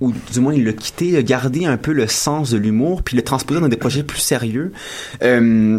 ou 0.00 0.12
du 0.32 0.40
moins 0.40 0.52
il 0.54 0.64
l'a 0.64 0.72
quitté, 0.72 1.07
il 1.07 1.16
a 1.16 1.22
gardé 1.22 1.64
un 1.66 1.76
peu 1.76 1.92
le 1.92 2.07
sens 2.07 2.50
de 2.50 2.59
l'humour, 2.59 3.02
puis 3.02 3.16
l'a 3.16 3.22
transposé 3.22 3.61
dans 3.61 3.68
des 3.68 3.76
projets 3.76 4.02
plus 4.02 4.18
sérieux. 4.20 4.72
Euh, 5.22 5.78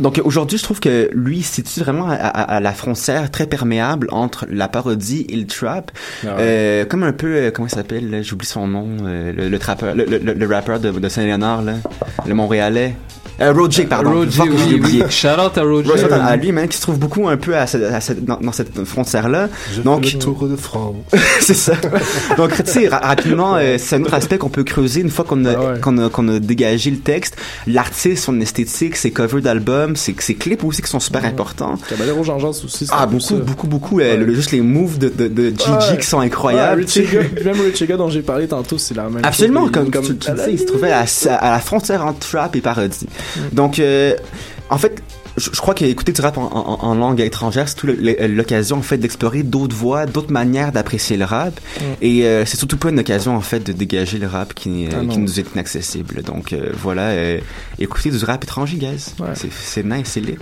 donc 0.00 0.20
aujourd'hui, 0.24 0.58
je 0.58 0.62
trouve 0.64 0.80
que 0.80 1.08
lui 1.12 1.38
il 1.38 1.42
se 1.44 1.56
situe 1.56 1.80
vraiment 1.80 2.08
à, 2.08 2.14
à- 2.14 2.56
à 2.56 2.60
la 2.60 2.72
frontière 2.72 3.30
très 3.30 3.46
perméable 3.46 4.08
entre 4.10 4.46
la 4.50 4.68
parodie 4.68 5.26
et 5.28 5.36
le 5.36 5.46
trap, 5.46 5.90
Ah 6.24 6.26
ouais. 6.26 6.32
Euh, 6.40 6.84
comme 6.84 7.02
un 7.02 7.12
peu 7.12 7.26
euh, 7.34 7.50
comment 7.50 7.68
il 7.68 7.74
s'appelle, 7.74 8.10
là, 8.10 8.22
j'oublie 8.22 8.46
son 8.46 8.66
nom, 8.66 8.86
euh, 9.04 9.32
le, 9.32 9.48
le 9.48 9.58
trappeur, 9.58 9.94
le, 9.94 10.04
le, 10.04 10.18
le 10.18 10.46
rappeur 10.46 10.80
de, 10.80 10.90
de 10.90 11.08
Saint-Léonard 11.08 11.62
là, 11.62 11.74
le 12.26 12.34
Montréalais. 12.34 12.96
Euh, 13.40 13.54
Roger, 13.54 13.84
pardon. 13.84 14.12
Roger, 14.12 14.42
oui, 14.42 14.74
oublié. 14.74 15.02
oui. 15.02 15.10
Shout 15.10 15.28
out 15.28 15.56
à 15.56 15.62
Roger. 15.62 15.88
Shout 15.96 16.04
out 16.04 16.12
à 16.12 16.36
lui, 16.36 16.52
man, 16.52 16.68
qui 16.68 16.76
se 16.76 16.82
trouve 16.82 16.98
beaucoup 16.98 17.26
un 17.26 17.38
peu 17.38 17.56
à 17.56 17.64
dans, 18.20 18.36
dans 18.38 18.52
cette 18.52 18.84
frontière-là. 18.84 19.48
Je 19.74 19.80
Donc, 19.80 20.04
fais 20.04 20.12
le 20.12 20.18
tour 20.18 20.46
de 20.46 20.56
France. 20.56 20.96
c'est 21.40 21.54
ça. 21.54 21.72
Donc, 22.36 22.52
tu 22.62 22.70
sais, 22.70 22.88
ra- 22.88 22.98
rapidement, 22.98 23.56
euh, 23.56 23.76
c'est 23.78 23.96
un 23.96 24.02
autre 24.02 24.12
aspect 24.12 24.36
qu'on 24.36 24.50
peut 24.50 24.62
creuser 24.64 25.00
une 25.00 25.08
fois 25.08 25.24
qu'on 25.24 25.42
a, 25.46 25.78
qu'on 25.78 25.96
a, 25.96 26.10
qu'on 26.10 26.28
a 26.28 26.38
dégagé 26.38 26.90
le 26.90 26.98
texte. 26.98 27.36
L'artiste, 27.66 28.24
son 28.24 28.38
esthétique, 28.42 28.94
ses 28.96 29.10
covers 29.10 29.40
d'albums, 29.40 29.89
ses 29.96 30.34
clips 30.34 30.64
aussi 30.64 30.82
qui 30.82 30.88
sont 30.90 31.00
super 31.00 31.24
importants. 31.24 31.74
Caballero 31.88 32.22
Jean-Jean 32.24 32.50
aussi. 32.50 32.68
c'est 32.86 32.86
Ah, 32.90 33.06
beaucoup, 33.06 33.36
beaucoup, 33.36 33.66
beaucoup. 33.66 34.00
euh, 34.00 34.16
le- 34.16 34.34
juste 34.34 34.52
les 34.52 34.60
moves 34.60 34.98
de, 34.98 35.08
de, 35.08 35.28
de 35.28 35.48
Gigi 35.50 35.70
Ouais. 35.70 35.98
qui 35.98 36.06
sont 36.06 36.20
incroyables. 36.20 36.84
Ouais, 36.84 37.30
même 37.44 37.60
Richie 37.60 37.86
Ga 37.86 37.96
dont 37.96 38.08
j'ai 38.10 38.22
parlé 38.22 38.46
tantôt, 38.48 38.78
c'est 38.78 38.94
la 38.94 39.08
même 39.08 39.24
Absolument, 39.24 39.62
chose. 39.64 39.70
comme, 39.72 39.86
Il- 39.86 40.08
tu, 40.08 40.16
tu 40.16 40.26
sais, 40.36 40.52
il 40.52 40.58
se 40.58 40.64
trouvait 40.64 40.92
à, 40.92 41.04
à 41.38 41.50
la 41.50 41.58
frontière 41.60 42.04
entre 42.06 42.18
trap 42.20 42.56
et 42.56 42.60
parodie. 42.60 43.06
Donc, 43.52 43.78
euh, 43.78 44.14
en 44.68 44.78
fait, 44.78 45.02
je, 45.40 45.50
je 45.52 45.60
crois 45.60 45.74
qu'écouter 45.74 46.12
du 46.12 46.20
rap 46.20 46.38
en, 46.38 46.44
en- 46.44 46.78
en 46.84 46.94
langue 46.94 47.20
étrangère, 47.20 47.68
c'est 47.68 47.74
tout 47.76 47.86
l'occasion 47.88 48.76
en 48.78 48.82
fait 48.82 48.98
d'explorer 48.98 49.42
d'autres 49.42 49.74
voies, 49.74 50.06
d'autres 50.06 50.32
manières 50.32 50.72
d'apprécier 50.72 51.16
le 51.16 51.24
rap. 51.24 51.58
Mm. 51.78 51.82
Et 52.02 52.24
euh, 52.26 52.44
c'est 52.44 52.56
surtout 52.56 52.76
pas 52.76 52.90
une 52.90 52.98
occasion 53.00 53.34
en 53.36 53.40
fait 53.40 53.60
de 53.60 53.72
dégager 53.72 54.18
le 54.18 54.26
rap 54.26 54.54
qui, 54.54 54.86
euh, 54.86 54.90
Ah 54.92 55.04
qui 55.06 55.18
nous 55.18 55.40
est 55.40 55.46
inaccessible. 55.54 56.22
Donc 56.22 56.52
euh, 56.52 56.70
voilà, 56.80 57.08
euh, 57.10 57.38
écoutez 57.78 58.10
du 58.10 58.24
rap 58.24 58.44
étranger, 58.44 58.76
guys. 58.76 59.06
C'est- 59.34 59.50
C'est 59.52 59.84
nice, 59.84 60.06
c'est 60.06 60.20
lit. 60.20 60.36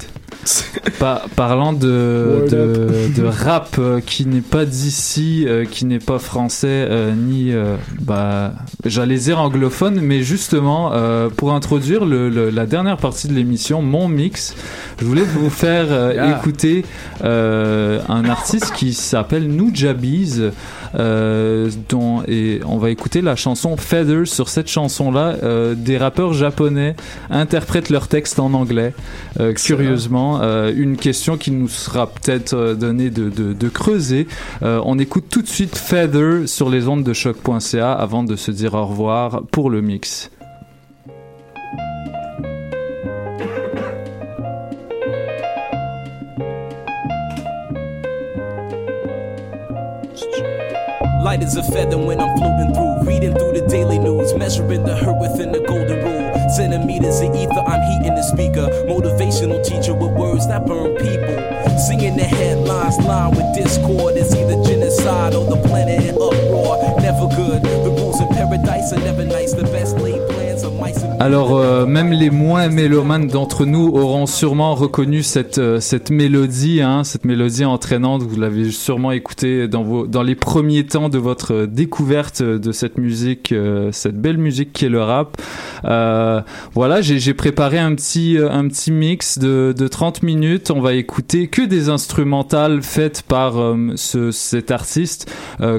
Pa- 0.99 1.24
parlant 1.36 1.72
de, 1.72 2.38
Word 2.40 2.49
de, 2.51 3.09
de 3.16 3.24
rap 3.24 3.76
euh, 3.78 4.01
qui 4.01 4.24
n'est 4.26 4.40
pas 4.40 4.64
d'ici, 4.64 5.44
euh, 5.46 5.64
qui 5.64 5.84
n'est 5.84 5.99
pas 5.99 6.18
français, 6.18 6.66
euh, 6.68 7.12
ni, 7.14 7.53
euh, 7.53 7.76
bah, 8.01 8.53
j'allais 8.84 9.18
dire 9.18 9.40
anglophone, 9.40 10.01
mais 10.01 10.22
justement, 10.22 10.92
euh, 10.92 11.28
pour 11.28 11.53
introduire 11.53 12.05
le, 12.05 12.28
le- 12.30 12.51
la 12.51 12.66
dernière 12.66 12.96
partie 12.96 13.28
de 13.28 13.34
l'émission, 13.34 13.82
mon 13.82 14.09
mix, 14.09 14.55
je 15.01 15.05
voulais 15.05 15.22
vous 15.22 15.51
faire 15.51 15.86
euh, 15.91 16.12
Yeah. 16.14 16.39
écouter 16.39 16.84
euh, 17.22 18.01
un 18.09 18.24
artiste 18.24 18.72
qui 18.72 18.95
s'appelle 18.95 19.47
Nujabiz, 19.49 20.51
euh, 20.95 21.70
dont, 21.89 22.22
et 22.26 22.61
on 22.66 22.78
va 22.78 22.91
écouter 22.91 23.20
la 23.20 23.36
chanson 23.36 23.76
Feathers. 23.76 24.26
Sur 24.26 24.49
cette 24.49 24.68
chanson-là, 24.68 25.36
euh, 25.43 25.74
des 25.76 25.99
rappeurs 25.99 26.32
japonais 26.32 26.97
interprètent 27.30 27.91
leur 27.91 28.09
texte 28.09 28.39
en 28.41 28.55
anglais. 28.55 28.95
Curieusement, 29.55 30.41
une 30.74 30.97
question 30.97 31.36
qui 31.36 31.51
nous 31.51 31.68
sera 31.68 32.07
peut-être 32.09 32.74
donnée 32.74 33.11
de, 33.11 33.28
de, 33.28 33.53
de 33.53 33.68
creuser. 33.68 34.26
On 34.62 34.99
écoute 34.99 35.26
tout 35.30 35.43
de 35.43 35.49
suite 35.49 35.76
Feather 35.76 36.49
sur 36.49 36.70
les 36.70 36.89
ondes 36.89 37.05
de 37.05 37.12
choc.ca 37.12 37.93
avant 37.93 38.24
de 38.24 38.34
se 38.36 38.51
dire 38.51 38.74
au 38.74 38.86
revoir 38.86 39.43
pour 39.51 39.70
le 39.70 39.80
mix. 39.82 40.30
Light 51.29 51.43
as 51.43 51.57
a 51.57 51.62
feather 51.62 51.99
when 51.99 52.22
I'm 52.22 52.35
floating 52.39 52.72
through, 52.72 53.05
reading 53.05 53.35
through 53.35 53.53
the 53.53 53.66
daily 53.68 53.99
news, 53.99 54.33
measuring 54.33 54.83
the 54.85 54.97
hurt 54.97 55.20
within 55.20 55.53
the 55.53 55.61
golden 55.61 56.01
rule. 56.01 56.49
Centimeters 56.57 57.20
of 57.20 57.37
ether, 57.37 57.61
I'm 57.68 57.83
heating 57.85 58.14
the 58.14 58.22
speaker. 58.22 58.64
Motivational 58.89 59.62
teacher 59.62 59.93
with 59.93 60.12
words 60.16 60.49
that 60.49 60.64
burn 60.64 60.97
people. 60.97 61.37
Singing 61.85 62.16
the 62.16 62.24
headlines, 62.24 62.97
line 63.05 63.33
with 63.33 63.45
discord. 63.55 64.16
It's 64.16 64.35
either 64.35 64.57
genocide 64.64 65.35
or 65.35 65.45
the 65.45 65.61
planet 65.68 66.03
in 66.03 66.14
uproar. 66.14 66.97
Never 67.03 67.29
good. 67.37 67.61
The 67.61 67.93
rules 67.93 68.22
in 68.22 68.29
paradise 68.29 68.91
are 68.95 69.05
never 69.05 69.26
nice. 69.26 69.53
The 69.53 69.64
best 69.64 69.99
laid 69.99 70.26
Alors 71.21 71.59
euh, 71.59 71.85
même 71.85 72.12
les 72.12 72.31
moins 72.31 72.69
mélomanes 72.69 73.27
d'entre 73.27 73.66
nous 73.66 73.89
auront 73.89 74.27
sûrement 74.27 74.77
reconnu 74.77 75.25
cette 75.25 75.59
euh, 75.59 75.81
cette 75.81 76.11
mélodie, 76.11 76.81
hein, 76.81 77.03
cette 77.03 77.25
mélodie 77.25 77.64
entraînante. 77.64 78.23
Vous 78.23 78.39
l'avez 78.39 78.71
sûrement 78.71 79.11
écoutée 79.11 79.66
dans 79.66 79.83
vos 79.83 80.07
dans 80.07 80.23
les 80.23 80.37
premiers 80.37 80.87
temps 80.87 81.09
de 81.09 81.19
votre 81.19 81.55
euh, 81.55 81.66
découverte 81.66 82.41
de 82.41 82.71
cette 82.71 82.99
musique, 82.99 83.51
euh, 83.51 83.91
cette 83.91 84.16
belle 84.16 84.39
musique 84.39 84.73
qui 84.73 84.85
est 84.85 84.89
le 84.89 85.03
rap. 85.03 85.37
Euh, 85.85 86.41
voilà, 86.73 87.01
j'ai 87.01 87.35
préparé 87.35 87.81
un 87.81 87.97
petit 87.97 88.39
un 88.41 88.69
petit 88.69 88.93
mix 88.93 89.41
de 89.41 89.75
de 89.77 89.89
30 89.89 90.23
minutes. 90.23 90.71
On 90.71 90.81
va 90.81 90.95
écouter 90.95 91.49
que 91.49 91.62
des 91.62 91.89
instrumentales 91.89 92.81
faites 92.83 93.23
par 93.23 93.55
ce 93.97 94.31
cet 94.31 94.71
artiste 94.71 95.29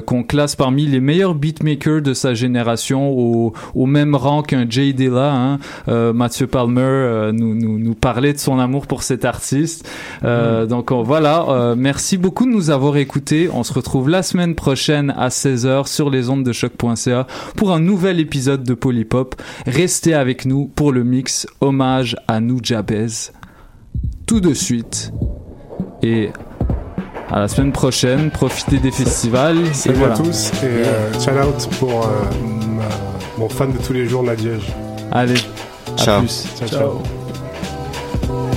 qu'on 0.06 0.22
classe 0.22 0.54
parmi 0.54 0.86
les 0.86 1.00
meilleurs 1.00 1.34
beatmakers 1.34 2.02
de 2.02 2.12
sa 2.12 2.34
génération 2.34 3.10
au 3.10 3.54
au 3.74 3.86
même 3.86 4.14
rang 4.14 4.42
qu'un 4.42 4.68
Jay 4.68 4.92
Dilla. 4.92 5.29
Hein. 5.32 5.58
Euh, 5.88 6.12
Mathieu 6.12 6.46
Palmer 6.46 6.80
euh, 6.82 7.32
nous, 7.32 7.54
nous, 7.54 7.78
nous 7.78 7.94
parlait 7.94 8.32
de 8.32 8.38
son 8.38 8.58
amour 8.58 8.86
pour 8.86 9.02
cet 9.02 9.24
artiste. 9.24 9.88
Euh, 10.24 10.66
Donc 10.66 10.90
on- 10.90 11.02
voilà, 11.02 11.46
euh, 11.48 11.74
merci 11.76 12.16
beaucoup 12.18 12.44
de 12.46 12.50
nous 12.50 12.70
avoir 12.70 12.96
écoutés. 12.96 13.48
On 13.52 13.62
se 13.64 13.72
retrouve 13.72 14.08
la 14.08 14.22
semaine 14.22 14.54
prochaine 14.54 15.14
à 15.16 15.28
16h 15.28 15.86
sur 15.86 16.10
les 16.10 16.28
ondes 16.30 16.44
de 16.44 16.52
choc.ca 16.52 17.26
pour 17.56 17.72
un 17.72 17.80
nouvel 17.80 18.20
épisode 18.20 18.64
de 18.64 18.74
Polypop. 18.74 19.34
Restez 19.66 20.14
avec 20.14 20.44
nous 20.46 20.66
pour 20.66 20.92
le 20.92 21.04
mix 21.04 21.46
hommage 21.60 22.16
à 22.28 22.40
nous 22.40 22.58
Jabez. 22.62 23.06
Tout 24.26 24.40
de 24.40 24.54
suite. 24.54 25.12
Et 26.02 26.30
à 27.30 27.40
la 27.40 27.48
semaine 27.48 27.72
prochaine, 27.72 28.30
profitez 28.30 28.78
des 28.78 28.90
festivals. 28.90 29.58
Et 29.58 29.72
Salut 29.74 29.98
voilà. 29.98 30.14
à 30.14 30.16
tous 30.16 30.50
et 30.62 30.66
euh, 30.66 31.12
shout 31.14 31.30
out 31.30 31.68
pour 31.78 32.06
euh, 32.06 32.24
mon 33.38 33.48
fan 33.48 33.72
de 33.72 33.78
tous 33.78 33.92
les 33.92 34.06
jours, 34.06 34.22
Nadège. 34.22 34.66
Allez, 35.10 35.34
ciao. 35.96 36.16
à 36.16 36.20
plus. 36.20 36.46
ciao. 36.56 36.68
ciao. 36.68 36.78
ciao. 36.78 38.49